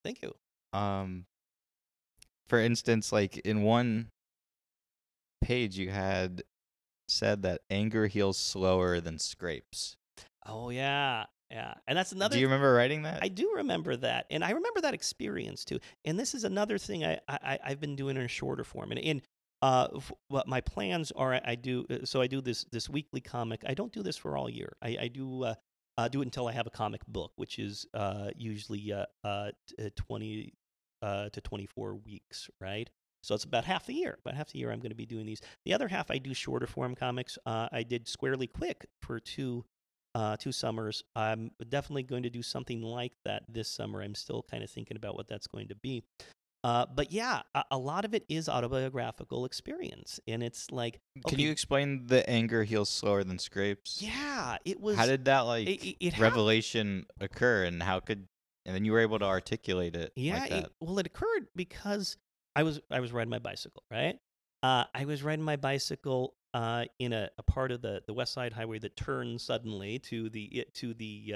Thank 0.04 0.24
you. 0.24 0.34
Um, 0.74 1.28
for 2.48 2.60
instance, 2.60 3.12
like 3.12 3.38
in 3.38 3.62
one 3.62 4.10
page, 5.44 5.78
you 5.78 5.92
had 5.92 6.42
said 7.08 7.44
that 7.44 7.62
anger 7.70 8.08
heals 8.08 8.40
slower 8.40 9.00
than 9.00 9.20
scrapes. 9.20 9.96
Oh 10.44 10.72
yeah, 10.72 11.26
yeah, 11.54 11.76
and 11.88 11.98
that's 11.98 12.12
another 12.12 12.36
Do 12.36 12.42
you 12.42 12.48
remember 12.48 12.74
writing 12.74 13.04
that? 13.04 13.20
I 13.24 13.30
do 13.30 13.54
remember 13.58 13.96
that, 13.98 14.26
and 14.30 14.44
I 14.44 14.50
remember 14.50 14.82
that 14.82 14.94
experience 14.94 15.64
too. 15.64 15.80
And 16.04 16.20
this 16.20 16.34
is 16.34 16.44
another 16.44 16.78
thing 16.78 17.06
I, 17.06 17.20
I 17.30 17.60
I've 17.64 17.80
been 17.80 17.96
doing 17.96 18.18
in 18.18 18.24
a 18.24 18.28
shorter 18.28 18.66
form. 18.66 18.92
And, 18.92 19.00
and 19.00 19.22
Uh, 19.64 19.88
well, 20.30 20.44
my 20.46 20.60
plans 20.60 21.14
are 21.16 21.40
I 21.46 21.56
do 21.56 21.86
uh, 21.90 22.04
so 22.04 22.20
I 22.20 22.28
do 22.28 22.42
this 22.42 22.66
this 22.76 22.90
weekly 22.90 23.22
comic. 23.22 23.64
I 23.66 23.74
don't 23.74 23.94
do 23.94 24.04
this 24.04 24.18
for 24.18 24.36
all 24.36 24.50
year. 24.50 24.76
I, 24.82 24.98
I 25.06 25.08
do 25.08 25.44
uh, 25.44 25.56
uh, 25.98 26.10
do 26.10 26.20
it 26.22 26.26
until 26.26 26.50
I 26.50 26.52
have 26.52 26.68
a 26.68 26.76
comic 26.84 27.02
book, 27.08 27.32
which 27.38 27.60
is 27.60 27.86
uh, 27.94 28.32
usually 28.36 28.92
uh, 28.92 29.06
uh, 29.24 29.52
uh, 29.80 29.90
twenty 29.96 30.54
uh, 31.02 31.30
to 31.30 31.40
twenty 31.40 31.66
four 31.66 31.96
weeks, 31.96 32.50
right? 32.60 32.90
So 33.24 33.36
it's 33.36 33.46
about 33.46 33.64
half 33.64 33.86
the 33.86 33.94
year. 33.94 34.18
About 34.20 34.36
half 34.36 34.52
the 34.52 34.60
year, 34.60 34.70
I'm 34.70 34.82
going 34.82 34.92
to 34.98 35.04
be 35.06 35.06
doing 35.06 35.26
these. 35.26 35.40
The 35.64 35.74
other 35.74 35.88
half, 35.88 36.12
I 36.12 36.18
do 36.18 36.34
shorter 36.34 36.68
form 36.68 36.94
comics. 36.94 37.38
Uh, 37.46 37.70
I 37.72 37.84
did 37.84 38.10
Squarely 38.10 38.48
Quick 38.48 38.86
for 39.02 39.22
two 39.22 39.64
uh, 40.16 40.38
two 40.38 40.52
summers. 40.52 41.04
I'm 41.16 41.52
definitely 41.70 42.04
going 42.04 42.24
to 42.24 42.30
do 42.30 42.42
something 42.42 42.82
like 42.82 43.14
that 43.26 43.44
this 43.48 43.70
summer. 43.70 44.02
I'm 44.02 44.16
still 44.16 44.46
kind 44.50 44.64
of 44.64 44.70
thinking 44.70 44.98
about 44.98 45.16
what 45.16 45.28
that's 45.28 45.48
going 45.48 45.68
to 45.70 45.76
be. 45.76 46.04
Uh, 46.64 46.86
but 46.86 47.12
yeah, 47.12 47.42
a, 47.54 47.64
a 47.72 47.78
lot 47.78 48.06
of 48.06 48.14
it 48.14 48.24
is 48.30 48.48
autobiographical 48.48 49.44
experience, 49.44 50.20
and 50.28 50.42
it's 50.42 50.72
like, 50.72 51.02
Can 51.28 51.40
you 51.40 51.52
explain 51.52 52.08
the 52.08 52.28
anger 52.30 52.64
heals 52.64 52.90
slower 52.90 53.24
than 53.26 53.38
scrapes? 53.38 54.02
yeah, 54.02 54.58
it 54.64 54.80
was. 54.80 54.96
How 54.96 55.06
did 55.06 55.26
that 55.26 55.42
like 55.42 55.68
it, 55.68 55.98
it, 56.00 56.18
revelation 56.18 57.06
occur, 57.20 57.66
and 57.66 57.84
how 57.84 58.00
could 58.00 58.28
and 58.66 58.74
then 58.74 58.86
you 58.86 58.94
were 58.94 59.02
able 59.02 59.20
to 59.20 59.26
articulate 59.26 59.96
it 59.96 60.14
Yeah, 60.16 60.36
like 60.36 60.50
that? 60.50 60.64
it, 60.66 60.72
well, 60.80 60.98
it 61.00 61.06
occurred 61.06 61.48
because 61.54 62.16
I 62.56 62.64
was 62.64 62.80
I 62.90 63.02
was 63.02 63.12
riding 63.12 63.30
my 63.30 63.40
bicycle, 63.40 63.84
right? 63.92 64.18
Uh, 64.62 64.86
I 64.96 65.04
was 65.04 65.22
riding 65.22 65.44
my 65.44 65.58
bicycle 65.58 66.36
uh, 66.54 66.86
in 67.00 67.14
a, 67.14 67.30
a 67.38 67.44
part 67.44 67.72
of 67.72 67.82
the, 67.82 68.02
the 68.06 68.14
West 68.14 68.34
Side 68.34 68.54
Highway 68.54 68.80
that 68.80 68.96
turns 68.96 69.44
suddenly 69.44 70.00
to 70.00 70.30
the 70.30 70.66
to 70.74 70.94
the 70.94 71.36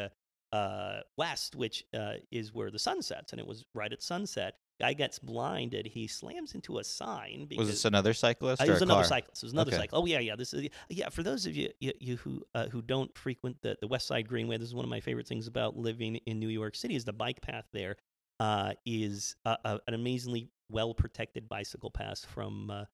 uh, 0.53 0.55
uh, 0.55 1.01
west, 1.17 1.55
which 1.55 1.85
uh, 1.93 2.13
is 2.31 2.53
where 2.53 2.71
the 2.71 2.79
sun 2.79 3.01
sets, 3.01 3.33
and 3.33 3.39
it 3.39 3.47
was 3.47 3.65
right 3.73 3.91
at 3.91 4.01
sunset. 4.01 4.55
Guy 4.79 4.93
gets 4.93 5.17
blinded. 5.17 5.87
He 5.87 6.05
slams 6.05 6.53
into 6.53 6.77
a 6.77 6.83
sign 6.83 7.47
because 7.49 7.67
Was 7.67 7.69
this 7.69 7.85
another 7.85 8.13
cyclist 8.13 8.61
uh, 8.61 8.65
it 8.65 8.69
was 8.69 8.81
a 8.81 8.83
another 8.83 9.01
car? 9.01 9.09
cyclist. 9.09 9.41
It 9.41 9.45
was 9.47 9.53
another 9.53 9.71
Okay. 9.71 9.77
cycle. 9.77 10.01
Oh 10.03 10.05
yeah, 10.05 10.19
yeah. 10.19 10.35
This 10.35 10.53
is 10.53 10.69
yeah. 10.89 11.09
For 11.09 11.23
those 11.23 11.47
of 11.47 11.55
you 11.55 11.69
you, 11.79 11.93
you 11.99 12.17
who 12.17 12.43
uh, 12.53 12.67
who 12.67 12.81
don't 12.83 13.15
frequent 13.17 13.57
the, 13.63 13.75
the 13.81 13.87
West 13.87 14.05
Side 14.07 14.27
Greenway, 14.27 14.57
this 14.57 14.67
is 14.67 14.75
one 14.75 14.85
of 14.85 14.89
my 14.91 14.99
favorite 14.99 15.27
things 15.27 15.47
about 15.47 15.75
living 15.75 16.17
in 16.27 16.39
New 16.39 16.49
York 16.49 16.75
City. 16.75 16.95
Is 16.95 17.05
the 17.05 17.13
bike 17.13 17.41
path 17.41 17.65
there 17.73 17.95
uh, 18.39 18.73
is 18.85 19.35
uh, 19.45 19.57
uh, 19.65 19.79
an 19.87 19.95
amazingly 19.95 20.49
well 20.69 20.93
protected 20.93 21.49
bicycle 21.49 21.89
path 21.89 22.25
from 22.25 22.69
uh, 22.69 22.85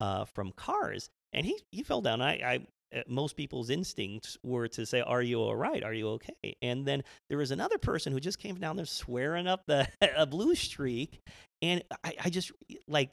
uh, 0.00 0.24
from 0.24 0.52
cars. 0.52 1.08
And 1.32 1.44
he 1.44 1.58
he 1.72 1.82
fell 1.82 2.00
down. 2.00 2.20
I. 2.20 2.32
I 2.34 2.66
uh, 2.96 3.02
most 3.06 3.36
people's 3.36 3.68
instincts 3.68 4.38
were 4.42 4.66
to 4.66 4.86
say, 4.86 5.02
"Are 5.02 5.20
you 5.20 5.42
all 5.42 5.54
right? 5.54 5.84
Are 5.84 5.92
you 5.92 6.08
okay?" 6.08 6.56
And 6.62 6.86
then 6.86 7.04
there 7.28 7.36
was 7.36 7.50
another 7.50 7.76
person 7.76 8.14
who 8.14 8.18
just 8.18 8.38
came 8.38 8.54
down 8.54 8.76
there 8.76 8.86
swearing 8.86 9.46
up 9.46 9.66
the 9.66 9.86
a 10.16 10.24
blue 10.24 10.54
streak, 10.54 11.20
and 11.60 11.84
I, 12.02 12.14
I 12.24 12.30
just 12.30 12.50
like 12.86 13.10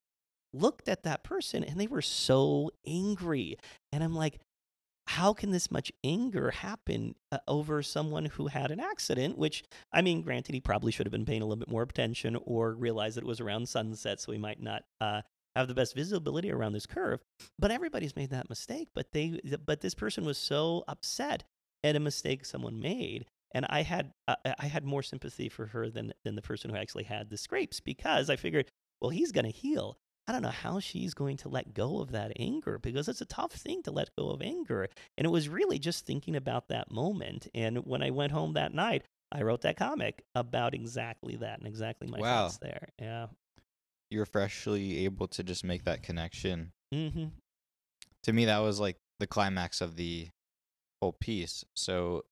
looked 0.56 0.88
at 0.88 1.04
that 1.04 1.24
person 1.24 1.64
and 1.64 1.80
they 1.80 1.88
were 1.88 2.02
so 2.02 2.72
angry. 2.88 3.58
And 3.92 4.04
I'm 4.04 4.16
like, 4.16 4.40
how 5.08 5.34
can 5.34 5.52
this 5.52 5.70
much 5.70 5.92
anger 6.04 6.52
happen 6.52 7.16
uh, 7.32 7.38
over 7.48 7.84
someone 7.84 8.26
who 8.26 8.48
had 8.48 8.72
an 8.72 8.80
accident? 8.80 9.38
Which, 9.38 9.64
I 9.92 10.02
mean, 10.02 10.22
granted, 10.22 10.56
he 10.56 10.62
probably 10.62 10.92
should 10.92 11.06
have 11.06 11.12
been 11.12 11.26
paying 11.26 11.42
a 11.42 11.46
little 11.46 11.60
bit 11.60 11.70
more 11.70 11.84
attention 11.84 12.38
or 12.44 12.74
realized 12.74 13.18
that 13.18 13.24
it 13.24 13.28
was 13.28 13.40
around 13.40 13.70
sunset, 13.70 14.20
so 14.20 14.32
he 14.32 14.40
might 14.40 14.62
not 14.62 14.84
uh, 15.00 15.22
have 15.56 15.68
the 15.68 15.74
best 15.74 15.96
visibility 15.96 16.52
around 16.52 16.74
this 16.74 16.86
curve. 16.86 17.22
But 17.58 17.72
everybody's 17.72 18.16
made 18.16 18.32
that 18.32 18.50
mistake. 18.50 18.90
But 18.94 19.12
they, 19.12 19.40
but 19.66 19.82
this 19.82 19.96
person 19.96 20.26
was 20.26 20.38
so 20.38 20.84
upset 20.88 21.44
at 21.84 21.96
a 21.96 22.00
mistake 22.00 22.46
someone 22.46 22.80
made, 22.80 23.26
and 23.54 23.66
I 23.70 23.84
had, 23.84 24.12
uh, 24.28 24.36
I 24.60 24.66
had 24.66 24.84
more 24.84 25.04
sympathy 25.04 25.50
for 25.50 25.68
her 25.68 25.90
than 25.90 26.14
than 26.24 26.36
the 26.36 26.42
person 26.42 26.70
who 26.72 26.78
actually 26.78 27.04
had 27.04 27.30
the 27.30 27.38
scrapes 27.38 27.80
because 27.80 28.30
I 28.30 28.36
figured, 28.36 28.70
well, 29.02 29.12
he's 29.12 29.32
gonna 29.32 29.50
heal. 29.50 29.98
I 30.28 30.32
don't 30.32 30.42
know 30.42 30.50
how 30.50 30.80
she's 30.80 31.14
going 31.14 31.38
to 31.38 31.50
let 31.50 31.76
go 31.76 32.02
of 32.02 32.12
that 32.14 32.32
anger 32.40 32.80
because 32.80 33.08
it's 33.08 33.22
a 33.22 33.26
tough 33.26 33.52
thing 33.52 33.84
to 33.84 33.92
let 33.92 34.10
go 34.18 34.30
of 34.32 34.42
anger. 34.42 34.88
And 35.20 35.26
it 35.26 35.30
was 35.30 35.48
really 35.48 35.78
just 35.78 36.08
thinking 36.08 36.36
about 36.36 36.68
that 36.70 36.92
moment. 36.92 37.48
And 37.54 37.86
when 37.86 38.02
I 38.02 38.10
went 38.10 38.32
home 38.32 38.54
that 38.54 38.74
night, 38.74 39.04
I 39.32 39.44
wrote 39.44 39.62
that 39.62 39.78
comic 39.78 40.24
about 40.34 40.74
exactly 40.74 41.36
that 41.36 41.60
and 41.60 41.68
exactly 41.68 42.08
my 42.08 42.20
Wow. 42.20 42.46
thoughts 42.46 42.58
there. 42.58 42.90
Yeah. 43.00 43.28
You 44.12 44.20
were 44.20 44.26
freshly 44.26 45.04
able 45.06 45.28
to 45.30 45.44
just 45.44 45.64
make 45.64 45.84
that 45.86 46.04
connection. 46.04 46.72
Mm-hmm. 46.94 47.26
To 48.24 48.34
me, 48.34 48.46
that 48.46 48.60
was 48.60 48.80
like 48.80 48.98
the 49.20 49.28
climax 49.28 49.82
of 49.82 49.96
the 49.96 50.30
whole 51.02 51.14
piece. 51.20 51.64
So, 51.76 52.24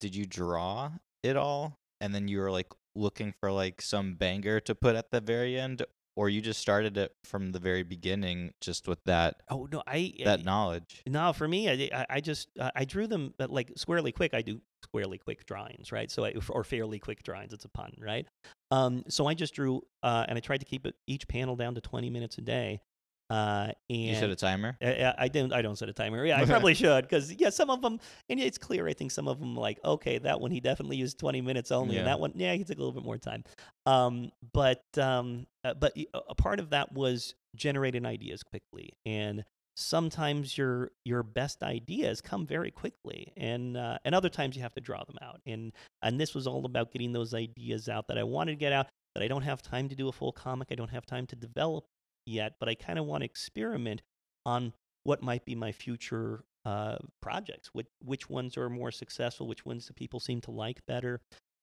did 0.00 0.14
you 0.14 0.26
draw 0.26 0.92
it 1.22 1.36
all, 1.36 1.74
and 2.00 2.14
then 2.14 2.28
you 2.28 2.38
were 2.38 2.50
like 2.50 2.68
looking 2.94 3.32
for 3.40 3.50
like 3.52 3.80
some 3.82 4.14
banger 4.14 4.60
to 4.60 4.74
put 4.74 4.96
at 4.96 5.10
the 5.10 5.20
very 5.20 5.58
end, 5.58 5.82
or 6.16 6.28
you 6.28 6.40
just 6.40 6.60
started 6.60 6.96
it 6.96 7.12
from 7.24 7.52
the 7.52 7.58
very 7.58 7.82
beginning, 7.82 8.52
just 8.60 8.88
with 8.88 8.98
that 9.04 9.36
Oh 9.48 9.68
no, 9.70 9.82
I 9.86 10.14
that 10.24 10.40
I- 10.40 10.42
knowledge? 10.42 11.02
No, 11.06 11.32
for 11.32 11.46
me, 11.48 11.68
I, 11.68 11.90
I- 12.00 12.06
I 12.16 12.20
just 12.20 12.48
uh, 12.58 12.70
I 12.74 12.84
drew 12.84 13.06
them 13.06 13.34
uh, 13.40 13.46
like 13.48 13.72
squarely 13.76 14.12
quick. 14.12 14.32
I 14.34 14.42
do 14.42 14.60
squarely 14.84 15.18
quick 15.18 15.44
drawings, 15.46 15.92
right? 15.92 16.10
So 16.10 16.24
I, 16.24 16.34
or 16.48 16.64
fairly 16.64 16.98
quick 16.98 17.22
drawings. 17.22 17.52
It's 17.52 17.64
a 17.64 17.68
pun, 17.68 17.92
right? 17.98 18.26
Um, 18.70 19.04
so 19.08 19.26
I 19.26 19.34
just 19.34 19.54
drew, 19.54 19.82
uh, 20.02 20.24
and 20.28 20.36
I 20.36 20.40
tried 20.40 20.58
to 20.58 20.66
keep 20.66 20.86
it 20.86 20.94
each 21.06 21.26
panel 21.28 21.56
down 21.56 21.74
to 21.74 21.80
twenty 21.80 22.10
minutes 22.10 22.38
a 22.38 22.42
day. 22.42 22.80
Uh, 23.28 23.70
and 23.88 23.98
You 24.00 24.14
set 24.16 24.28
a 24.30 24.34
timer. 24.34 24.76
Yeah, 24.80 25.14
I 25.16 25.28
don't. 25.28 25.52
I 25.52 25.62
don't 25.62 25.76
set 25.76 25.88
a 25.88 25.92
timer. 25.92 26.26
Yeah, 26.26 26.40
I 26.40 26.44
probably 26.46 26.74
should 26.74 27.02
because 27.02 27.32
yeah, 27.32 27.50
some 27.50 27.70
of 27.70 27.80
them, 27.80 28.00
and 28.28 28.40
it's 28.40 28.58
clear. 28.58 28.88
I 28.88 28.92
think 28.92 29.12
some 29.12 29.28
of 29.28 29.38
them 29.38 29.54
like 29.54 29.78
okay, 29.84 30.18
that 30.18 30.40
one 30.40 30.50
he 30.50 30.58
definitely 30.58 30.96
used 30.96 31.18
twenty 31.18 31.40
minutes 31.40 31.70
only, 31.70 31.94
and 32.00 32.08
that 32.08 32.18
one, 32.18 32.32
yeah, 32.34 32.54
he 32.54 32.64
took 32.64 32.76
a 32.76 32.80
little 32.80 32.92
bit 32.92 33.04
more 33.04 33.18
time. 33.18 33.44
Um, 33.86 34.32
but 34.52 34.82
um, 34.98 35.46
uh, 35.62 35.74
but 35.74 35.96
a 36.28 36.34
part 36.34 36.58
of 36.58 36.70
that 36.70 36.92
was 36.92 37.34
generating 37.54 38.04
ideas 38.04 38.42
quickly, 38.42 38.94
and 39.06 39.44
sometimes 39.80 40.56
your 40.56 40.90
your 41.04 41.22
best 41.22 41.62
ideas 41.62 42.20
come 42.20 42.46
very 42.46 42.70
quickly, 42.70 43.32
and 43.36 43.76
uh, 43.76 43.98
and 44.04 44.14
other 44.14 44.28
times 44.28 44.56
you 44.56 44.62
have 44.62 44.74
to 44.74 44.80
draw 44.80 45.02
them 45.04 45.18
out. 45.22 45.40
And 45.46 45.72
and 46.02 46.20
this 46.20 46.34
was 46.34 46.46
all 46.46 46.64
about 46.66 46.92
getting 46.92 47.12
those 47.12 47.34
ideas 47.34 47.88
out 47.88 48.06
that 48.08 48.18
I 48.18 48.22
wanted 48.22 48.52
to 48.52 48.56
get 48.56 48.72
out. 48.72 48.86
That 49.14 49.24
I 49.24 49.28
don't 49.28 49.42
have 49.42 49.62
time 49.62 49.88
to 49.88 49.96
do 49.96 50.08
a 50.08 50.12
full 50.12 50.32
comic. 50.32 50.68
I 50.70 50.76
don't 50.76 50.90
have 50.90 51.06
time 51.06 51.26
to 51.28 51.36
develop 51.36 51.84
yet, 52.26 52.54
but 52.60 52.68
I 52.68 52.74
kind 52.74 52.98
of 52.98 53.06
want 53.06 53.22
to 53.22 53.24
experiment 53.24 54.02
on 54.46 54.72
what 55.02 55.22
might 55.22 55.44
be 55.44 55.54
my 55.54 55.72
future 55.72 56.44
uh, 56.64 56.96
projects. 57.20 57.70
Which 57.72 57.88
which 58.04 58.28
ones 58.28 58.56
are 58.56 58.68
more 58.68 58.90
successful? 58.90 59.46
Which 59.46 59.64
ones 59.64 59.86
do 59.86 59.94
people 59.94 60.20
seem 60.20 60.40
to 60.42 60.50
like 60.50 60.84
better? 60.86 61.20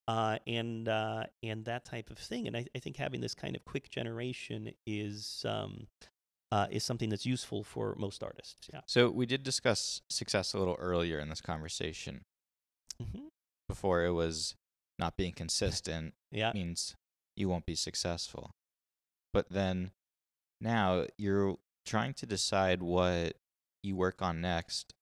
Uh, 0.08 0.38
and 0.48 0.88
uh, 0.88 1.26
and 1.44 1.66
that 1.66 1.86
type 1.86 2.10
of 2.10 2.18
thing. 2.18 2.48
And 2.48 2.58
I, 2.58 2.66
I 2.76 2.80
think 2.80 2.98
having 2.98 3.22
this 3.22 3.36
kind 3.36 3.56
of 3.56 3.64
quick 3.66 3.90
generation 3.90 4.72
is 4.86 5.46
um, 5.48 5.88
uh, 6.52 6.68
is 6.70 6.84
something 6.84 7.10
that's 7.10 7.26
useful 7.26 7.64
for 7.64 7.96
most 7.98 8.24
artists. 8.24 8.68
Yeah. 8.74 8.82
So 8.86 9.10
we 9.10 9.26
did 9.26 9.44
discuss 9.44 10.02
success 10.10 10.54
a 10.54 10.60
little 10.60 10.78
earlier 10.80 11.20
in 11.20 11.30
this 11.30 11.42
conversation. 11.42 12.26
hmm 13.00 13.28
Before 13.68 14.04
it 14.06 14.12
was 14.12 14.56
not 15.00 15.18
being 15.18 15.34
consistent 15.34 16.14
Yeah. 16.32 16.52
means 16.54 16.96
you 17.36 17.50
won't 17.50 17.66
be 17.66 17.76
successful. 17.76 18.52
But 19.34 19.50
then 19.50 19.92
now 20.62 21.06
you're 21.18 21.58
trying 21.86 22.14
to 22.16 22.26
decide 22.26 22.82
what 22.82 23.34
you 23.84 23.96
work 23.96 24.22
on 24.22 24.42
next 24.42 24.94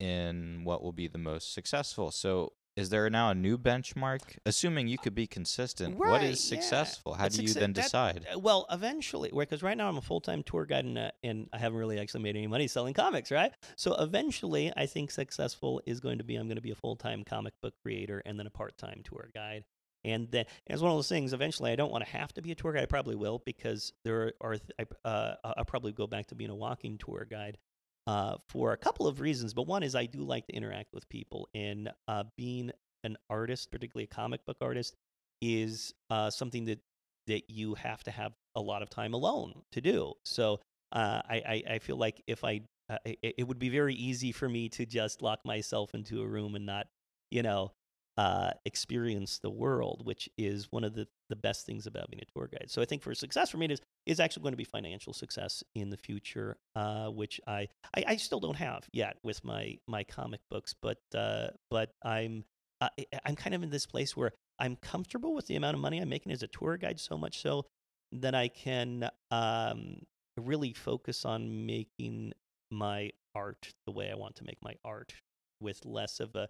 in 0.00 0.62
what 0.64 0.82
will 0.82 0.92
be 0.92 1.08
the 1.08 1.18
most 1.18 1.52
successful. 1.54 2.10
So 2.10 2.52
is 2.76 2.90
there 2.90 3.08
now 3.08 3.30
a 3.30 3.34
new 3.34 3.56
benchmark? 3.56 4.20
Assuming 4.44 4.86
you 4.86 4.98
could 4.98 5.14
be 5.14 5.26
consistent, 5.26 5.96
what 5.96 6.08
Right, 6.20 6.24
is 6.24 6.50
yeah. 6.52 6.60
successful? 6.60 7.14
How 7.14 7.24
That's 7.24 7.36
do 7.36 7.42
you 7.42 7.48
exa- 7.48 7.54
then 7.60 7.72
decide? 7.72 8.26
Uh, 8.32 8.38
Well, 8.38 8.66
eventually, 8.70 9.30
because 9.34 9.62
right 9.62 9.76
now 9.76 9.88
I'm 9.88 9.96
a 9.96 10.02
full 10.02 10.20
time 10.20 10.42
tour 10.42 10.66
guide 10.66 10.84
and, 10.84 10.98
uh, 10.98 11.10
and 11.24 11.48
I 11.52 11.58
haven't 11.58 11.78
really 11.78 11.98
actually 11.98 12.22
made 12.22 12.36
any 12.36 12.46
money 12.46 12.68
selling 12.68 12.92
comics, 12.94 13.30
right? 13.30 13.52
So 13.76 13.94
eventually, 13.94 14.72
I 14.76 14.86
think 14.86 15.10
successful 15.10 15.80
is 15.86 16.00
going 16.00 16.18
to 16.18 16.24
be 16.24 16.36
I'm 16.36 16.46
going 16.46 16.56
to 16.56 16.62
be 16.62 16.70
a 16.70 16.74
full 16.76 16.96
time 16.96 17.24
comic 17.24 17.54
book 17.62 17.74
creator 17.82 18.22
and 18.26 18.38
then 18.38 18.46
a 18.46 18.50
part 18.50 18.76
time 18.76 19.00
tour 19.04 19.30
guide. 19.34 19.64
And 20.04 20.30
then 20.30 20.44
it's 20.66 20.80
one 20.82 20.92
of 20.92 20.96
those 20.98 21.08
things. 21.08 21.32
Eventually, 21.32 21.72
I 21.72 21.76
don't 21.76 21.90
want 21.90 22.04
to 22.04 22.10
have 22.10 22.32
to 22.34 22.42
be 22.42 22.52
a 22.52 22.54
tour 22.54 22.72
guide. 22.72 22.82
I 22.82 22.86
probably 22.86 23.16
will 23.16 23.42
because 23.44 23.92
there 24.04 24.34
are. 24.40 24.56
th- 24.58 24.70
I, 25.04 25.08
uh, 25.08 25.34
I'll 25.42 25.64
probably 25.64 25.92
go 25.92 26.06
back 26.06 26.26
to 26.26 26.34
being 26.36 26.50
a 26.50 26.54
walking 26.54 26.96
tour 26.98 27.26
guide 27.28 27.58
uh, 28.06 28.36
for 28.48 28.72
a 28.72 28.76
couple 28.76 29.06
of 29.06 29.20
reasons. 29.20 29.54
But 29.54 29.66
one 29.66 29.82
is 29.82 29.94
I 29.94 30.06
do 30.06 30.20
like 30.20 30.46
to 30.46 30.54
interact 30.54 30.92
with 30.92 31.08
people, 31.08 31.48
and 31.54 31.90
uh, 32.08 32.24
being 32.36 32.70
an 33.04 33.16
artist, 33.30 33.70
particularly 33.70 34.04
a 34.04 34.14
comic 34.14 34.44
book 34.44 34.58
artist, 34.60 34.94
is 35.40 35.94
uh, 36.10 36.30
something 36.30 36.64
that 36.66 36.80
that 37.26 37.50
you 37.50 37.74
have 37.74 38.04
to 38.04 38.10
have 38.10 38.32
a 38.54 38.60
lot 38.60 38.82
of 38.82 38.90
time 38.90 39.12
alone 39.14 39.62
to 39.72 39.80
do. 39.80 40.12
So 40.24 40.60
uh, 40.92 41.22
I, 41.28 41.62
I 41.68 41.74
I 41.74 41.78
feel 41.78 41.96
like 41.96 42.22
if 42.26 42.44
I 42.44 42.62
uh, 42.88 42.98
it, 43.04 43.34
it 43.38 43.48
would 43.48 43.58
be 43.58 43.68
very 43.68 43.94
easy 43.94 44.32
for 44.32 44.48
me 44.48 44.68
to 44.70 44.86
just 44.86 45.22
lock 45.22 45.40
myself 45.44 45.94
into 45.94 46.22
a 46.22 46.26
room 46.26 46.54
and 46.54 46.66
not 46.66 46.86
you 47.30 47.42
know 47.42 47.72
uh, 48.16 48.50
experience 48.64 49.38
the 49.38 49.50
world, 49.50 50.02
which 50.04 50.28
is 50.38 50.68
one 50.70 50.84
of 50.84 50.94
the, 50.94 51.06
the 51.28 51.36
best 51.36 51.66
things 51.66 51.86
about 51.86 52.10
being 52.10 52.22
a 52.22 52.38
tour 52.38 52.48
guide. 52.50 52.70
So 52.70 52.80
I 52.80 52.86
think 52.86 53.02
for 53.02 53.14
success 53.14 53.50
for 53.50 53.58
me 53.58 53.66
is 53.66 53.80
is 54.06 54.20
actually 54.20 54.42
going 54.44 54.52
to 54.52 54.56
be 54.56 54.64
financial 54.64 55.12
success 55.12 55.62
in 55.74 55.90
the 55.90 55.96
future, 55.96 56.56
uh, 56.76 57.08
which 57.08 57.40
I, 57.46 57.68
I 57.94 58.04
I 58.06 58.16
still 58.16 58.40
don't 58.40 58.56
have 58.56 58.84
yet 58.92 59.16
with 59.22 59.44
my 59.44 59.78
my 59.86 60.04
comic 60.04 60.40
books, 60.50 60.74
but 60.80 60.98
uh, 61.14 61.48
but 61.70 61.90
I'm 62.02 62.44
I- 62.80 62.90
I'm 63.24 63.36
kind 63.36 63.54
of 63.54 63.62
in 63.62 63.70
this 63.70 63.86
place 63.86 64.16
where 64.16 64.32
I'm 64.58 64.76
comfortable 64.76 65.34
with 65.34 65.46
the 65.46 65.56
amount 65.56 65.74
of 65.74 65.80
money 65.80 65.98
I'm 65.98 66.08
making 66.08 66.32
as 66.32 66.42
a 66.42 66.46
tour 66.46 66.76
guide, 66.78 66.98
so 67.00 67.18
much 67.18 67.40
so 67.40 67.66
that 68.12 68.34
I 68.34 68.48
can 68.48 69.10
um, 69.30 69.98
really 70.38 70.72
focus 70.72 71.24
on 71.24 71.66
making 71.66 72.32
my 72.70 73.10
art 73.34 73.68
the 73.86 73.92
way 73.92 74.10
I 74.10 74.14
want 74.14 74.36
to 74.36 74.44
make 74.44 74.58
my 74.62 74.74
art, 74.84 75.12
with 75.60 75.84
less 75.84 76.20
of 76.20 76.34
a 76.34 76.48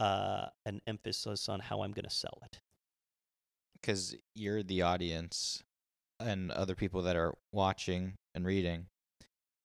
uh, 0.00 0.46
an 0.66 0.80
emphasis 0.86 1.48
on 1.48 1.60
how 1.60 1.82
I'm 1.82 1.92
going 1.92 2.04
to 2.04 2.10
sell 2.14 2.38
it. 2.44 2.60
because 3.80 4.14
you're 4.34 4.62
the 4.62 4.80
audience 4.82 5.62
and 6.18 6.50
other 6.50 6.74
people 6.74 7.02
that 7.02 7.16
are 7.16 7.34
watching 7.52 8.14
and 8.34 8.46
reading, 8.46 8.86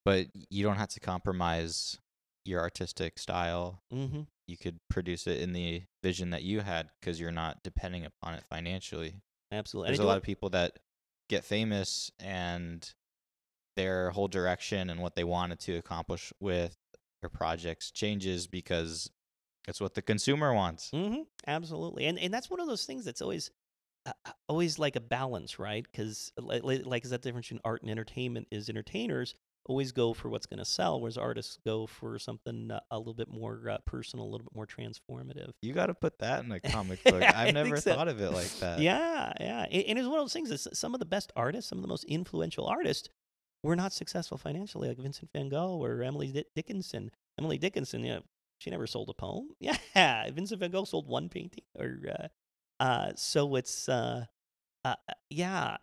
but 0.04 0.26
you 0.50 0.62
don't 0.62 0.76
have 0.76 0.90
to 0.90 1.00
compromise 1.00 1.98
your 2.44 2.60
artistic 2.60 3.18
style. 3.18 3.82
Mm-hmm. 3.92 4.22
You 4.46 4.56
could 4.58 4.78
produce 4.90 5.26
it 5.26 5.40
in 5.40 5.52
the 5.52 5.84
vision 6.02 6.30
that 6.30 6.42
you 6.42 6.60
had 6.60 6.90
because 7.00 7.18
you're 7.20 7.30
not 7.30 7.62
depending 7.62 8.04
upon 8.04 8.34
it 8.34 8.44
financially. 8.50 9.22
Absolutely. 9.52 9.88
There's 9.88 10.00
a 10.00 10.06
lot 10.06 10.16
of 10.18 10.22
people 10.22 10.50
that 10.50 10.78
get 11.28 11.44
famous 11.44 12.10
and 12.18 12.92
their 13.76 14.10
whole 14.10 14.28
direction 14.28 14.90
and 14.90 15.00
what 15.00 15.14
they 15.14 15.24
wanted 15.24 15.60
to 15.60 15.76
accomplish 15.76 16.32
with 16.40 16.76
their 17.22 17.30
projects 17.30 17.90
changes 17.90 18.46
because 18.46 19.08
it's 19.70 19.80
what 19.80 19.94
the 19.94 20.02
consumer 20.02 20.52
wants. 20.52 20.90
Mm-hmm. 20.90 21.22
Absolutely, 21.46 22.06
and 22.06 22.18
and 22.18 22.32
that's 22.32 22.50
one 22.50 22.60
of 22.60 22.66
those 22.66 22.84
things 22.84 23.04
that's 23.04 23.22
always 23.22 23.50
uh, 24.06 24.12
uh, 24.24 24.32
always 24.48 24.78
like 24.78 24.96
a 24.96 25.00
balance, 25.00 25.58
right? 25.58 25.86
Because 25.90 26.32
like, 26.38 26.62
like 26.64 27.04
is 27.04 27.10
that 27.10 27.22
difference 27.22 27.46
between 27.46 27.60
art 27.64 27.82
and 27.82 27.90
entertainment? 27.90 28.48
Is 28.50 28.68
entertainers 28.68 29.34
always 29.66 29.92
go 29.92 30.14
for 30.14 30.28
what's 30.28 30.46
going 30.46 30.58
to 30.58 30.64
sell, 30.64 31.00
whereas 31.00 31.18
artists 31.18 31.58
go 31.64 31.86
for 31.86 32.18
something 32.18 32.70
uh, 32.70 32.80
a 32.90 32.98
little 32.98 33.14
bit 33.14 33.28
more 33.28 33.60
uh, 33.70 33.78
personal, 33.84 34.24
a 34.24 34.28
little 34.28 34.44
bit 34.44 34.54
more 34.54 34.66
transformative. 34.66 35.50
You 35.62 35.72
got 35.72 35.86
to 35.86 35.94
put 35.94 36.18
that 36.20 36.44
in 36.44 36.50
a 36.50 36.60
comic 36.60 37.04
book. 37.04 37.22
I've 37.22 37.54
never 37.54 37.76
so. 37.76 37.94
thought 37.94 38.08
of 38.08 38.20
it 38.20 38.32
like 38.32 38.50
that. 38.60 38.80
Yeah, 38.80 39.32
yeah, 39.38 39.66
and, 39.70 39.84
and 39.84 39.98
it's 39.98 40.08
one 40.08 40.18
of 40.18 40.24
those 40.24 40.32
things. 40.32 40.48
That 40.48 40.76
some 40.76 40.94
of 40.94 41.00
the 41.00 41.06
best 41.06 41.32
artists, 41.36 41.68
some 41.68 41.78
of 41.78 41.82
the 41.82 41.88
most 41.88 42.04
influential 42.04 42.66
artists, 42.66 43.08
were 43.62 43.76
not 43.76 43.92
successful 43.92 44.38
financially, 44.38 44.88
like 44.88 44.98
Vincent 44.98 45.30
Van 45.34 45.48
Gogh 45.48 45.82
or 45.82 46.02
Emily 46.02 46.32
Di- 46.32 46.44
Dickinson. 46.54 47.10
Emily 47.38 47.58
Dickinson, 47.58 48.04
yeah, 48.04 48.20
she 48.60 48.70
never 48.70 48.86
sold 48.86 49.08
a 49.08 49.14
poem. 49.14 49.48
Yeah, 49.60 50.30
Vincent 50.30 50.60
Van 50.60 50.70
Gogh 50.70 50.84
sold 50.84 51.08
one 51.08 51.28
painting. 51.28 51.64
Or 51.78 51.98
uh, 52.08 52.28
uh, 52.82 53.12
so 53.16 53.56
it's 53.56 53.88
uh, 53.88 54.26
uh, 54.84 54.94
uh, 55.08 55.12
yeah. 55.30 55.78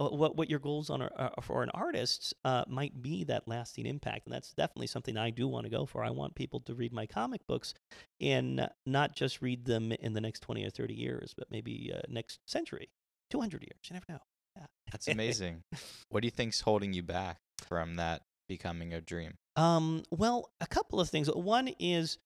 uh, 0.00 0.08
What 0.08 0.36
what 0.36 0.48
your 0.50 0.58
goals 0.58 0.90
on 0.90 1.02
are, 1.02 1.12
are 1.16 1.42
for 1.42 1.62
an 1.62 1.70
artist 1.74 2.34
uh, 2.44 2.64
might 2.66 3.00
be 3.02 3.24
that 3.24 3.46
lasting 3.46 3.86
impact, 3.86 4.26
and 4.26 4.34
that's 4.34 4.52
definitely 4.52 4.86
something 4.88 5.16
I 5.16 5.30
do 5.30 5.46
want 5.46 5.64
to 5.66 5.70
go 5.70 5.86
for. 5.86 6.02
I 6.02 6.10
want 6.10 6.34
people 6.34 6.60
to 6.60 6.74
read 6.74 6.92
my 6.92 7.06
comic 7.06 7.46
books, 7.46 7.74
and 8.20 8.68
not 8.86 9.14
just 9.14 9.42
read 9.42 9.64
them 9.66 9.92
in 9.92 10.14
the 10.14 10.20
next 10.20 10.40
twenty 10.40 10.64
or 10.64 10.70
thirty 10.70 10.94
years, 10.94 11.34
but 11.36 11.50
maybe 11.50 11.92
uh, 11.94 12.00
next 12.08 12.40
century, 12.46 12.88
two 13.30 13.40
hundred 13.40 13.62
years. 13.62 13.80
You 13.88 13.94
never 13.94 14.06
know. 14.08 14.20
Yeah. 14.56 14.66
That's 14.90 15.08
amazing. 15.08 15.62
what 16.08 16.22
do 16.22 16.26
you 16.26 16.32
think's 16.32 16.60
holding 16.62 16.92
you 16.92 17.02
back 17.02 17.36
from 17.68 17.96
that 17.96 18.22
becoming 18.50 18.92
a 18.92 19.00
dream? 19.00 19.34
Um, 19.56 20.02
well, 20.10 20.50
a 20.60 20.66
couple 20.66 21.00
of 21.00 21.08
things. 21.08 21.28
One 21.28 21.68
is 21.78 22.18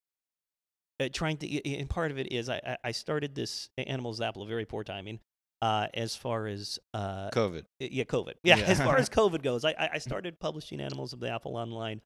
uh, 1.01 1.09
trying 1.13 1.37
to, 1.39 1.65
and 1.79 1.89
part 1.89 2.11
of 2.11 2.19
it 2.19 2.33
is 2.33 2.49
I, 2.49 2.61
I- 2.67 2.89
I 2.89 2.93
started 2.93 3.35
this 3.35 3.69
Animals 3.79 4.17
of 4.17 4.25
the 4.25 4.29
Apple, 4.29 4.47
very 4.47 4.65
poor 4.65 4.83
timing, 4.85 5.21
uh, 5.63 5.89
as 5.95 6.17
far 6.17 6.47
as 6.47 6.79
uh, 6.95 7.31
COVID. 7.31 7.65
yeah, 7.79 8.05
COVID. 8.05 8.35
Yeah, 8.43 8.57
Yeah. 8.59 8.65
as 8.65 8.79
far 8.81 8.97
as 8.97 9.09
COVID 9.11 9.43
goes, 9.43 9.65
I, 9.65 9.71
I 9.79 9.89
I 9.95 9.99
started 10.11 10.39
publishing 10.41 10.81
Animals 10.81 11.13
of 11.13 11.21
the 11.21 11.31
Apple 11.31 11.57
online 11.57 12.01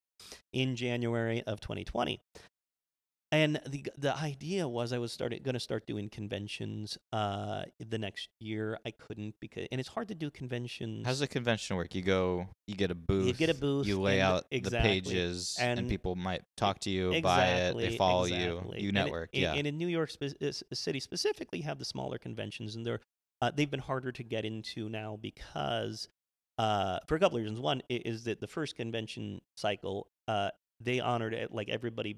in 0.53 0.75
January 0.77 1.43
of 1.47 1.61
2020. 1.61 2.21
And 3.31 3.61
the 3.67 3.85
the 3.99 4.17
idea 4.17 4.67
was 4.67 4.93
I 4.93 4.99
was 4.99 5.13
starting 5.13 5.43
going 5.43 5.53
to 5.55 5.61
start 5.61 5.87
doing 5.87 6.09
conventions 6.09 6.97
uh, 7.13 7.65
the 7.79 7.99
next 7.99 8.31
year. 8.41 8.79
I 8.87 8.91
couldn't 8.91 9.35
because 9.39 9.69
and 9.71 9.79
it's 9.79 9.89
hard 9.89 10.09
to 10.09 10.15
do 10.15 10.31
conventions. 10.31 11.07
How's 11.07 11.19
the 11.19 11.29
convention 11.29 11.77
work? 11.77 11.95
You 11.95 12.01
go, 12.01 12.49
you 12.67 12.75
get 12.75 12.91
a 12.91 12.95
booth. 12.95 13.27
you 13.27 13.35
get 13.35 13.51
a 13.51 13.55
booth 13.55 13.87
You 13.87 14.01
lay 14.01 14.23
out 14.23 14.45
exactly. 14.51 15.01
the 15.01 15.11
pages, 15.11 15.57
and, 15.61 15.81
And- 15.81 15.89
people 15.91 16.17
might 16.17 16.43
talk 16.57 16.79
to 16.81 16.91
you, 16.91 17.21
buy 17.21 17.47
it, 17.49 17.77
they 17.77 17.97
follow 17.99 18.25
you, 18.25 18.35
exactly. 18.57 18.83
you 18.83 18.89
it- 18.89 18.95
network. 18.95 19.31
and, 19.35 19.43
yeah. 19.43 19.53
and 19.55 19.67
in 19.67 19.77
New 19.77 19.89
York 19.89 20.11
spe- 20.11 20.43
uh, 20.43 20.53
City 20.73 21.01
specifically, 21.01 21.61
have 21.61 21.79
the 21.79 21.85
smaller 21.85 22.17
conventions, 22.17 22.77
and 22.77 22.87
they're 22.87 23.01
uh, 23.43 23.51
they've 23.55 23.71
been 23.71 23.79
harder 23.81 24.11
to 24.11 24.23
get 24.23 24.47
into 24.47 24.89
now 24.89 25.19
because 25.21 26.09
uh, 26.57 26.99
for 27.07 27.17
a 27.17 27.21
couple 27.21 27.37
of 27.37 27.43
reasons. 27.43 27.61
One 27.61 27.83
is 27.91 28.25
that 28.25 28.41
the 28.41 28.49
first 28.49 28.75
convention 28.75 29.43
cycle 29.55 30.09
uh, 30.27 30.51
they 30.81 31.01
honored 31.01 31.35
it 31.35 31.53
like 31.53 31.69
everybody 31.69 32.17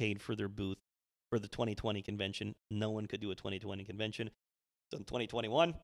paid 0.00 0.22
for 0.22 0.34
their 0.34 0.48
booth 0.48 0.78
for 1.28 1.38
the 1.38 1.46
2020 1.46 2.00
convention. 2.00 2.54
No 2.70 2.90
one 2.90 3.04
could 3.04 3.20
do 3.20 3.30
a 3.30 3.34
2020 3.34 3.84
convention. 3.84 4.30
So 4.90 4.96
in 4.96 5.04
2021 5.04 5.74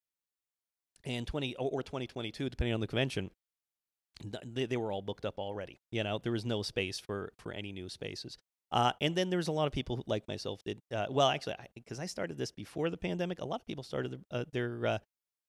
and 1.05 1.27
20 1.27 1.55
or, 1.57 1.71
or 1.71 1.83
2022, 1.83 2.49
depending 2.49 2.73
on 2.73 2.81
the 2.81 2.87
convention, 2.87 3.31
they, 4.43 4.65
they 4.65 4.79
were 4.79 4.91
all 4.91 5.03
booked 5.03 5.27
up 5.27 5.39
already. 5.39 5.83
You 5.91 6.03
know, 6.03 6.19
there 6.19 6.33
was 6.33 6.47
no 6.47 6.63
space 6.63 6.99
for 6.99 7.35
for 7.37 7.53
any 7.53 7.73
new 7.73 7.91
spaces. 7.91 8.39
Uh, 8.73 8.93
and 9.03 9.15
then 9.15 9.29
there's 9.29 9.49
a 9.49 9.53
lot 9.53 9.67
of 9.67 9.73
people 9.73 10.03
like 10.07 10.27
myself 10.27 10.65
did. 10.65 10.81
Uh, 10.91 11.07
well, 11.11 11.29
actually, 11.29 11.55
because 11.75 12.01
I, 12.01 12.07
started 12.07 12.39
this 12.39 12.51
before 12.51 12.91
the 12.91 12.97
pandemic, 12.97 13.39
a 13.39 13.45
lot 13.45 13.61
of 13.61 13.67
people 13.67 13.85
started 13.85 14.13
their, 14.13 14.41
uh, 14.41 14.45
their 14.51 15.01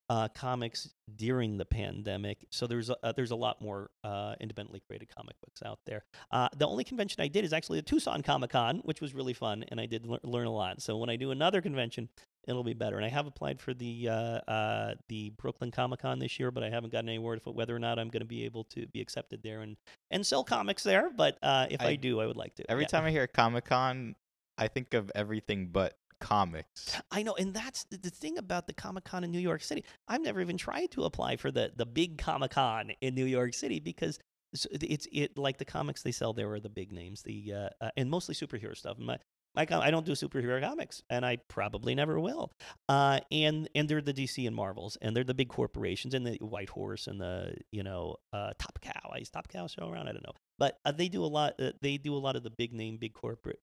uh, 0.09 0.27
comics 0.29 0.89
during 1.15 1.57
the 1.57 1.65
pandemic. 1.65 2.45
So 2.49 2.65
there's 2.67 2.89
a, 2.89 2.95
uh, 3.03 3.11
there's 3.11 3.31
a 3.31 3.35
lot 3.35 3.61
more 3.61 3.89
uh, 4.03 4.35
independently 4.39 4.81
created 4.87 5.09
comic 5.13 5.35
books 5.41 5.61
out 5.65 5.79
there. 5.85 6.03
Uh, 6.31 6.47
the 6.57 6.65
only 6.67 6.83
convention 6.83 7.21
I 7.21 7.27
did 7.27 7.43
is 7.43 7.51
actually 7.53 7.79
the 7.79 7.83
Tucson 7.85 8.21
Comic 8.23 8.51
Con, 8.51 8.79
which 8.85 9.01
was 9.01 9.13
really 9.13 9.33
fun, 9.33 9.65
and 9.67 9.79
I 9.81 9.85
did 9.85 10.05
lear- 10.05 10.19
learn 10.23 10.47
a 10.47 10.51
lot. 10.51 10.81
So 10.81 10.97
when 10.97 11.09
I 11.09 11.17
do 11.17 11.31
another 11.31 11.61
convention, 11.61 12.07
it'll 12.47 12.63
be 12.63 12.73
better. 12.73 12.95
And 12.95 13.05
I 13.05 13.09
have 13.09 13.27
applied 13.27 13.59
for 13.59 13.73
the 13.73 14.07
uh, 14.09 14.13
uh, 14.49 14.95
the 15.09 15.31
Brooklyn 15.31 15.71
Comic 15.71 15.99
Con 16.01 16.19
this 16.19 16.39
year, 16.39 16.51
but 16.51 16.63
I 16.63 16.69
haven't 16.69 16.91
gotten 16.93 17.09
any 17.09 17.19
word 17.19 17.41
of 17.45 17.53
whether 17.53 17.75
or 17.75 17.79
not 17.79 17.99
I'm 17.99 18.07
going 18.09 18.21
to 18.21 18.25
be 18.27 18.45
able 18.45 18.63
to 18.65 18.87
be 18.87 19.01
accepted 19.01 19.43
there 19.43 19.61
and 19.61 19.75
and 20.11 20.25
sell 20.25 20.43
comics 20.43 20.83
there. 20.83 21.09
But 21.09 21.37
uh, 21.43 21.67
if 21.69 21.81
I, 21.81 21.87
I- 21.89 21.95
do, 21.95 22.21
I 22.21 22.27
would 22.27 22.37
like 22.37 22.55
to. 22.55 22.71
Every 22.71 22.83
Yeah. 22.85 22.87
time 22.87 23.03
I 23.03 23.11
hear 23.11 23.27
Comic 23.27 23.65
Con, 23.65 24.15
I 24.57 24.69
think 24.69 24.93
of 24.93 25.11
everything 25.15 25.67
but 25.67 25.97
comics. 26.19 26.99
I 27.11 27.23
know, 27.23 27.35
and 27.35 27.53
that's 27.53 27.85
the, 27.85 28.09
thing 28.09 28.37
about 28.37 28.67
the 28.67 28.73
Comic 28.73 29.03
Con 29.03 29.23
in 29.23 29.31
New 29.31 29.39
York 29.39 29.63
City. 29.63 29.83
I've 30.07 30.21
never 30.21 30.41
even 30.41 30.57
tried 30.57 30.91
to 30.91 31.03
apply 31.03 31.37
for 31.37 31.51
the 31.51 31.71
the 31.75 31.85
big 31.85 32.17
Comic 32.17 32.51
Con 32.51 32.91
in 33.01 33.15
New 33.15 33.25
York 33.25 33.53
City 33.53 33.79
because 33.79 34.19
it's, 34.53 35.07
it 35.11 35.37
like 35.37 35.57
the 35.57 35.65
comics 35.65 36.03
they 36.03 36.11
sell 36.11 36.33
there 36.33 36.51
are 36.51 36.59
the 36.59 36.69
big 36.69 36.91
names, 36.91 37.21
the 37.21 37.53
uh, 37.53 37.69
uh, 37.81 37.89
and 37.97 38.09
mostly 38.09 38.33
superhero 38.35 38.75
stuff. 38.75 38.97
My, 38.97 39.17
my 39.55 39.65
com- 39.65 39.81
I 39.81 39.91
don't 39.91 40.05
do 40.05 40.13
superhero 40.13 40.61
comics, 40.61 41.01
and 41.09 41.25
I 41.25 41.37
probably 41.47 41.95
never 41.95 42.19
will. 42.19 42.51
Uh, 42.87 43.19
and 43.31 43.69
and 43.75 43.89
they're 43.89 44.01
the 44.01 44.13
DC 44.13 44.45
and 44.45 44.55
Marvels, 44.55 44.97
and 45.01 45.15
they're 45.15 45.23
the 45.23 45.33
big 45.33 45.49
corporations, 45.49 46.13
and 46.13 46.25
the 46.25 46.37
White 46.41 46.69
Horse, 46.69 47.07
and 47.07 47.19
the 47.19 47.55
you 47.71 47.83
know 47.83 48.17
uh, 48.33 48.51
Top 48.57 48.79
Cow. 48.81 49.13
Is 49.19 49.29
Top 49.29 49.47
Cow 49.47 49.67
still 49.67 49.89
around? 49.89 50.07
I 50.07 50.13
don't 50.13 50.25
know, 50.25 50.35
but 50.59 50.79
uh, 50.85 50.91
they 50.91 51.09
do 51.09 51.23
a 51.23 51.27
lot. 51.27 51.55
Uh, 51.59 51.71
they 51.81 51.97
do 51.97 52.15
a 52.15 52.19
lot 52.19 52.35
of 52.35 52.43
the 52.43 52.51
big 52.51 52.73
name, 52.73 52.97
big 52.97 53.13
corporate 53.13 53.59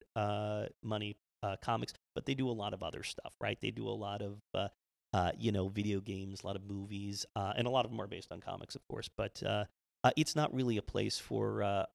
money 0.83 1.17
uh, 1.45 1.55
comics, 1.61 1.93
but 2.15 2.25
they 2.25 2.33
do 2.33 2.49
a 2.49 2.51
lot 2.51 2.73
of 2.73 2.81
other 2.81 3.03
stuff, 3.03 3.33
right? 3.39 3.59
They 3.61 3.71
do 3.71 3.87
a 3.87 3.97
lot 4.07 4.21
of, 4.21 4.41
uh, 4.53 4.69
uh, 5.13 5.31
you 5.37 5.51
know, 5.51 5.67
video 5.67 5.99
games, 6.01 6.41
a 6.43 6.47
lot 6.47 6.55
of 6.55 6.63
movies, 6.63 7.25
uh, 7.35 7.53
and 7.55 7.67
a 7.67 7.69
lot 7.69 7.85
of 7.85 7.91
them 7.91 8.01
are 8.01 8.07
based 8.07 8.31
on 8.31 8.41
comics, 8.41 8.75
of 8.75 8.81
course. 8.87 9.09
But 9.15 9.43
uh, 9.45 9.65
uh, 10.03 10.11
it's 10.17 10.35
not 10.35 10.53
really 10.53 10.77
a 10.77 10.81
place 10.81 11.19
for 11.19 11.85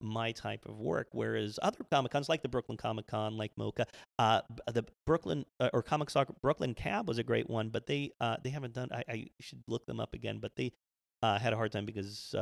my 0.00 0.32
type 0.32 0.66
of 0.66 0.78
work. 0.78 1.08
Whereas 1.12 1.58
other 1.62 1.84
comic 1.90 2.12
cons, 2.12 2.28
like 2.28 2.42
the 2.42 2.48
Brooklyn 2.48 2.76
Comic 2.76 3.06
Con, 3.06 3.38
like 3.38 3.52
MoCCA, 3.56 3.86
the 4.18 4.84
Brooklyn 5.06 5.46
or 5.72 5.82
Comic 5.82 6.10
Soccer 6.10 6.34
Brooklyn 6.42 6.74
Cab 6.74 7.08
was 7.08 7.18
a 7.18 7.22
great 7.22 7.48
one, 7.48 7.70
but 7.70 7.86
they 7.86 8.12
they 8.42 8.50
haven't 8.50 8.74
done. 8.74 8.88
I, 8.92 9.04
I 9.08 9.26
should 9.40 9.62
look 9.66 9.86
them 9.86 10.00
up 10.00 10.14
again, 10.14 10.38
but 10.38 10.52
they 10.56 10.72
had 11.22 11.52
a 11.52 11.56
hard 11.56 11.72
time 11.72 11.86
because. 11.86 12.34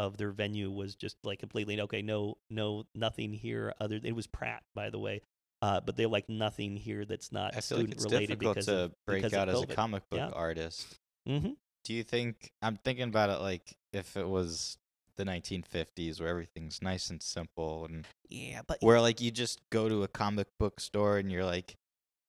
Of 0.00 0.16
their 0.16 0.30
venue 0.30 0.70
was 0.70 0.94
just 0.94 1.16
like 1.24 1.40
completely 1.40 1.80
okay. 1.80 2.02
No, 2.02 2.36
no, 2.50 2.84
nothing 2.94 3.32
here. 3.32 3.74
Other 3.80 3.98
it 4.00 4.14
was 4.14 4.28
Pratt, 4.28 4.62
by 4.72 4.90
the 4.90 4.98
way, 5.00 5.22
uh, 5.62 5.80
but 5.80 5.96
they're 5.96 6.08
like 6.08 6.28
nothing 6.28 6.76
here 6.76 7.04
that's 7.04 7.32
not 7.32 7.56
I 7.56 7.60
feel 7.60 7.78
like 7.78 7.86
student 7.88 7.94
it's 7.94 8.04
related 8.04 8.26
difficult 8.28 8.54
because 8.56 8.66
to 8.66 8.78
of, 8.84 8.94
break 9.06 9.32
out 9.34 9.48
as 9.48 9.62
a 9.62 9.66
comic 9.66 10.08
book 10.08 10.18
Yeah. 10.18 10.28
artist. 10.30 10.98
Mm-hmm. 11.28 11.52
Do 11.84 11.94
you 11.94 12.02
think 12.02 12.52
I'm 12.62 12.76
thinking 12.76 13.04
about 13.08 13.30
it 13.30 13.40
like 13.40 13.76
if 13.92 14.16
it 14.16 14.28
was 14.28 14.78
the 15.16 15.24
1950s 15.24 16.20
where 16.20 16.28
everything's 16.28 16.80
nice 16.80 17.10
and 17.10 17.20
simple 17.22 17.84
and 17.86 18.06
Yeah, 18.28 18.60
but 18.66 18.78
where 18.80 19.00
like 19.00 19.20
you 19.20 19.30
just 19.30 19.60
go 19.70 19.88
to 19.88 20.02
a 20.04 20.08
comic 20.08 20.46
book 20.58 20.80
store 20.80 21.18
and 21.18 21.30
you're 21.32 21.44
like 21.44 21.76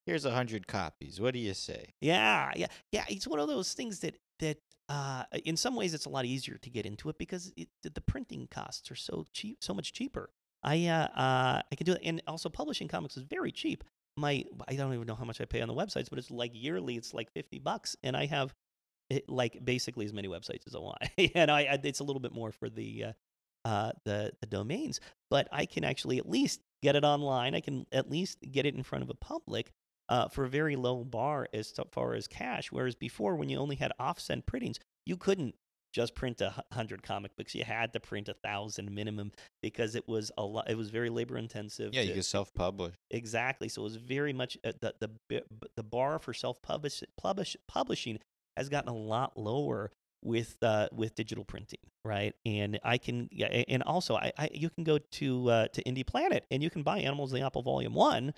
here's 0.05 0.25
a 0.25 0.31
hundred 0.31 0.65
copies 0.67 1.21
what 1.21 1.33
do 1.33 1.39
you 1.39 1.53
say 1.53 1.93
Yeah, 2.01 2.51
yeah, 2.55 2.67
yeah. 2.91 3.05
It's 3.09 3.27
one 3.27 3.39
of 3.39 3.47
those 3.47 3.73
things 3.73 3.99
that 3.99 4.15
that 4.39 4.57
uh, 4.87 5.23
in 5.45 5.55
some 5.55 5.75
ways 5.75 5.93
it's 5.93 6.05
a 6.05 6.09
lot 6.09 6.25
easier 6.25 6.57
to 6.57 6.69
get 6.69 6.83
into 6.85 7.09
it 7.09 7.17
because 7.19 7.53
it, 7.55 7.67
the, 7.83 7.91
the 7.91 8.01
printing 8.01 8.47
costs 8.49 8.89
are 8.89 8.95
so 8.95 9.23
cheap, 9.31 9.57
so 9.61 9.71
much 9.71 9.93
cheaper. 9.93 10.31
I 10.63 10.87
uh, 10.87 11.07
uh, 11.07 11.61
I 11.71 11.75
can 11.75 11.85
do 11.85 11.93
it, 11.93 12.01
and 12.03 12.21
also 12.27 12.49
publishing 12.49 12.87
comics 12.87 13.17
is 13.17 13.23
very 13.23 13.51
cheap. 13.51 13.83
My 14.17 14.43
I 14.67 14.75
don't 14.75 14.93
even 14.93 15.07
know 15.07 15.15
how 15.15 15.25
much 15.25 15.41
I 15.41 15.45
pay 15.45 15.61
on 15.61 15.67
the 15.67 15.73
websites, 15.73 16.09
but 16.09 16.19
it's 16.19 16.31
like 16.31 16.51
yearly, 16.53 16.95
it's 16.95 17.13
like 17.13 17.31
fifty 17.31 17.59
bucks, 17.59 17.95
and 18.03 18.17
I 18.17 18.25
have 18.25 18.53
it, 19.09 19.29
like 19.29 19.63
basically 19.63 20.05
as 20.05 20.13
many 20.13 20.27
websites 20.27 20.67
as 20.67 20.75
I 20.75 20.79
want, 20.79 20.97
and 21.35 21.49
I, 21.49 21.61
I 21.61 21.79
it's 21.83 21.99
a 21.99 22.03
little 22.03 22.19
bit 22.19 22.33
more 22.33 22.51
for 22.51 22.69
the 22.69 23.05
uh, 23.05 23.13
uh, 23.65 23.91
the 24.05 24.33
the 24.41 24.47
domains, 24.47 24.99
but 25.29 25.47
I 25.51 25.65
can 25.65 25.83
actually 25.83 26.17
at 26.17 26.29
least 26.29 26.61
get 26.81 26.95
it 26.95 27.03
online. 27.03 27.55
I 27.55 27.61
can 27.61 27.85
at 27.91 28.09
least 28.09 28.39
get 28.51 28.65
it 28.65 28.75
in 28.75 28.83
front 28.83 29.03
of 29.03 29.09
a 29.09 29.15
public 29.15 29.71
uh, 30.09 30.27
for 30.27 30.43
a 30.45 30.49
very 30.49 30.75
low 30.75 31.03
bar 31.03 31.47
as 31.53 31.73
far 31.91 32.13
as 32.13 32.27
cash. 32.27 32.71
Whereas 32.71 32.95
before, 32.95 33.35
when 33.35 33.49
you 33.49 33.57
only 33.57 33.75
had 33.75 33.93
offset 33.99 34.45
printings, 34.45 34.79
you 35.05 35.17
couldn't 35.17 35.55
just 35.93 36.15
print 36.15 36.41
a 36.41 36.63
hundred 36.71 37.03
comic 37.03 37.35
books. 37.35 37.55
You 37.55 37.63
had 37.63 37.93
to 37.93 37.99
print 37.99 38.29
a 38.29 38.33
thousand 38.33 38.93
minimum 38.93 39.31
because 39.61 39.95
it 39.95 40.07
was 40.07 40.31
a 40.37 40.43
lot. 40.43 40.69
It 40.69 40.77
was 40.77 40.89
very 40.89 41.09
labor 41.09 41.37
intensive. 41.37 41.93
Yeah, 41.93 42.01
you 42.01 42.09
to- 42.09 42.13
could 42.15 42.25
self-publish. 42.25 42.95
Exactly. 43.11 43.69
So 43.69 43.81
it 43.81 43.85
was 43.85 43.95
very 43.95 44.33
much 44.33 44.57
uh, 44.63 44.73
the 44.81 44.93
the 44.99 45.43
the 45.75 45.83
bar 45.83 46.19
for 46.19 46.33
self 46.33 46.61
publish, 46.61 47.03
publish 47.17 47.55
publishing 47.67 48.19
has 48.57 48.69
gotten 48.69 48.89
a 48.89 48.95
lot 48.95 49.37
lower 49.37 49.91
with 50.23 50.57
uh, 50.61 50.87
with 50.91 51.15
digital 51.15 51.43
printing, 51.45 51.79
right? 52.03 52.33
And 52.45 52.79
I 52.83 52.97
can 52.97 53.29
yeah, 53.31 53.47
and 53.47 53.83
also 53.83 54.15
I, 54.15 54.31
I 54.37 54.49
you 54.53 54.69
can 54.69 54.83
go 54.83 54.97
to 54.97 55.49
uh, 55.49 55.67
to 55.69 55.83
IndyPlanet 55.83 56.41
and 56.51 56.61
you 56.61 56.69
can 56.69 56.83
buy 56.83 56.99
Animals 56.99 57.31
of 57.31 57.39
the 57.39 57.45
Apple 57.45 57.61
Volume 57.61 57.93
One, 57.93 58.33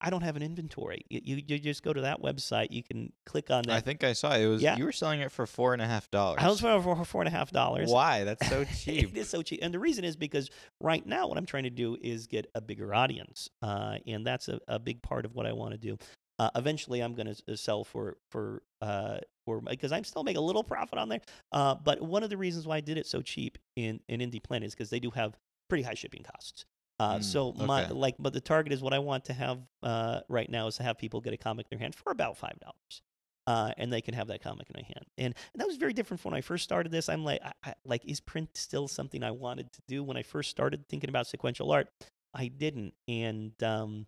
I 0.00 0.10
don't 0.10 0.22
have 0.22 0.36
an 0.36 0.42
inventory. 0.42 1.04
You, 1.08 1.20
you 1.24 1.42
you 1.46 1.58
just 1.58 1.82
go 1.82 1.92
to 1.92 2.00
that 2.02 2.22
website. 2.22 2.68
You 2.70 2.82
can 2.82 3.12
click 3.26 3.50
on 3.50 3.64
that. 3.64 3.74
I 3.76 3.80
think 3.80 4.02
I 4.02 4.12
saw 4.14 4.34
it. 4.34 4.42
it 4.42 4.46
was 4.46 4.62
Yeah. 4.62 4.76
you 4.76 4.84
were 4.84 4.92
selling 4.92 5.20
it 5.20 5.30
for 5.30 5.46
four 5.46 5.72
and 5.72 5.82
a 5.82 5.86
half 5.86 6.10
dollars. 6.10 6.38
I 6.42 6.48
was 6.48 6.60
for 6.60 6.80
for 6.82 7.04
four 7.04 7.20
and 7.22 7.28
a 7.28 7.30
half 7.30 7.50
dollars. 7.50 7.90
Why? 7.90 8.24
That's 8.24 8.48
so 8.48 8.64
cheap. 8.76 9.16
is 9.16 9.28
so 9.28 9.42
cheap, 9.42 9.60
and 9.62 9.72
the 9.74 9.78
reason 9.78 10.04
is 10.04 10.16
because 10.16 10.50
right 10.80 11.04
now 11.04 11.28
what 11.28 11.36
I'm 11.38 11.46
trying 11.46 11.64
to 11.64 11.70
do 11.70 11.96
is 12.00 12.26
get 12.26 12.46
a 12.54 12.60
bigger 12.60 12.94
audience, 12.94 13.48
uh, 13.62 13.96
and 14.06 14.26
that's 14.26 14.48
a, 14.48 14.60
a 14.68 14.78
big 14.78 15.02
part 15.02 15.24
of 15.24 15.34
what 15.34 15.46
I 15.46 15.52
want 15.52 15.72
to 15.72 15.78
do. 15.78 15.98
Uh, 16.38 16.48
eventually, 16.56 17.00
I'm 17.00 17.14
going 17.14 17.34
to 17.46 17.56
sell 17.56 17.84
for 17.84 18.16
for 18.30 18.62
uh, 18.80 19.18
for 19.44 19.60
because 19.60 19.92
I'm 19.92 20.04
still 20.04 20.22
making 20.24 20.38
a 20.38 20.44
little 20.46 20.64
profit 20.64 20.98
on 20.98 21.10
there. 21.10 21.20
Uh, 21.52 21.74
but 21.74 22.00
one 22.00 22.22
of 22.22 22.30
the 22.30 22.38
reasons 22.38 22.66
why 22.66 22.76
I 22.76 22.80
did 22.80 22.96
it 22.96 23.06
so 23.06 23.20
cheap 23.20 23.58
in 23.76 24.00
in 24.08 24.20
IndyPlanet 24.20 24.64
is 24.64 24.74
because 24.74 24.88
they 24.88 25.00
do 25.00 25.10
have 25.10 25.36
pretty 25.68 25.82
high 25.84 25.94
shipping 25.94 26.22
costs. 26.22 26.64
Uh, 27.00 27.18
Mm, 27.18 27.24
so 27.24 27.52
my 27.52 27.84
okay. 27.84 27.94
like, 27.94 28.16
but 28.18 28.32
the 28.32 28.40
target 28.40 28.72
is 28.72 28.82
what 28.82 28.92
I 28.92 28.98
want 28.98 29.24
to 29.26 29.32
have 29.32 29.58
uh, 29.82 30.20
right 30.28 30.50
now 30.50 30.66
is 30.66 30.76
to 30.76 30.82
have 30.82 30.98
people 30.98 31.20
get 31.20 31.32
a 31.32 31.38
comic 31.38 31.66
in 31.70 31.76
their 31.78 31.82
hand 31.82 31.94
for 31.94 32.12
about 32.12 32.36
five 32.36 32.58
dollars 32.60 33.02
uh, 33.50 33.72
and 33.78 33.92
they 33.92 34.00
can 34.00 34.14
have 34.14 34.28
that 34.28 34.42
comic 34.42 34.68
in 34.68 34.74
their 34.74 34.84
hand. 34.84 35.06
And, 35.18 35.34
and 35.52 35.60
that 35.60 35.66
was 35.66 35.76
very 35.76 35.92
different 35.92 36.20
from 36.20 36.32
when 36.32 36.38
I 36.38 36.40
first 36.40 36.64
started 36.64 36.92
this. 36.92 37.08
I'm 37.08 37.24
like, 37.24 37.40
I, 37.42 37.52
I, 37.64 37.74
like, 37.84 38.04
is 38.04 38.20
print 38.20 38.50
still 38.54 38.86
something 38.86 39.24
I 39.24 39.32
wanted 39.32 39.72
to 39.72 39.82
do? 39.88 40.04
When 40.04 40.16
I 40.16 40.22
first 40.22 40.50
started 40.50 40.88
thinking 40.88 41.10
about 41.10 41.26
sequential 41.26 41.72
art, 41.72 41.88
I 42.32 42.46
didn't, 42.46 42.94
and 43.08 43.60
um, 43.62 44.06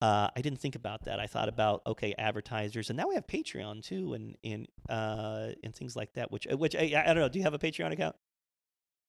uh, 0.00 0.28
I 0.34 0.40
didn't 0.40 0.60
think 0.60 0.76
about 0.76 1.04
that. 1.04 1.20
I 1.20 1.26
thought 1.26 1.50
about 1.50 1.82
okay, 1.86 2.14
advertisers, 2.16 2.88
and 2.88 2.96
now 2.96 3.08
we 3.08 3.16
have 3.16 3.26
Patreon 3.26 3.82
too, 3.82 4.14
and 4.14 4.36
and 4.42 4.66
uh, 4.88 5.48
and 5.62 5.74
things 5.74 5.94
like 5.94 6.14
that. 6.14 6.32
Which 6.32 6.46
which 6.50 6.74
I, 6.74 7.02
I 7.04 7.08
don't 7.08 7.18
know. 7.18 7.28
Do 7.28 7.38
you 7.38 7.44
have 7.44 7.52
a 7.52 7.58
Patreon 7.58 7.92
account? 7.92 8.16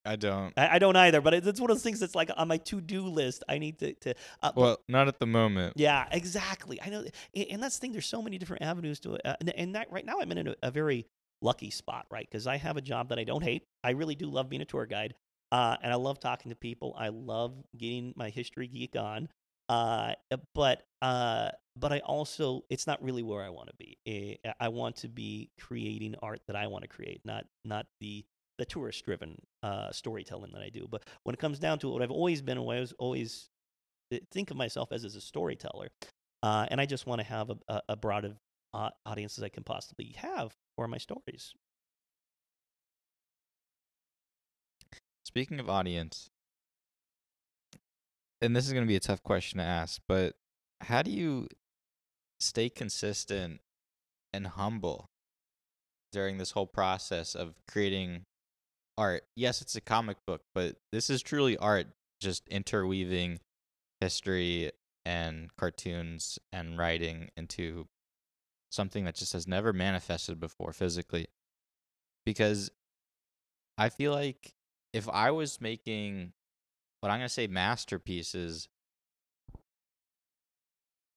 I 0.05 0.15
don't. 0.15 0.53
I, 0.57 0.75
I 0.75 0.79
don't 0.79 0.95
either, 0.95 1.21
but 1.21 1.33
it- 1.33 1.45
it's 1.47 1.59
one 1.61 1.69
of 1.69 1.77
those 1.77 1.83
things 1.83 1.99
that's 1.99 2.15
like 2.15 2.31
on 2.35 2.47
my 2.47 2.57
to 2.57 2.81
do 2.81 3.03
list. 3.03 3.43
I 3.47 3.57
need 3.59 3.79
to 3.79 3.93
to. 3.93 4.11
Uh, 4.41 4.51
but- 4.53 4.57
Well, 4.57 4.77
not 4.87 5.07
at 5.07 5.19
the 5.19 5.25
moment. 5.27 5.73
yeah, 5.75 6.07
exactly. 6.11 6.81
I 6.81 6.89
know, 6.89 7.05
and 7.35 7.61
that's 7.61 7.77
the 7.77 7.81
thing. 7.81 7.91
There's 7.91 8.07
so 8.07 8.21
many 8.21 8.37
different 8.37 8.63
avenues 8.63 8.99
to 9.01 9.13
it, 9.15 9.21
uh, 9.25 9.35
and, 9.39 9.49
and 9.55 9.75
that 9.75 9.91
right 9.91 10.05
now 10.05 10.19
I'm 10.19 10.31
in 10.31 10.47
a, 10.47 10.55
a 10.63 10.71
very 10.71 11.05
lucky 11.41 11.69
spot, 11.69 12.05
right? 12.11 12.27
Because 12.29 12.47
I 12.47 12.57
have 12.57 12.77
a 12.77 12.81
job 12.81 13.09
that 13.09 13.19
I 13.19 13.23
don't 13.23 13.43
hate. 13.43 13.63
I 13.83 13.91
really 13.91 14.15
do 14.15 14.27
love 14.29 14.49
being 14.49 14.61
a 14.61 14.65
tour 14.65 14.85
guide, 14.85 15.13
uh, 15.51 15.77
and 15.83 15.91
I 15.91 15.95
love 15.95 16.19
talking 16.19 16.49
to 16.49 16.55
people. 16.55 16.95
I 16.97 17.09
love 17.09 17.53
getting 17.77 18.13
my 18.15 18.29
history 18.29 18.67
geek 18.67 18.95
on, 18.95 19.29
uh, 19.69 20.13
but 20.55 20.83
uh, 21.03 21.49
but 21.75 21.93
I 21.93 21.99
also 21.99 22.63
it's 22.69 22.87
not 22.87 23.01
really 23.03 23.23
where 23.23 23.43
I 23.43 23.49
want 23.49 23.69
to 23.69 23.75
be. 23.77 23.97
Eh, 24.07 24.35
I 24.59 24.69
want 24.69 24.97
to 24.97 25.07
be 25.07 25.51
creating 25.59 26.15
art 26.23 26.41
that 26.47 26.55
I 26.55 26.67
want 26.67 26.83
to 26.83 26.87
create, 26.87 27.21
not 27.23 27.45
not 27.65 27.85
the 27.99 28.25
the 28.61 28.65
tourist 28.65 29.03
driven 29.03 29.41
uh, 29.63 29.91
storytelling 29.91 30.51
that 30.53 30.61
I 30.61 30.69
do. 30.69 30.87
But 30.87 31.03
when 31.23 31.33
it 31.33 31.39
comes 31.39 31.57
down 31.57 31.79
to 31.79 31.89
it, 31.89 31.93
what 31.93 32.03
I've 32.03 32.11
always 32.11 32.43
been, 32.43 32.61
what 32.61 32.77
I 32.77 32.79
was 32.79 32.93
always 32.99 33.49
uh, 34.13 34.17
think 34.29 34.51
of 34.51 34.57
myself 34.57 34.91
as 34.91 35.03
as 35.03 35.15
a 35.15 35.21
storyteller, 35.21 35.89
uh, 36.43 36.67
and 36.69 36.79
I 36.79 36.85
just 36.85 37.07
want 37.07 37.21
to 37.21 37.25
have 37.25 37.49
a, 37.49 37.55
a, 37.67 37.81
a 37.89 37.95
broad 37.95 38.23
of 38.23 38.37
uh, 38.75 38.91
audience 39.03 39.39
as 39.39 39.43
I 39.43 39.49
can 39.49 39.63
possibly 39.63 40.13
have 40.15 40.53
for 40.75 40.87
my 40.87 40.99
stories. 40.99 41.53
Speaking 45.25 45.59
of 45.59 45.67
audience, 45.67 46.29
and 48.41 48.55
this 48.55 48.67
is 48.67 48.73
going 48.73 48.85
to 48.85 48.87
be 48.87 48.95
a 48.95 48.99
tough 48.99 49.23
question 49.23 49.57
to 49.57 49.65
ask, 49.65 49.99
but 50.07 50.35
how 50.81 51.01
do 51.01 51.09
you 51.09 51.47
stay 52.39 52.69
consistent 52.69 53.59
and 54.31 54.45
humble 54.45 55.07
during 56.11 56.37
this 56.37 56.51
whole 56.51 56.67
process 56.67 57.33
of 57.33 57.55
creating 57.67 58.25
art? 59.01 59.23
Yes, 59.35 59.61
it's 59.61 59.75
a 59.75 59.81
comic 59.81 60.17
book, 60.27 60.43
but 60.53 60.77
this 60.91 61.09
is 61.09 61.21
truly 61.21 61.57
art, 61.57 61.87
just 62.19 62.47
interweaving 62.47 63.39
history 63.99 64.71
and 65.05 65.49
cartoons 65.57 66.37
and 66.53 66.77
writing 66.77 67.29
into 67.35 67.87
something 68.71 69.03
that 69.05 69.15
just 69.15 69.33
has 69.33 69.47
never 69.47 69.73
manifested 69.73 70.39
before 70.39 70.71
physically. 70.71 71.27
Because 72.25 72.69
I 73.77 73.89
feel 73.89 74.11
like 74.13 74.53
if 74.93 75.09
I 75.09 75.31
was 75.31 75.59
making 75.59 76.33
what 76.99 77.09
I'm 77.09 77.17
going 77.19 77.27
to 77.27 77.33
say 77.33 77.47
masterpieces 77.47 78.69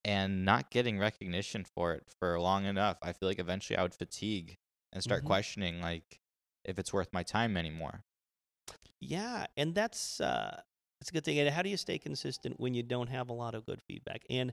and 0.06 0.44
not 0.44 0.70
getting 0.70 0.98
recognition 0.98 1.64
for 1.64 1.92
it 1.92 2.04
for 2.18 2.40
long 2.40 2.64
enough, 2.64 2.96
I 3.02 3.12
feel 3.12 3.28
like 3.28 3.38
eventually 3.38 3.76
I 3.76 3.82
would 3.82 3.94
fatigue 3.94 4.56
and 4.92 5.02
start 5.02 5.24
Mhm. 5.24 5.26
questioning 5.26 5.80
like 5.82 6.20
if 6.64 6.78
it's 6.78 6.92
worth 6.92 7.12
my 7.12 7.22
time 7.22 7.56
anymore. 7.56 8.04
Yeah, 9.00 9.46
and 9.56 9.74
that's 9.74 10.20
uh, 10.20 10.60
that's 11.00 11.10
a 11.10 11.12
good 11.12 11.24
thing. 11.24 11.38
And 11.38 11.50
how 11.50 11.62
do 11.62 11.68
you 11.68 11.76
stay 11.76 11.98
consistent 11.98 12.58
when 12.58 12.74
you 12.74 12.82
don't 12.82 13.08
have 13.08 13.28
a 13.28 13.32
lot 13.32 13.54
of 13.54 13.66
good 13.66 13.82
feedback? 13.82 14.22
And 14.30 14.52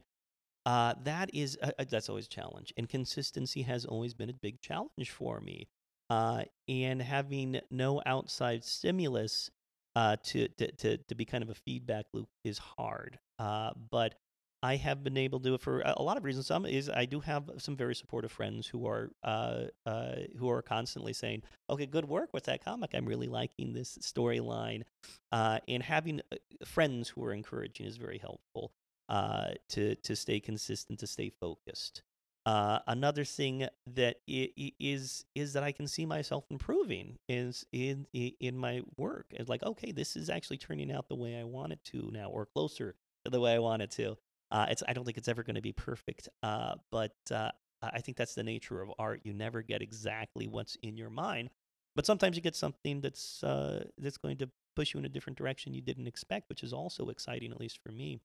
uh, 0.66 0.95
that 1.03 1.30
is 1.34 1.57
uh, 1.62 1.72
uh, 1.80 1.86
that's 1.89 2.09
always 2.09 2.26
a 2.26 2.30
challenge. 2.30 2.74
And 2.78 2.89
consistency 2.89 3.62
has 3.64 3.86
always 3.86 4.14
been 4.14 4.30
a 4.30 4.34
big 4.34 4.62
challenge 4.62 5.12
for 5.12 5.39
me. 5.39 5.68
Uh, 6.09 6.43
and 6.68 7.01
having 7.01 7.62
no 7.72 8.01
outside 8.05 8.66
stimulus 8.66 9.49
uh, 9.95 10.18
to, 10.24 10.49
to 10.49 10.72
to 10.74 10.97
to 10.97 11.16
be 11.16 11.26
kind 11.26 11.43
of 11.43 11.49
a 11.49 11.55
feedback 11.55 12.05
loop 12.14 12.28
is 12.43 12.57
hard. 12.57 13.18
Uh, 13.39 13.72
but 13.89 14.16
I 14.64 14.76
have 14.76 15.03
been 15.03 15.18
able 15.18 15.39
to 15.39 15.49
do 15.49 15.55
it 15.55 15.62
for 15.62 15.82
a 15.82 16.01
lot 16.01 16.18
of 16.18 16.24
reasons. 16.24 16.45
Some 16.45 16.66
is 16.66 16.89
I 16.89 17.05
do 17.05 17.20
have 17.22 17.49
some 17.57 17.76
very 17.76 17.95
supportive 17.95 18.32
friends 18.32 18.68
who 18.68 18.86
are 18.86 19.12
uh, 19.24 19.66
uh, 19.86 20.16
who 20.38 20.49
are 20.49 20.62
constantly 20.62 21.14
saying, 21.14 21.41
"Okay, 21.70 21.88
good 21.88 22.05
work 22.05 22.30
with 22.32 22.43
that 22.43 22.64
comic. 22.64 22.91
I'm 22.93 23.07
really 23.07 23.28
liking 23.28 23.74
this 23.74 23.97
storyline." 23.99 24.84
Uh, 25.32 25.59
and 25.68 25.82
having 25.82 26.22
uh, 26.32 26.36
friends 26.66 27.09
who 27.09 27.24
are 27.24 27.34
encouraging 27.34 27.88
is 27.88 27.97
very 27.97 28.20
helpful 28.20 28.72
uh, 29.09 29.49
to 29.70 29.95
to 29.95 30.16
stay 30.16 30.39
consistent, 30.39 30.99
to 30.99 31.07
stay 31.07 31.30
focused. 31.30 32.03
Uh, 32.45 32.80
another 32.88 33.24
thing 33.24 33.68
that 33.88 34.18
is 34.28 35.26
is 35.36 35.53
that 35.53 35.64
I 35.64 35.72
can 35.72 35.88
see 35.88 36.05
myself 36.05 36.45
improving 36.51 37.18
is 37.28 37.66
in 37.72 38.05
in 38.14 38.57
my 38.57 38.82
work. 38.97 39.26
It's 39.32 39.49
like, 39.49 39.64
okay, 39.64 39.91
this 39.91 40.16
is 40.16 40.30
actually 40.30 40.57
turning 40.57 40.91
out 40.91 41.07
the 41.07 41.16
way 41.16 41.39
I 41.39 41.43
want 41.45 41.74
it 41.74 41.84
to 41.86 42.09
now, 42.12 42.30
or 42.30 42.45
closer 42.45 42.95
to 43.26 43.32
the 43.32 43.39
way 43.39 43.53
I 43.53 43.59
want 43.59 43.82
it 43.82 43.91
to. 43.91 44.18
Uh, 44.52 44.68
it's 44.70 44.84
I 44.88 44.93
don't 44.93 45.06
think 45.06 45.18
it's 45.18 45.28
ever 45.28 45.43
going 45.43 45.56
to 45.56 45.62
be 45.62 45.72
perfect, 45.72 46.30
uh, 46.43 46.76
but 46.91 47.16
uh, 47.34 47.52
I 47.82 48.02
think 48.02 48.18
that's 48.18 48.36
the 48.36 48.43
nature 48.43 48.82
of 48.82 48.91
art. 48.99 49.22
You 49.24 49.34
never 49.34 49.62
get 49.62 49.82
exactly 49.82 50.47
what's 50.47 50.76
in 50.84 50.97
your 50.97 51.10
mind, 51.10 51.49
but 51.95 52.06
sometimes 52.06 52.36
you 52.36 52.41
get 52.41 52.56
something 52.56 53.02
that's 53.02 53.43
uh, 53.43 53.86
that's 53.97 54.18
going 54.18 54.38
to 54.38 54.49
push 54.76 54.93
you 54.93 54.99
in 54.99 55.06
a 55.06 55.10
different 55.10 55.38
direction 55.38 55.74
you 55.74 55.82
didn't 55.82 56.08
expect, 56.08 56.49
which 56.49 56.64
is 56.64 56.74
also 56.74 57.10
exciting, 57.10 57.52
at 57.52 57.60
least 57.60 57.80
for 57.86 57.91
me. 57.91 58.20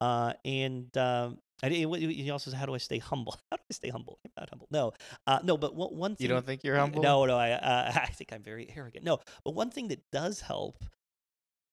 Uh, 0.00 0.32
and 0.44 0.96
um, 0.96 1.38
I, 1.62 1.68
he 1.68 2.30
also 2.30 2.50
said, 2.50 2.58
"How 2.58 2.66
do 2.66 2.74
I 2.74 2.78
stay 2.78 2.98
humble? 2.98 3.36
How 3.50 3.56
do 3.56 3.62
I 3.70 3.72
stay 3.72 3.88
humble? 3.88 4.18
I'm 4.24 4.32
not 4.36 4.48
humble. 4.50 4.68
No, 4.70 4.92
uh, 5.26 5.38
no. 5.44 5.56
But 5.56 5.74
one, 5.74 5.96
one 5.96 6.16
thing 6.16 6.26
You 6.26 6.34
don't 6.34 6.44
think 6.44 6.64
you're 6.64 6.76
humble? 6.76 7.02
no, 7.02 7.24
no. 7.24 7.36
I 7.36 7.52
uh, 7.52 7.92
I 8.02 8.06
think 8.06 8.32
I'm 8.32 8.42
very 8.42 8.68
arrogant. 8.74 9.04
No, 9.04 9.20
but 9.44 9.54
one 9.54 9.70
thing 9.70 9.88
that 9.88 10.02
does 10.10 10.40
help 10.40 10.84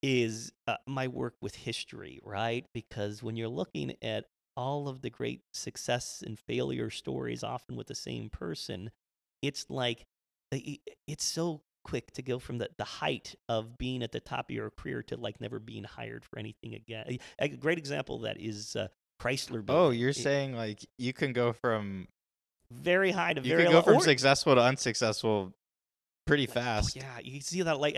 is 0.02 0.52
uh, 0.68 0.78
my 0.88 1.08
work 1.08 1.36
with 1.42 1.56
history, 1.56 2.20
right? 2.24 2.66
Because 2.74 3.22
when 3.22 3.36
you're 3.36 3.48
looking 3.50 3.96
at 4.02 4.26
all 4.56 4.88
of 4.88 5.02
the 5.02 5.10
great 5.10 5.42
success 5.54 6.24
and 6.26 6.38
failure 6.40 6.90
stories, 6.90 7.44
often 7.44 7.76
with 7.76 7.88
the 7.88 7.96
same 7.96 8.30
person, 8.30 8.92
it's 9.42 9.66
like 9.70 10.06
i- 10.54 10.80
it's 11.08 11.24
so 11.24 11.62
quick 11.86 12.12
to 12.12 12.22
go 12.22 12.40
from 12.40 12.58
the, 12.58 12.70
the 12.78 12.84
height 12.84 13.36
of 13.48 13.78
being 13.78 14.04
at 14.04 14.12
the 14.12 14.20
top 14.20 14.50
of 14.50 14.56
your 14.56 14.70
career 14.72 15.02
to 15.04 15.16
like 15.18 15.40
never 15.40 15.60
being 15.60 15.84
hired 15.86 16.26
for 16.26 16.38
anything 16.40 16.74
again. 16.76 17.06
A 17.08 17.46
a 17.46 17.48
great 17.50 17.78
example 17.78 18.18
of 18.18 18.22
that 18.24 18.40
is 18.40 18.76
uh, 18.76 18.88
Chrysler. 19.22 19.64
Oh, 19.70 19.90
you're 19.92 20.10
It- 20.10 20.16
saying 20.16 20.56
like 20.56 20.86
you 20.98 21.14
can 21.14 21.34
go 21.34 21.54
from 21.54 22.08
very 22.72 23.12
high 23.12 23.34
to 23.34 23.42
you 23.42 23.50
very 23.50 23.64
can 23.64 23.72
go 23.72 23.78
low. 23.80 23.84
from 23.84 23.96
or- 23.98 24.02
successful 24.02 24.56
to 24.56 24.62
unsuccessful 24.62 25.54
pretty 26.30 26.48
Oh, 26.48 26.52
fast. 26.54 26.96
yeah, 26.96 27.20
you 27.22 27.42
see 27.42 27.62
that. 27.64 27.80
Like 27.80 27.96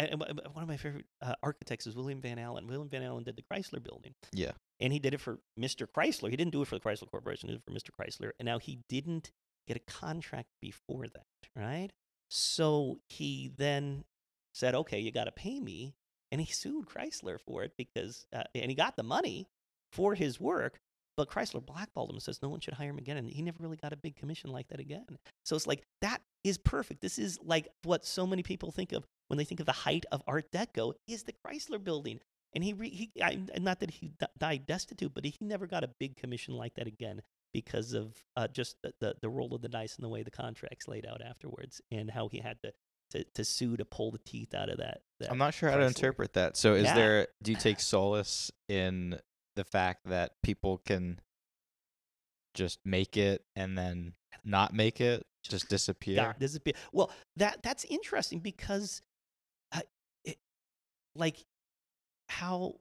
one 0.54 0.64
of 0.64 0.68
my 0.68 0.78
favorite 0.78 1.06
uh, 1.22 1.36
architects 1.44 1.86
is 1.86 1.96
William 1.96 2.20
Van 2.22 2.38
Alen. 2.38 2.66
William 2.68 2.90
Van 2.90 3.04
Alen 3.04 3.24
did 3.26 3.36
the 3.36 3.44
Chrysler 3.44 3.84
Building. 3.84 4.14
Yeah. 4.34 4.52
and 4.80 4.92
he 4.92 4.98
did 5.00 5.14
it 5.14 5.20
for 5.22 5.40
Mr. 5.60 5.86
Chrysler. 5.88 6.30
He 6.30 6.36
didn't 6.36 6.52
do 6.54 6.62
it 6.64 6.68
for 6.68 6.76
the 6.76 6.82
Chrysler 6.82 7.10
Corporation. 7.12 7.50
He 7.50 7.56
did 7.56 7.62
it 7.62 7.66
for 7.66 7.72
Mr. 7.78 7.90
Chrysler. 7.96 8.32
And 8.40 8.46
now 8.48 8.58
he 8.58 8.80
didn't 8.90 9.32
get 9.68 9.78
a 9.78 9.92
contract 9.92 10.48
before 10.62 11.06
that, 11.08 11.26
right? 11.56 11.90
So 12.30 13.00
he 13.10 13.52
then 13.58 14.06
said, 14.54 14.74
"Okay, 14.74 15.00
you 15.00 15.12
got 15.12 15.26
to 15.26 15.32
pay 15.32 15.60
me," 15.60 15.94
and 16.32 16.42
he 16.42 16.48
sued 16.54 16.86
Chrysler 16.88 17.40
for 17.40 17.64
it 17.64 17.74
because, 17.78 18.26
uh, 18.34 18.44
and 18.56 18.72
he 18.72 18.76
got 18.76 18.96
the 18.96 19.04
money 19.04 19.48
for 19.92 20.16
his 20.16 20.40
work. 20.40 20.80
But 21.18 21.30
Chrysler 21.30 21.64
blackballed 21.64 22.10
him 22.10 22.16
and 22.16 22.24
says 22.24 22.42
no 22.42 22.48
one 22.50 22.62
should 22.62 22.74
hire 22.74 22.90
him 22.90 22.98
again, 22.98 23.18
and 23.18 23.30
he 23.30 23.42
never 23.42 23.58
really 23.62 23.76
got 23.78 23.92
a 23.94 23.98
big 23.98 24.16
commission 24.16 24.50
like 24.50 24.70
that 24.70 24.80
again. 24.80 25.06
So 25.46 25.56
it's 25.58 25.68
like 25.68 25.84
that 26.00 26.22
is 26.44 26.58
perfect. 26.58 27.02
This 27.02 27.20
is 27.20 27.40
like 27.44 27.68
what 27.84 28.06
so 28.06 28.26
many 28.26 28.44
people 28.44 28.72
think 28.72 28.92
of 28.92 29.06
when 29.28 29.38
they 29.38 29.44
think 29.44 29.60
of 29.60 29.66
the 29.66 29.72
height 29.72 30.06
of 30.12 30.22
Art 30.28 30.52
Deco 30.52 30.94
is 31.08 31.24
the 31.24 31.34
Chrysler 31.46 31.84
Building. 31.84 32.20
And 32.54 32.64
he, 32.64 32.74
re, 32.74 32.90
he 32.90 33.12
I, 33.24 33.40
not 33.60 33.80
that 33.80 33.92
he 33.92 34.10
d- 34.20 34.26
died 34.38 34.66
destitute, 34.66 35.14
but 35.14 35.24
he 35.24 35.36
never 35.40 35.68
got 35.68 35.84
a 35.86 35.90
big 36.00 36.18
commission 36.18 36.54
like 36.56 36.74
that 36.76 36.88
again 36.88 37.22
because 37.54 37.94
of 37.94 38.14
uh, 38.36 38.48
just 38.48 38.76
the, 38.82 38.94
the, 39.00 39.16
the 39.22 39.30
roll 39.30 39.54
of 39.56 39.62
the 39.62 39.70
dice 39.70 39.96
and 39.96 40.04
the 40.04 40.10
way 40.10 40.24
the 40.24 40.32
contracts 40.32 40.88
laid 40.88 41.06
out 41.06 41.22
afterwards, 41.22 41.82
and 41.92 42.12
how 42.12 42.28
he 42.28 42.40
had 42.40 42.62
to 42.64 42.74
to, 43.12 43.26
to 43.36 43.44
sue 43.44 43.76
to 43.78 43.84
pull 43.84 44.10
the 44.12 44.20
teeth 44.20 44.54
out 44.54 44.70
of 44.70 44.78
that. 44.78 45.02
that 45.20 45.30
I'm 45.32 45.38
not 45.38 45.54
sure 45.54 45.70
how 45.70 45.76
to 45.78 45.86
interpret 45.86 46.34
that. 46.34 46.56
So 46.56 46.76
is 46.76 46.86
Yeah. 46.86 46.96
there 46.96 47.28
do 47.44 47.52
you 47.52 47.58
take 47.58 47.80
solace 47.82 48.52
in 48.70 49.20
the 49.58 49.66
fact 49.66 50.08
that 50.08 50.42
people 50.42 50.78
can 50.78 51.20
just 52.54 52.80
make 52.86 53.18
it 53.18 53.44
and 53.56 53.78
then 53.78 54.14
not 54.44 54.74
make 54.74 55.00
it, 55.02 55.26
just 55.50 55.70
disappear? 55.70 56.16
God, 56.18 56.36
disappear. 56.40 56.74
Well, 56.92 57.12
that 57.38 57.62
that's 57.64 57.84
interesting 57.86 58.40
because, 58.40 59.02
uh, 59.74 59.82
it, 60.26 60.38
like, 61.16 61.44
how 62.30 62.76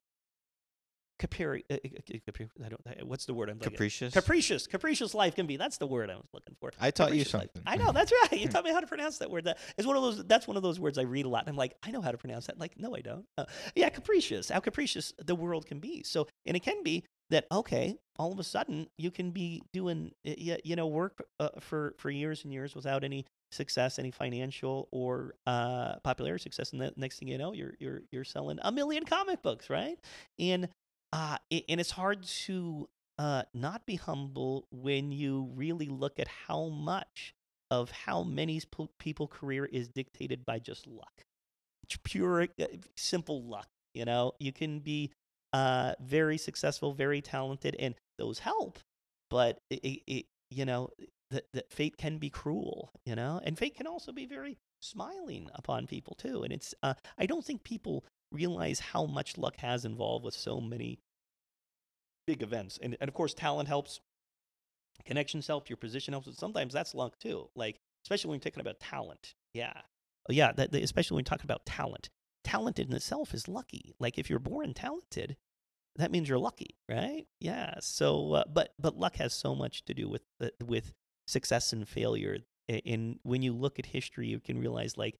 capri, 1.18 1.64
uh, 1.70 1.74
uh, 1.74 1.88
capri 2.24 2.48
I 2.64 2.68
don't. 2.70 2.80
uh, 2.86 3.04
What's 3.04 3.26
the 3.26 3.34
word 3.34 3.50
I'm 3.50 3.56
thinking? 3.58 3.72
Capricious? 3.72 4.14
Capricious, 4.14 4.66
capricious 4.66 5.14
life 5.14 5.34
can 5.34 5.46
be. 5.46 5.56
That's 5.58 5.76
the 5.76 5.86
word 5.86 6.08
I 6.08 6.14
was 6.16 6.26
looking 6.32 6.56
for. 6.60 6.70
I 6.80 6.90
taught 6.90 7.14
you 7.14 7.24
Capricious 7.24 7.34
life. 7.34 7.50
something. 7.54 7.62
I 7.66 7.76
know 7.76 7.92
that's 7.92 8.12
right. 8.22 8.40
You 8.40 8.48
taught 8.48 8.64
me 8.64 8.72
how 8.72 8.80
to 8.80 8.86
pronounce 8.86 9.18
that 9.18 9.30
word. 9.30 9.44
That 9.44 9.58
is 9.76 9.86
one 9.86 9.96
of 9.96 10.02
those. 10.02 10.24
That's 10.24 10.46
one 10.48 10.56
of 10.56 10.62
those 10.62 10.80
words 10.80 10.96
I 10.98 11.02
read 11.02 11.26
a 11.26 11.28
lot. 11.28 11.42
And 11.42 11.50
I'm 11.50 11.56
like, 11.56 11.74
I 11.82 11.90
know 11.90 12.00
how 12.00 12.10
to 12.10 12.18
pronounce 12.18 12.46
that. 12.46 12.58
Like, 12.58 12.78
no, 12.78 12.94
I 12.96 13.00
don't. 13.00 13.26
Uh, 13.36 13.44
yeah, 13.74 13.88
capricious. 13.90 14.48
How 14.50 14.60
capricious 14.60 15.12
the 15.18 15.34
world 15.34 15.66
can 15.66 15.78
be. 15.78 16.02
So, 16.04 16.26
and 16.46 16.56
it 16.56 16.60
can 16.60 16.82
be 16.82 17.04
that 17.30 17.46
okay, 17.50 17.96
all 18.18 18.32
of 18.32 18.38
a 18.38 18.44
sudden 18.44 18.88
you 18.98 19.10
can 19.10 19.30
be 19.30 19.62
doing 19.72 20.12
you 20.24 20.76
know 20.76 20.86
work 20.86 21.22
uh, 21.38 21.48
for 21.60 21.94
for 21.98 22.10
years 22.10 22.44
and 22.44 22.52
years 22.52 22.74
without 22.74 23.04
any 23.04 23.26
success, 23.52 23.98
any 23.98 24.10
financial 24.10 24.88
or 24.92 25.34
uh, 25.46 25.96
popularity 26.04 26.42
success, 26.42 26.72
and 26.72 26.80
the 26.80 26.92
next 26.96 27.18
thing 27.18 27.28
you 27.28 27.38
know, 27.38 27.52
you're 27.52 27.74
you're 27.78 28.02
you're 28.12 28.24
selling 28.24 28.58
a 28.62 28.72
million 28.72 29.04
comic 29.04 29.42
books, 29.42 29.70
right? 29.70 29.98
And 30.38 30.68
uh, 31.12 31.36
it, 31.50 31.64
and 31.68 31.80
it's 31.80 31.90
hard 31.90 32.22
to 32.24 32.88
uh, 33.18 33.42
not 33.54 33.86
be 33.86 33.96
humble 33.96 34.66
when 34.70 35.12
you 35.12 35.50
really 35.54 35.86
look 35.86 36.18
at 36.18 36.28
how 36.28 36.68
much 36.68 37.34
of 37.70 37.90
how 37.90 38.22
many 38.22 38.60
people 38.98 39.26
career 39.28 39.64
is 39.66 39.88
dictated 39.88 40.44
by 40.44 40.58
just 40.58 40.86
luck 40.86 41.22
It's 41.84 41.98
pure 42.02 42.42
uh, 42.60 42.66
simple 42.96 43.42
luck 43.44 43.68
you 43.94 44.04
know 44.04 44.32
you 44.40 44.52
can 44.52 44.80
be 44.80 45.12
uh, 45.52 45.94
very 46.00 46.38
successful 46.38 46.92
very 46.92 47.20
talented 47.20 47.76
and 47.78 47.94
those 48.18 48.38
help 48.38 48.78
but 49.30 49.58
it, 49.70 50.02
it, 50.06 50.26
you 50.50 50.64
know 50.64 50.90
that 51.30 51.44
that 51.52 51.70
fate 51.72 51.96
can 51.96 52.18
be 52.18 52.30
cruel 52.30 52.90
you 53.04 53.14
know 53.14 53.40
and 53.44 53.58
fate 53.58 53.76
can 53.76 53.86
also 53.86 54.12
be 54.12 54.26
very 54.26 54.58
smiling 54.80 55.48
upon 55.54 55.86
people 55.86 56.14
too 56.16 56.42
and 56.42 56.52
it's 56.52 56.74
uh, 56.82 56.94
i 57.18 57.26
don't 57.26 57.44
think 57.44 57.62
people 57.64 58.04
realize 58.32 58.80
how 58.80 59.06
much 59.06 59.36
luck 59.36 59.56
has 59.56 59.84
involved 59.84 60.24
with 60.24 60.34
so 60.34 60.60
many 60.60 60.98
big 62.26 62.42
events 62.42 62.78
and, 62.82 62.96
and 63.00 63.08
of 63.08 63.14
course 63.14 63.34
talent 63.34 63.68
helps 63.68 64.00
connections 65.04 65.46
help 65.46 65.68
your 65.68 65.76
position 65.76 66.12
helps 66.12 66.26
but 66.26 66.36
sometimes 66.36 66.72
that's 66.72 66.94
luck 66.94 67.18
too 67.18 67.48
like 67.56 67.76
especially 68.04 68.28
when 68.28 68.36
you're 68.36 68.50
talking 68.50 68.60
about 68.60 68.78
talent 68.78 69.34
yeah 69.54 69.72
yeah 70.28 70.52
that- 70.52 70.74
especially 70.74 71.16
when 71.16 71.22
you're 71.22 71.30
talking 71.30 71.46
about 71.46 71.64
talent 71.66 72.08
talent 72.44 72.78
in 72.78 72.92
itself 72.92 73.34
is 73.34 73.48
lucky. 73.48 73.94
Like 73.98 74.18
if 74.18 74.30
you're 74.30 74.38
born 74.38 74.74
talented 74.74 75.36
that 75.96 76.10
means 76.12 76.28
you're 76.28 76.38
lucky 76.38 76.76
right? 76.88 77.26
Yeah 77.40 77.74
so 77.80 78.34
uh, 78.34 78.44
but 78.52 78.74
but 78.78 78.96
luck 78.96 79.16
has 79.16 79.34
so 79.34 79.54
much 79.54 79.84
to 79.86 79.94
do 79.94 80.08
with 80.08 80.22
the, 80.38 80.52
with 80.64 80.92
success 81.26 81.72
and 81.72 81.88
failure. 81.88 82.38
A- 82.68 82.82
and 82.86 83.18
when 83.22 83.42
you 83.42 83.52
look 83.52 83.78
at 83.78 83.86
history 83.86 84.28
you 84.28 84.40
can 84.40 84.58
realize 84.58 84.96
like 84.96 85.16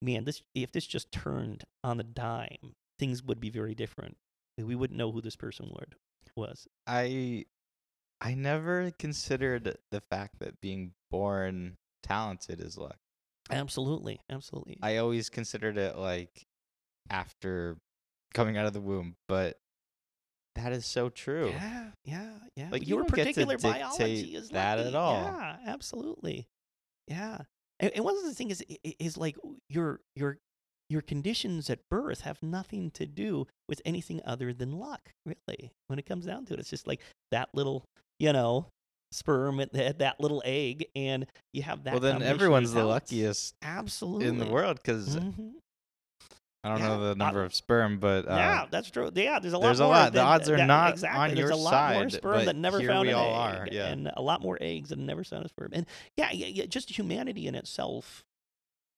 man 0.00 0.24
this 0.24 0.42
if 0.54 0.72
this 0.72 0.86
just 0.86 1.10
turned 1.12 1.64
on 1.82 1.96
the 1.96 2.04
dime 2.04 2.74
things 2.98 3.22
would 3.22 3.40
be 3.40 3.50
very 3.50 3.74
different. 3.74 4.16
We 4.58 4.76
wouldn't 4.76 4.98
know 4.98 5.10
who 5.10 5.20
this 5.20 5.36
person 5.36 5.70
would 5.72 5.96
was. 6.36 6.68
I 6.86 7.46
I 8.20 8.34
never 8.34 8.92
considered 8.92 9.76
the 9.90 10.00
fact 10.00 10.38
that 10.38 10.60
being 10.60 10.92
born 11.10 11.76
talented 12.04 12.60
is 12.60 12.78
luck. 12.78 12.98
absolutely 13.50 14.20
absolutely. 14.30 14.78
I 14.82 14.98
always 14.98 15.28
considered 15.28 15.76
it 15.76 15.96
like 15.96 16.46
after 17.10 17.76
coming 18.34 18.56
out 18.56 18.66
of 18.66 18.72
the 18.72 18.80
womb, 18.80 19.14
but 19.28 19.58
that 20.54 20.72
is 20.72 20.84
so 20.86 21.08
true. 21.08 21.50
Yeah, 21.52 21.90
yeah, 22.04 22.30
yeah. 22.56 22.68
Like, 22.70 22.82
you 22.82 22.94
your 22.96 23.04
don't 23.04 23.14
get 23.14 23.24
to 23.34 23.46
particular 23.46 23.58
biology 23.58 24.34
is 24.34 24.50
that 24.50 24.78
at 24.78 24.94
all. 24.94 25.14
Yeah, 25.14 25.56
absolutely. 25.66 26.46
Yeah, 27.08 27.38
and, 27.80 27.90
and 27.94 28.04
one 28.04 28.16
of 28.16 28.24
the 28.24 28.34
things 28.34 28.60
is 28.62 28.78
is 28.98 29.16
like 29.16 29.36
your 29.68 30.00
your 30.14 30.38
your 30.88 31.00
conditions 31.02 31.70
at 31.70 31.80
birth 31.90 32.20
have 32.20 32.42
nothing 32.42 32.90
to 32.92 33.06
do 33.06 33.46
with 33.68 33.80
anything 33.84 34.20
other 34.24 34.52
than 34.52 34.72
luck. 34.78 35.10
Really, 35.24 35.70
when 35.88 35.98
it 35.98 36.06
comes 36.06 36.26
down 36.26 36.44
to 36.46 36.54
it, 36.54 36.60
it's 36.60 36.70
just 36.70 36.86
like 36.86 37.00
that 37.30 37.48
little, 37.54 37.84
you 38.20 38.32
know, 38.32 38.66
sperm 39.10 39.58
at 39.58 39.72
that, 39.72 39.98
that 39.98 40.20
little 40.20 40.42
egg, 40.44 40.86
and 40.94 41.26
you 41.54 41.62
have 41.62 41.84
that. 41.84 41.92
well, 41.92 42.00
then 42.00 42.22
everyone's 42.22 42.72
the 42.74 42.84
luckiest 42.84 43.54
Absolutely 43.62 44.28
in 44.28 44.38
the 44.38 44.46
world 44.46 44.76
because 44.76 45.16
Mhm. 45.16 45.54
I 46.64 46.68
don't 46.68 46.78
Yeah, 46.78 46.88
know 46.88 47.08
the 47.08 47.14
number 47.16 47.42
of 47.42 47.54
sperm, 47.54 47.98
but 47.98 48.28
uh, 48.28 48.34
yeah, 48.36 48.66
that's 48.70 48.90
true. 48.90 49.10
Yeah, 49.14 49.40
there's 49.40 49.52
a 49.52 49.58
lot 49.58 49.64
there's 49.66 49.80
a 49.80 49.86
lot. 49.86 50.12
The 50.12 50.20
odds 50.20 50.48
are 50.48 50.56
that- 50.56 50.66
not 50.66 50.92
exactly. 50.92 51.20
on 51.20 51.28
there's 51.30 51.38
your 51.40 51.50
a 51.50 51.56
lot 51.56 51.94
more 51.94 52.08
sperm 52.10 52.44
that 52.44 52.54
never 52.56 52.80
found 52.80 53.08
an 53.08 53.14
all 53.14 53.26
egg, 53.48 53.58
are, 53.58 53.68
yeah. 53.70 53.88
and 53.88 54.10
a 54.16 54.22
lot 54.22 54.42
more 54.42 54.58
eggs 54.60 54.90
that 54.90 54.98
never 54.98 55.24
found 55.24 55.44
a 55.44 55.48
sperm. 55.48 55.70
And 55.72 55.86
yeah, 56.16 56.30
yeah, 56.32 56.46
yeah, 56.46 56.66
just 56.66 56.96
humanity 56.96 57.48
in 57.48 57.56
itself 57.56 58.24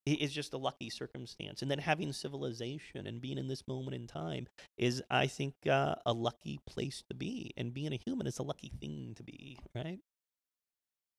is 0.05 0.33
just 0.33 0.53
a 0.53 0.59
lucky 0.59 0.91
circumstance. 0.91 1.62
And 1.62 1.71
then 1.71 1.79
having 1.79 2.12
civilization 2.12 3.07
and 3.07 3.23
being 3.23 3.39
in 3.39 3.49
this 3.49 3.67
moment 3.67 3.95
in 3.95 4.07
time 4.07 4.47
is, 4.77 5.03
I 5.11 5.27
think, 5.27 5.55
uh, 5.67 5.95
a 6.05 6.12
lucky 6.12 6.61
place 6.67 7.03
to 7.09 7.15
be. 7.15 7.55
And 7.57 7.73
being 7.73 7.95
a 7.95 7.97
human 7.97 8.27
is 8.27 8.39
a 8.39 8.43
lucky 8.43 8.71
thing 8.79 9.15
to 9.17 9.23
be, 9.23 9.59
right? 9.75 10.01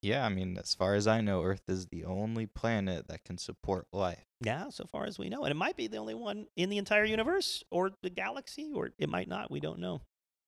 Yeah, 0.02 0.26
I 0.26 0.30
mean, 0.30 0.58
as 0.58 0.74
far 0.76 0.96
as 0.96 1.08
I 1.08 1.22
know, 1.22 1.44
Earth 1.44 1.64
is 1.68 1.88
the 1.88 2.06
only 2.06 2.46
planet 2.46 3.08
that 3.08 3.24
can 3.24 3.38
support 3.38 3.88
life. 3.92 4.26
Yeah, 4.42 4.70
so 4.70 4.86
far 4.86 5.06
as 5.06 5.18
we 5.18 5.30
know. 5.30 5.44
And 5.44 5.52
it 5.52 5.56
might 5.56 5.78
be 5.78 5.88
the 5.88 5.98
only 5.98 6.14
one 6.14 6.46
in 6.56 6.70
the 6.70 6.78
entire 6.78 7.06
universe 7.06 7.64
or 7.72 7.92
the 8.04 8.10
galaxy, 8.10 8.72
or 8.74 8.92
it 8.98 9.10
might 9.10 9.28
not. 9.28 9.50
We 9.50 9.60
don't 9.60 9.80
know. 9.80 10.02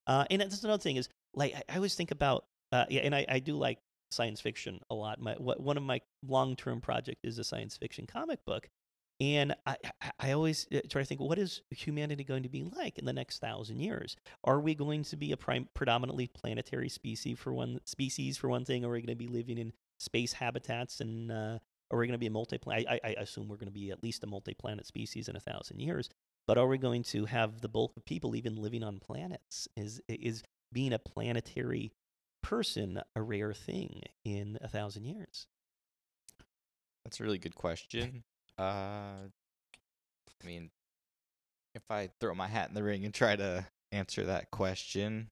Uh, 0.05 0.25
and 0.29 0.41
that's 0.41 0.63
another 0.63 0.81
thing 0.81 0.95
is, 0.95 1.09
like, 1.33 1.55
I, 1.55 1.63
I 1.69 1.75
always 1.75 1.95
think 1.95 2.11
about, 2.11 2.45
uh, 2.71 2.85
yeah, 2.89 3.01
and 3.01 3.15
I, 3.15 3.25
I 3.27 3.39
do 3.39 3.55
like 3.55 3.79
science 4.11 4.39
fiction 4.39 4.79
a 4.89 4.95
lot. 4.95 5.19
My 5.19 5.33
what, 5.33 5.59
One 5.59 5.77
of 5.77 5.83
my 5.83 6.01
long 6.25 6.55
term 6.55 6.79
project 6.79 7.19
is 7.23 7.39
a 7.39 7.43
science 7.43 7.77
fiction 7.77 8.05
comic 8.05 8.45
book. 8.45 8.69
And 9.19 9.55
I, 9.65 9.77
I, 10.19 10.31
always 10.33 10.67
uh, 10.71 10.81
try 10.89 11.01
to 11.01 11.05
think, 11.07 11.19
what 11.19 11.39
is 11.39 11.63
humanity 11.71 12.23
going 12.23 12.43
to 12.43 12.49
be 12.49 12.63
like 12.63 12.99
in 12.99 13.05
the 13.05 13.13
next 13.13 13.39
thousand 13.39 13.79
years? 13.79 14.15
Are 14.43 14.59
we 14.59 14.75
going 14.75 15.03
to 15.05 15.17
be 15.17 15.31
a 15.31 15.37
prime, 15.37 15.67
predominantly 15.73 16.27
planetary 16.27 16.89
species 16.89 17.39
for 17.39 17.51
one 17.51 17.79
species 17.85 18.37
for 18.37 18.47
one 18.47 18.63
thing? 18.63 18.85
Are 18.85 18.91
we 18.91 19.01
going 19.01 19.07
to 19.07 19.15
be 19.15 19.27
living 19.27 19.57
in 19.57 19.73
space 19.97 20.33
habitats 20.33 21.01
and 21.01 21.31
uh, 21.31 21.57
are 21.89 21.97
we 21.97 22.05
going 22.05 22.13
to 22.13 22.19
be 22.19 22.27
a 22.27 22.31
multi 22.31 22.59
I, 22.67 22.99
I, 23.03 23.15
assume 23.17 23.47
we're 23.47 23.55
going 23.55 23.67
to 23.67 23.73
be 23.73 23.91
at 23.91 24.03
least 24.03 24.23
a 24.23 24.27
multi 24.27 24.53
planet 24.53 24.85
species 24.85 25.27
in 25.29 25.35
a 25.35 25.39
thousand 25.39 25.79
years. 25.79 26.09
But 26.45 26.57
are 26.57 26.67
we 26.67 26.77
going 26.77 27.03
to 27.03 27.25
have 27.25 27.61
the 27.61 27.69
bulk 27.69 27.93
of 27.97 28.05
people 28.05 28.35
even 28.35 28.55
living 28.55 28.83
on 28.83 28.99
planets? 28.99 29.67
Is 29.75 30.01
is 30.07 30.43
being 30.71 30.93
a 30.93 30.99
planetary 30.99 31.91
person 32.43 33.01
a 33.15 33.21
rare 33.21 33.53
thing 33.53 34.01
in 34.23 34.57
a 34.61 34.67
thousand 34.67 35.05
years? 35.05 35.47
That's 37.03 37.19
a 37.19 37.23
really 37.23 37.39
good 37.39 37.55
question. 37.55 38.23
Uh, 38.57 39.29
I 40.43 40.45
mean, 40.45 40.69
if 41.75 41.83
I 41.89 42.09
throw 42.19 42.33
my 42.33 42.47
hat 42.47 42.69
in 42.69 42.75
the 42.75 42.83
ring 42.83 43.05
and 43.05 43.13
try 43.13 43.35
to 43.35 43.65
answer 43.91 44.25
that 44.25 44.51
question, 44.51 45.29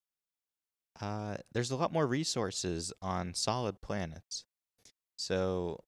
uh, 1.01 1.37
there's 1.51 1.71
a 1.71 1.75
lot 1.75 1.91
more 1.91 2.07
resources 2.07 2.93
on 3.01 3.33
solid 3.33 3.81
planets. 3.81 4.45
So, 5.17 5.83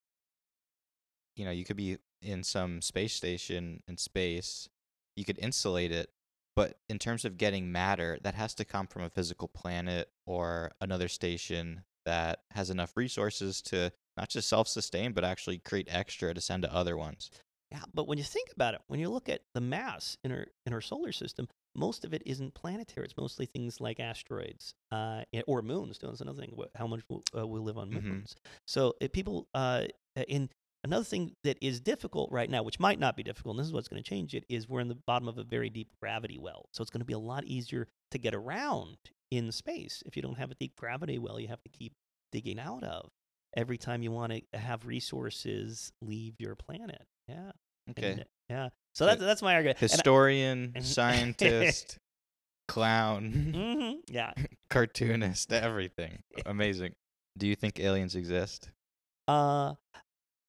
you 1.36 1.46
know, 1.46 1.52
you 1.52 1.64
could 1.64 1.78
be 1.78 1.98
in 2.22 2.44
some 2.44 2.82
space 2.82 3.14
station 3.14 3.84
in 3.88 3.98
space, 3.98 4.68
you 5.16 5.24
could 5.24 5.40
insulate 5.40 5.92
it, 5.92 6.10
but 6.56 6.80
in 6.90 6.98
terms 6.98 7.24
of 7.24 7.38
getting 7.38 7.72
matter, 7.72 8.18
that 8.24 8.34
has 8.34 8.56
to 8.56 8.66
come 8.66 8.88
from 8.88 9.04
a 9.04 9.10
physical 9.10 9.48
planet 9.48 10.10
or 10.26 10.72
another 10.82 11.08
station 11.08 11.84
that 12.06 12.40
has 12.52 12.70
enough 12.70 12.98
resources 12.98 13.62
to 13.62 13.92
not 14.18 14.30
just 14.30 14.50
self-sustain 14.50 15.14
but 15.14 15.24
actually 15.24 15.58
create 15.60 15.88
extra 15.90 16.34
to 16.34 16.42
send 16.42 16.64
to 16.64 16.74
other 16.74 16.98
ones 16.98 17.30
Yeah, 17.72 17.84
but 17.94 18.08
when 18.08 18.18
you 18.18 18.24
think 18.24 18.50
about 18.56 18.76
it, 18.76 18.82
when 18.88 19.00
you 19.02 19.10
look 19.10 19.28
at 19.28 19.42
the 19.54 19.60
mass 19.60 20.18
in 20.24 20.32
our 20.32 20.46
in 20.66 20.72
our 20.74 20.80
solar 20.80 21.12
system, 21.12 21.50
most 21.76 22.06
of 22.06 22.14
it 22.14 22.24
isn't 22.26 22.54
planetary. 22.54 23.06
It's 23.06 23.18
mostly 23.18 23.46
things 23.46 23.82
like 23.82 24.00
asteroids 24.00 24.74
uh, 24.90 25.24
or 25.48 25.62
moons. 25.62 26.00
That's 26.02 26.22
another 26.22 26.40
thing. 26.42 26.54
How 26.76 26.88
much 26.88 27.02
w- 27.10 27.24
uh, 27.38 27.46
we 27.46 27.60
live 27.60 27.78
on 27.78 27.90
Mhm. 27.92 28.04
moons. 28.04 28.36
So 28.68 28.96
if 29.02 29.12
people 29.12 29.48
uh, 29.54 29.84
in 30.30 30.50
another 30.86 31.04
thing 31.04 31.36
that 31.44 31.58
is 31.62 31.82
difficult 31.82 32.32
right 32.32 32.50
now, 32.50 32.64
which 32.64 32.80
might 32.80 33.00
not 33.00 33.18
be 33.18 33.24
difficult, 33.24 33.56
and 33.56 33.60
this 33.60 33.68
is 33.68 33.74
what's 33.74 33.90
going 33.90 34.02
to 34.02 34.10
change 34.10 34.34
it, 34.34 34.46
is 34.48 34.70
we're 34.70 34.80
in 34.80 34.88
the 34.88 35.02
bottom 35.06 35.28
of 35.28 35.38
a 35.38 35.44
very 35.44 35.70
deep 35.70 35.90
gravity 36.02 36.38
well. 36.38 36.70
So 36.74 36.82
it's 36.82 36.90
going 36.90 37.02
to 37.02 37.12
be 37.14 37.20
a 37.22 37.28
lot 37.34 37.44
easier 37.44 37.84
to 38.12 38.18
get 38.18 38.34
around 38.34 38.96
in 39.30 39.52
space 39.52 40.02
if 40.06 40.16
you 40.16 40.22
don't 40.22 40.38
have 40.40 40.52
a 40.52 40.56
deep 40.56 40.78
gravity 40.78 41.18
well. 41.20 41.38
You 41.38 41.50
have 41.50 41.64
to 41.64 41.70
keep 41.70 41.94
digging 42.32 42.60
out 42.60 42.84
of. 42.86 43.10
Every 43.58 43.78
time 43.78 44.02
you 44.04 44.12
want 44.12 44.32
to 44.32 44.58
have 44.58 44.86
resources 44.86 45.92
leave 46.02 46.36
your 46.40 46.56
planet. 46.56 47.02
Yeah. 47.28 47.52
Okay. 47.90 48.12
And, 48.12 48.26
yeah. 48.50 48.70
So 48.94 49.06
that's 49.06 49.20
that's 49.20 49.42
my 49.42 49.56
argument. 49.56 49.80
And 49.82 49.92
I- 49.92 49.94
Historian, 49.94 50.74
scientist, 50.82 51.98
clown, 52.68 53.32
Mhm, 53.56 53.96
Yeah. 54.10 54.32
cartoonist, 54.70 55.52
everything. 55.52 56.20
Amazing. 56.46 56.94
Do 57.38 57.48
you 57.48 57.56
think 57.56 57.80
aliens 57.80 58.16
exist? 58.16 58.70
Uh, 59.28 59.74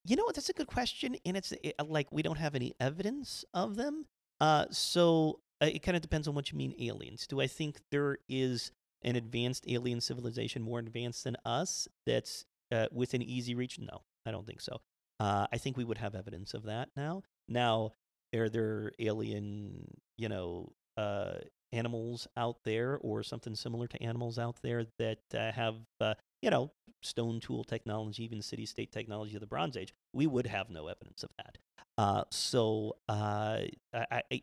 you 0.04 0.16
know 0.16 0.24
what? 0.24 0.34
That's 0.34 0.48
a 0.48 0.52
good 0.54 0.68
question, 0.68 1.16
and 1.26 1.36
it's 1.36 1.52
it, 1.62 1.74
like 1.86 2.10
we 2.12 2.22
don't 2.22 2.38
have 2.38 2.54
any 2.54 2.74
evidence 2.80 3.44
of 3.52 3.76
them. 3.76 4.06
Uh, 4.40 4.66
so 4.70 5.40
uh, 5.60 5.66
it 5.66 5.80
kind 5.82 5.96
of 5.96 6.02
depends 6.02 6.28
on 6.28 6.34
what 6.34 6.50
you 6.52 6.56
mean 6.56 6.74
aliens. 6.80 7.26
Do 7.26 7.40
I 7.40 7.46
think 7.46 7.78
there 7.90 8.18
is 8.28 8.70
an 9.02 9.16
advanced 9.16 9.64
alien 9.68 10.00
civilization 10.00 10.62
more 10.62 10.78
advanced 10.78 11.24
than 11.24 11.36
us 11.44 11.88
that's 12.06 12.44
uh, 12.72 12.86
within 12.92 13.22
easy 13.22 13.54
reach? 13.54 13.78
No, 13.78 14.02
I 14.26 14.30
don't 14.30 14.46
think 14.46 14.60
so. 14.60 14.80
Uh, 15.20 15.46
I 15.52 15.58
think 15.58 15.76
we 15.76 15.84
would 15.84 15.98
have 15.98 16.14
evidence 16.14 16.54
of 16.54 16.64
that 16.64 16.90
now. 16.96 17.22
Now, 17.48 17.92
are 18.34 18.48
there 18.48 18.92
alien, 18.98 19.86
you 20.16 20.28
know, 20.28 20.72
uh, 20.96 21.34
animals 21.72 22.26
out 22.36 22.56
there 22.64 22.98
or 22.98 23.22
something 23.22 23.54
similar 23.54 23.86
to 23.88 24.02
animals 24.02 24.38
out 24.38 24.56
there 24.62 24.86
that 24.98 25.20
uh, 25.34 25.52
have, 25.52 25.76
uh, 26.00 26.14
you 26.42 26.50
know, 26.50 26.70
stone 27.02 27.40
tool 27.40 27.64
technology, 27.64 28.24
even 28.24 28.42
city 28.42 28.66
state 28.66 28.92
technology 28.92 29.34
of 29.34 29.40
the 29.40 29.46
Bronze 29.46 29.76
Age? 29.76 29.92
We 30.12 30.26
would 30.26 30.46
have 30.46 30.70
no 30.70 30.86
evidence 30.88 31.22
of 31.22 31.30
that. 31.38 31.58
Uh, 31.96 32.24
so, 32.30 32.96
uh, 33.08 33.60
I, 33.92 34.22
I, 34.30 34.42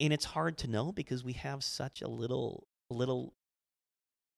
and 0.00 0.12
it's 0.12 0.24
hard 0.24 0.58
to 0.58 0.68
know 0.68 0.92
because 0.92 1.24
we 1.24 1.34
have 1.34 1.62
such 1.64 2.02
a 2.02 2.08
little, 2.08 2.66
little 2.90 3.34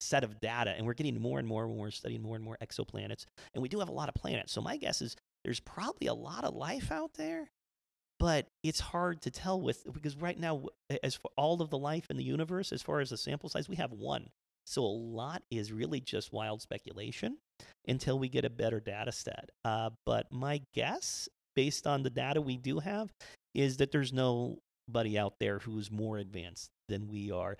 set 0.00 0.24
of 0.24 0.40
data, 0.40 0.74
and 0.76 0.86
we're 0.86 0.94
getting 0.94 1.20
more 1.20 1.38
and 1.38 1.48
more 1.48 1.66
when 1.66 1.78
we're 1.78 1.90
studying 1.90 2.22
more 2.22 2.36
and 2.36 2.44
more 2.44 2.58
exoplanets, 2.62 3.24
and 3.54 3.62
we 3.62 3.68
do 3.68 3.78
have 3.78 3.88
a 3.88 3.92
lot 3.92 4.08
of 4.08 4.14
planets. 4.14 4.52
So 4.52 4.60
my 4.60 4.76
guess 4.76 5.02
is 5.02 5.16
there's 5.44 5.60
probably 5.60 6.08
a 6.08 6.14
lot 6.14 6.44
of 6.44 6.54
life 6.54 6.90
out 6.90 7.14
there, 7.14 7.50
but 8.18 8.46
it's 8.62 8.80
hard 8.80 9.22
to 9.22 9.30
tell 9.30 9.60
with 9.60 9.84
because 9.92 10.16
right 10.16 10.38
now, 10.38 10.66
as 11.02 11.14
for 11.14 11.30
all 11.36 11.62
of 11.62 11.70
the 11.70 11.78
life 11.78 12.06
in 12.10 12.16
the 12.16 12.24
universe, 12.24 12.72
as 12.72 12.82
far 12.82 13.00
as 13.00 13.10
the 13.10 13.16
sample 13.16 13.48
size, 13.48 13.68
we 13.68 13.76
have 13.76 13.92
one. 13.92 14.28
So 14.66 14.82
a 14.82 14.86
lot 14.86 15.42
is 15.50 15.72
really 15.72 16.00
just 16.00 16.32
wild 16.32 16.60
speculation 16.60 17.38
until 17.86 18.18
we 18.18 18.28
get 18.28 18.44
a 18.44 18.50
better 18.50 18.80
data 18.80 19.12
set. 19.12 19.48
Uh, 19.64 19.90
but 20.04 20.30
my 20.30 20.60
guess, 20.74 21.28
based 21.56 21.86
on 21.86 22.02
the 22.02 22.10
data 22.10 22.42
we 22.42 22.58
do 22.58 22.80
have, 22.80 23.10
is 23.54 23.78
that 23.78 23.92
there's 23.92 24.12
nobody 24.12 25.18
out 25.18 25.34
there 25.40 25.60
who's 25.60 25.90
more 25.90 26.18
advanced 26.18 26.68
than 26.88 27.08
we 27.08 27.30
are. 27.30 27.56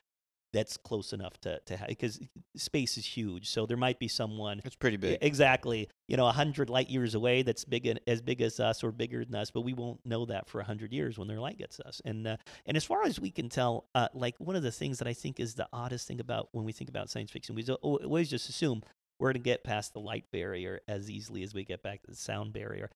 That's 0.53 0.79
close 0.79 1.13
enough 1.13 1.39
to 1.43 1.61
to 1.67 1.77
have 1.77 1.89
because 1.89 2.21
space 2.57 2.97
is 2.97 3.05
huge. 3.05 3.51
So 3.51 3.67
there 3.67 3.77
might 3.77 3.99
be 3.99 4.09
someone 4.09 4.63
It's 4.65 4.77
pretty 4.77 4.97
big. 4.97 5.19
Exactly. 5.21 5.89
You 6.09 6.17
know, 6.17 6.27
a 6.27 6.33
hundred 6.33 6.71
light 6.71 6.89
years 6.89 7.15
away 7.15 7.43
that's 7.43 7.65
big 7.65 7.99
as 8.07 8.23
big 8.23 8.41
as 8.41 8.59
us 8.59 8.83
or 8.83 8.91
bigger 8.91 9.25
than 9.25 9.35
us, 9.35 9.51
but 9.51 9.61
we 9.61 9.75
won't 9.75 10.05
know 10.07 10.25
that 10.27 10.49
for 10.49 10.61
a 10.61 10.65
hundred 10.65 10.93
years 10.93 11.19
when 11.19 11.29
their 11.29 11.41
light 11.41 11.59
gets 11.59 11.81
us. 11.81 12.01
And 12.05 12.27
uh, 12.27 12.37
and 12.65 12.77
as 12.77 12.85
far 12.85 13.05
as 13.05 13.21
we 13.21 13.31
can 13.31 13.49
tell, 13.49 13.89
uh, 13.95 14.09
like 14.15 14.37
one 14.39 14.57
of 14.57 14.63
the 14.63 14.73
things 14.73 14.99
that 14.99 15.09
I 15.09 15.13
think 15.13 15.39
is 15.39 15.55
the 15.55 15.69
oddest 15.73 16.09
thing 16.09 16.21
about 16.21 16.49
when 16.53 16.65
we 16.65 16.73
think 16.73 16.89
about 16.89 17.11
science 17.11 17.31
fiction, 17.31 17.55
we 17.55 17.65
always 17.83 18.31
just 18.31 18.49
assume 18.49 18.83
we're 19.19 19.29
going 19.29 19.43
to 19.43 19.45
get 19.45 19.65
past 19.65 19.93
the 19.93 20.01
light 20.01 20.25
barrier 20.33 20.81
as 20.89 21.11
easily 21.11 21.43
as 21.43 21.53
we 21.53 21.65
get 21.65 21.83
back 21.83 22.03
to 22.03 22.11
the 22.11 22.17
sound 22.17 22.53
barrier. 22.53 22.91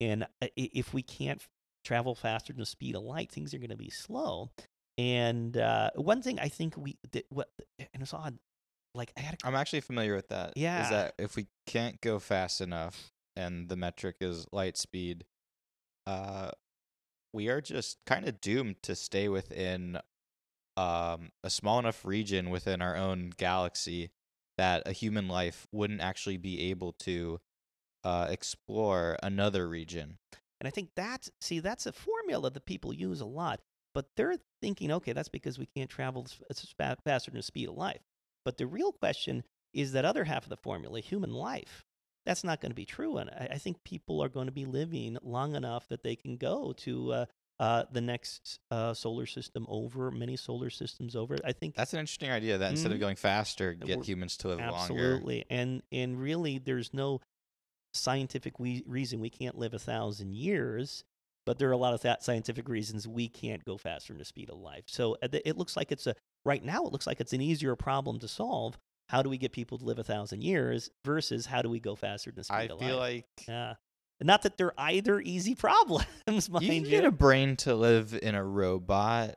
And 0.00 0.24
uh, 0.42 0.48
if 0.56 0.92
we 0.94 1.02
can't 1.02 1.42
travel 1.84 2.14
faster 2.14 2.52
than 2.52 2.60
the 2.60 2.66
speed 2.66 2.96
of 2.96 3.02
light, 3.02 3.30
things 3.30 3.54
are 3.54 3.58
going 3.58 3.70
to 3.70 3.76
be 3.76 3.90
slow. 3.90 4.50
And 4.98 5.56
uh, 5.56 5.90
one 5.94 6.22
thing 6.22 6.38
I 6.40 6.48
think 6.48 6.76
we 6.76 6.98
did, 7.10 7.24
what, 7.30 7.48
and 7.78 8.02
it's 8.02 8.12
odd, 8.12 8.38
like 8.94 9.12
I 9.16 9.20
had 9.20 9.34
a 9.34 9.46
I'm 9.46 9.54
actually 9.54 9.80
familiar 9.80 10.14
with 10.14 10.28
that. 10.28 10.54
Yeah. 10.56 10.82
Is 10.82 10.90
that 10.90 11.14
if 11.18 11.36
we 11.36 11.46
can't 11.66 12.00
go 12.00 12.18
fast 12.18 12.60
enough 12.60 13.12
and 13.36 13.68
the 13.68 13.76
metric 13.76 14.16
is 14.20 14.46
light 14.50 14.76
speed, 14.76 15.24
uh, 16.06 16.50
we 17.32 17.48
are 17.48 17.60
just 17.60 17.98
kind 18.06 18.26
of 18.28 18.40
doomed 18.40 18.82
to 18.82 18.96
stay 18.96 19.28
within 19.28 19.98
um, 20.76 21.30
a 21.44 21.50
small 21.50 21.78
enough 21.78 22.04
region 22.04 22.50
within 22.50 22.82
our 22.82 22.96
own 22.96 23.32
galaxy 23.36 24.10
that 24.56 24.82
a 24.86 24.92
human 24.92 25.28
life 25.28 25.66
wouldn't 25.70 26.00
actually 26.00 26.36
be 26.36 26.70
able 26.70 26.92
to 26.92 27.40
uh, 28.04 28.26
explore 28.30 29.16
another 29.22 29.68
region. 29.68 30.18
And 30.60 30.66
I 30.66 30.70
think 30.70 30.90
that's 30.96 31.30
see 31.40 31.60
that's 31.60 31.86
a 31.86 31.92
formula 31.92 32.50
that 32.50 32.66
people 32.66 32.92
use 32.92 33.20
a 33.20 33.26
lot, 33.26 33.60
but 33.98 34.06
they're 34.14 34.36
thinking, 34.62 34.92
okay, 34.92 35.12
that's 35.12 35.28
because 35.28 35.58
we 35.58 35.66
can't 35.66 35.90
travel 35.90 36.22
s- 36.28 36.40
s- 36.50 36.72
fa- 36.78 36.96
faster 37.04 37.32
than 37.32 37.38
the 37.38 37.42
speed 37.42 37.68
of 37.68 37.74
light. 37.74 38.00
But 38.44 38.56
the 38.56 38.64
real 38.68 38.92
question 38.92 39.42
is 39.74 39.90
that 39.90 40.04
other 40.04 40.22
half 40.22 40.44
of 40.44 40.50
the 40.50 40.56
formula, 40.56 41.00
human 41.00 41.32
life. 41.32 41.84
That's 42.24 42.44
not 42.44 42.60
going 42.60 42.70
to 42.70 42.76
be 42.76 42.84
true, 42.84 43.16
and 43.16 43.28
I, 43.28 43.48
I 43.54 43.58
think 43.58 43.82
people 43.82 44.22
are 44.22 44.28
going 44.28 44.46
to 44.46 44.52
be 44.52 44.66
living 44.66 45.18
long 45.20 45.56
enough 45.56 45.88
that 45.88 46.04
they 46.04 46.14
can 46.14 46.36
go 46.36 46.74
to 46.84 47.12
uh, 47.12 47.26
uh, 47.58 47.84
the 47.90 48.00
next 48.00 48.60
uh, 48.70 48.94
solar 48.94 49.26
system 49.26 49.66
over, 49.68 50.12
many 50.12 50.36
solar 50.36 50.70
systems 50.70 51.16
over. 51.16 51.36
I 51.44 51.50
think 51.50 51.74
That's 51.74 51.92
an 51.92 51.98
interesting 51.98 52.30
idea. 52.30 52.58
That 52.58 52.70
instead 52.70 52.92
of 52.92 52.98
Mhm. 52.98 53.00
going 53.00 53.16
faster, 53.16 53.74
get 53.74 54.04
humans 54.04 54.36
to 54.36 54.48
live 54.48 54.58
longer. 54.60 54.74
Absolutely, 54.74 55.44
and 55.50 55.82
and 55.90 56.20
really, 56.20 56.58
there's 56.58 56.94
no 56.94 57.20
scientific 57.94 58.60
we- 58.60 58.84
reason 58.86 59.18
we 59.18 59.30
can't 59.30 59.58
live 59.58 59.74
a 59.74 59.78
thousand 59.80 60.34
years, 60.34 61.02
but 61.48 61.58
there 61.58 61.68
are 61.70 61.72
a 61.72 61.76
lot 61.78 61.94
of 61.94 62.02
that 62.02 62.22
scientific 62.22 62.68
reasons 62.68 63.08
we 63.08 63.26
can't 63.28 63.64
go 63.64 63.78
faster 63.78 64.12
than 64.12 64.18
the 64.18 64.24
speed 64.24 64.50
of 64.50 64.58
light. 64.58 64.84
So 64.86 65.16
uh, 65.22 65.28
it 65.32 65.56
looks 65.56 65.76
like 65.76 65.90
it's 65.90 66.06
a 66.06 66.14
right 66.44 66.62
now. 66.62 66.84
It 66.86 66.92
looks 66.92 67.06
like 67.06 67.20
it's 67.20 67.32
an 67.32 67.40
easier 67.40 67.74
problem 67.74 68.18
to 68.20 68.28
solve. 68.28 68.78
How 69.08 69.22
do 69.22 69.30
we 69.30 69.38
get 69.38 69.52
people 69.52 69.78
to 69.78 69.84
live 69.86 69.98
a 69.98 70.04
thousand 70.04 70.44
years 70.44 70.90
versus 71.04 71.46
how 71.46 71.62
do 71.62 71.70
we 71.70 71.80
go 71.80 71.94
faster 71.94 72.30
than 72.30 72.36
the 72.36 72.44
speed 72.44 72.54
I 72.54 72.62
of 72.64 72.70
light? 72.72 72.82
I 72.82 72.86
feel 72.88 72.98
like 72.98 73.26
yeah, 73.48 73.74
not 74.20 74.42
that 74.42 74.58
they're 74.58 74.74
either 74.78 75.18
easy 75.20 75.54
problems, 75.66 76.04
mind 76.50 76.66
you 76.66 76.72
you. 76.74 76.80
can 76.82 76.90
get 76.90 77.04
a 77.06 77.10
brain 77.10 77.56
to 77.56 77.74
live 77.74 78.18
in 78.20 78.34
a 78.34 78.44
robot. 78.44 79.36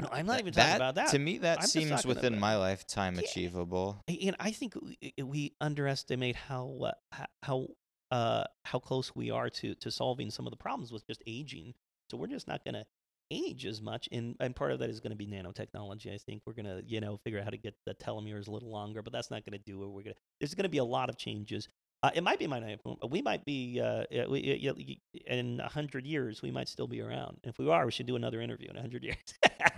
no, 0.00 0.08
I'm 0.10 0.24
not 0.24 0.38
Th- 0.38 0.44
even 0.44 0.52
talking 0.54 0.76
about 0.76 0.94
that. 0.94 1.08
To 1.08 1.18
me, 1.18 1.36
that 1.38 1.60
I'm 1.60 1.66
seems 1.66 2.06
within 2.06 2.40
my 2.40 2.56
lifetime 2.56 3.16
Yeah. 3.16 3.20
achievable. 3.22 4.02
and 4.08 4.34
I 4.40 4.52
think 4.52 4.74
we, 4.80 5.12
we 5.22 5.52
underestimate 5.60 6.36
how 6.36 6.92
uh, 7.12 7.24
how 7.42 7.66
uh, 8.10 8.44
how 8.64 8.78
close 8.78 9.14
we 9.14 9.30
are 9.30 9.50
to 9.50 9.74
to 9.76 9.90
solving 9.90 10.30
some 10.30 10.46
of 10.46 10.50
the 10.50 10.56
problems 10.56 10.92
with 10.92 11.06
just 11.06 11.22
aging. 11.26 11.74
So 12.10 12.16
we're 12.16 12.26
just 12.26 12.48
not 12.48 12.64
going 12.64 12.74
to 12.74 12.84
age 13.30 13.66
as 13.66 13.80
much, 13.80 14.08
and 14.12 14.36
and 14.40 14.54
part 14.54 14.72
of 14.72 14.80
that 14.80 14.90
is 14.90 15.00
going 15.00 15.12
to 15.12 15.16
be 15.16 15.26
nanotechnology. 15.26 16.12
I 16.12 16.18
think 16.18 16.42
we're 16.46 16.54
going 16.54 16.66
to 16.66 16.82
you 16.86 17.00
know 17.00 17.18
figure 17.22 17.38
out 17.38 17.44
how 17.44 17.50
to 17.50 17.56
get 17.56 17.74
the 17.86 17.94
telomeres 17.94 18.48
a 18.48 18.50
little 18.50 18.70
longer, 18.70 19.02
but 19.02 19.12
that's 19.12 19.30
not 19.30 19.44
going 19.44 19.58
to 19.58 19.64
do 19.64 19.82
it. 19.82 19.86
We're 19.86 20.02
going 20.02 20.14
to 20.14 20.20
there's 20.40 20.54
going 20.54 20.64
to 20.64 20.70
be 20.70 20.78
a 20.78 20.84
lot 20.84 21.08
of 21.08 21.16
changes. 21.16 21.68
Uh, 22.02 22.10
it 22.14 22.22
might 22.22 22.38
be 22.38 22.46
my 22.46 22.58
name. 22.58 22.78
we 23.10 23.20
might 23.20 23.44
be 23.44 23.78
uh, 23.78 23.84
uh, 23.84 24.04
we, 24.30 24.66
uh, 24.66 25.32
in 25.34 25.60
a 25.60 25.68
hundred 25.68 26.06
years 26.06 26.40
we 26.40 26.50
might 26.50 26.66
still 26.68 26.86
be 26.86 27.00
around. 27.02 27.36
If 27.44 27.58
we 27.58 27.68
are, 27.68 27.84
we 27.84 27.92
should 27.92 28.06
do 28.06 28.16
another 28.16 28.40
interview 28.40 28.70
in 28.70 28.76
a 28.76 28.80
hundred 28.80 29.04
years. 29.04 29.16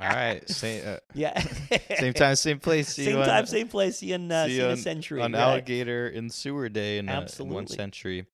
All 0.01 0.09
right, 0.09 0.49
same, 0.49 0.87
uh, 0.87 0.99
yeah. 1.15 1.37
same 1.99 2.13
time, 2.13 2.37
same 2.37 2.61
place. 2.61 2.89
See 2.91 3.05
Same 3.07 3.15
you 3.17 3.21
on- 3.23 3.27
time, 3.27 3.47
same 3.47 3.67
place. 3.67 3.99
See 3.99 4.07
you 4.11 4.15
in, 4.15 4.31
uh, 4.31 4.45
see 4.47 4.51
see 4.53 4.57
you 4.59 4.63
you 4.63 4.69
in 4.69 4.73
a 4.75 4.77
century. 4.77 5.21
on 5.21 5.33
right. 5.33 5.41
Alligator 5.41 6.07
in 6.09 6.31
Sewer 6.31 6.69
Day 6.69 6.99
in, 6.99 7.09
a, 7.09 7.27
in 7.41 7.49
one 7.49 7.67
century. 7.67 8.27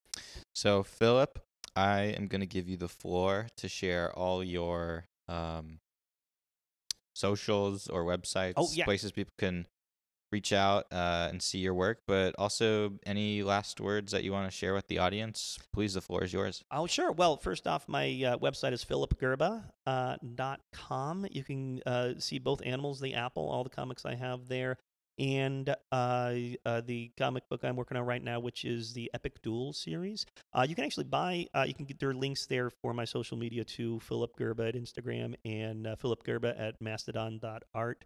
So, 0.54 0.82
Phillip, 0.82 1.38
I 1.74 2.00
am 2.18 2.26
going 2.26 2.40
to 2.42 2.46
give 2.46 2.68
you 2.68 2.76
the 2.76 2.88
floor 2.88 3.46
to 3.56 3.68
share 3.68 4.12
all 4.12 4.44
your 4.44 5.06
um, 5.28 5.78
socials 7.14 7.88
or 7.88 8.04
websites, 8.04 8.54
Oh, 8.56 8.68
yeah. 8.72 8.84
places 8.84 9.12
people 9.12 9.32
can 9.38 9.66
reach 10.30 10.52
out 10.52 10.86
uh, 10.92 11.28
and 11.30 11.42
see 11.42 11.58
your 11.58 11.74
work, 11.74 12.02
but 12.06 12.34
also 12.38 12.92
any 13.06 13.42
last 13.42 13.80
words 13.80 14.12
that 14.12 14.24
you 14.24 14.32
want 14.32 14.50
to 14.50 14.56
share 14.56 14.74
with 14.74 14.86
the 14.88 14.98
audience. 14.98 15.58
Please, 15.72 15.94
the 15.94 16.00
floor 16.00 16.22
is 16.24 16.32
yours. 16.32 16.62
Oh, 16.70 16.86
sure. 16.86 17.12
Well, 17.12 17.36
first 17.36 17.66
off, 17.66 17.88
my 17.88 18.06
uh, 18.06 18.38
website 18.38 18.72
is 18.72 18.84
phillipgerba 18.84 19.64
uh. 19.86 20.16
You 21.30 21.44
can 21.44 21.80
uh, 21.86 22.12
see 22.18 22.38
both 22.38 22.62
Animals, 22.64 23.00
the 23.00 23.14
Apple, 23.14 23.48
all 23.48 23.64
the 23.64 23.70
comics 23.70 24.04
I 24.04 24.14
have 24.14 24.48
there, 24.48 24.76
and 25.18 25.74
uh, 25.90 26.30
the 26.86 27.10
comic 27.16 27.48
book 27.48 27.64
I'm 27.64 27.76
working 27.76 27.96
on 27.96 28.04
right 28.04 28.22
now, 28.22 28.40
which 28.40 28.64
is 28.64 28.92
the 28.92 29.10
Epic 29.14 29.40
Duel 29.42 29.72
series. 29.72 30.26
Uh, 30.52 30.66
you 30.68 30.74
can 30.74 30.84
actually 30.84 31.04
buy, 31.04 31.46
uh, 31.54 31.64
you 31.66 31.74
can 31.74 31.86
get 31.86 31.98
their 31.98 32.14
links 32.14 32.46
there 32.46 32.70
for 32.70 32.92
my 32.92 33.04
social 33.04 33.36
media 33.36 33.64
to 33.64 33.98
Phillip 34.00 34.36
Gerba 34.36 34.68
at 34.68 34.74
Instagram 34.74 35.34
and 35.44 35.88
Phillip 35.98 36.22
Gerba 36.24 36.58
at 36.58 36.80
mastodon.art. 36.80 38.04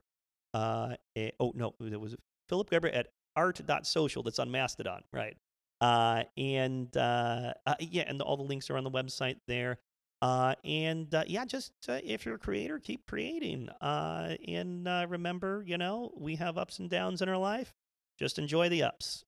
Uh, 0.55 0.97
eh, 1.17 1.31
oh, 1.41 1.53
no, 1.55 1.75
it 1.81 2.01
was 2.01 2.17
Phillip 2.49 2.71
Gerba 2.71 2.95
at 2.95 3.09
art.social. 3.37 4.23
That's 4.23 4.39
on 4.39 4.51
Mastodon, 4.51 5.03
right? 5.13 5.37
Uh, 5.81 6.23
and 6.37 6.97
uh, 6.97 7.55
uh, 7.67 7.75
yeah, 7.81 8.05
and 8.07 8.23
all 8.23 8.37
the 8.37 8.43
links 8.45 8.71
are 8.71 8.77
on 8.77 8.85
the 8.85 8.91
website 8.91 9.37
there. 9.49 9.79
Uh, 10.21 10.55
and 10.65 11.13
uh, 11.13 11.25
yeah, 11.27 11.45
just 11.45 11.73
uh, 11.89 11.99
if 12.05 12.25
you're 12.25 12.37
a 12.37 12.39
creator, 12.39 12.79
keep 12.79 13.05
creating. 13.07 13.69
Uh, 13.81 14.37
and 14.47 14.87
remember, 15.11 15.65
you 15.67 15.77
know, 15.77 16.13
we 16.17 16.37
have 16.37 16.57
ups 16.57 16.79
and 16.79 16.89
downs 16.89 17.21
in 17.23 17.29
our 17.29 17.37
life. 17.37 17.75
Just 18.19 18.39
enjoy 18.39 18.69
the 18.69 18.85
ups. 18.85 19.25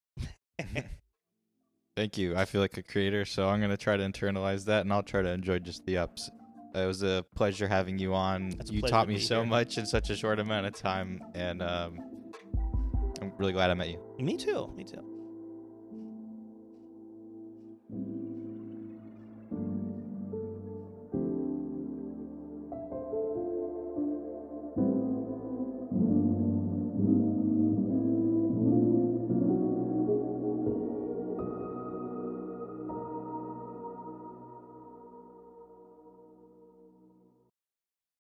Thank 1.97 2.19
you. 2.19 2.37
I 2.37 2.45
feel 2.45 2.61
like 2.61 2.77
a 2.77 2.83
creator, 2.83 3.25
so 3.25 3.49
I'm 3.49 3.59
going 3.59 3.71
to 3.71 3.77
try 3.77 3.97
to 3.97 4.05
internalize 4.05 4.65
that 4.67 4.83
and 4.83 4.93
I'll 4.93 5.03
try 5.03 5.23
to 5.23 5.31
enjoy 5.31 5.59
just 5.59 5.85
the 5.87 5.99
ups. 5.99 6.31
It 6.75 6.87
was 6.87 7.03
a 7.03 7.25
pleasure 7.37 7.69
having 7.69 7.99
you 7.99 8.15
on. 8.15 8.59
You 8.69 8.83
taught 8.83 9.07
me 9.07 9.19
so 9.21 9.41
here. 9.41 9.47
much 9.47 9.79
in 9.79 9.87
such 9.87 10.11
a 10.11 10.17
short 10.17 10.41
amount 10.41 10.67
of 10.67 10.75
time, 10.75 11.23
and 11.35 11.63
um, 11.63 12.01
I'm 13.21 13.33
really 13.39 13.53
glad 13.53 13.71
I 13.71 13.75
met 13.75 13.91
you. 13.91 14.01
Me 14.19 14.37
too. 14.37 14.73
Me 14.77 14.85
too. 14.85 15.14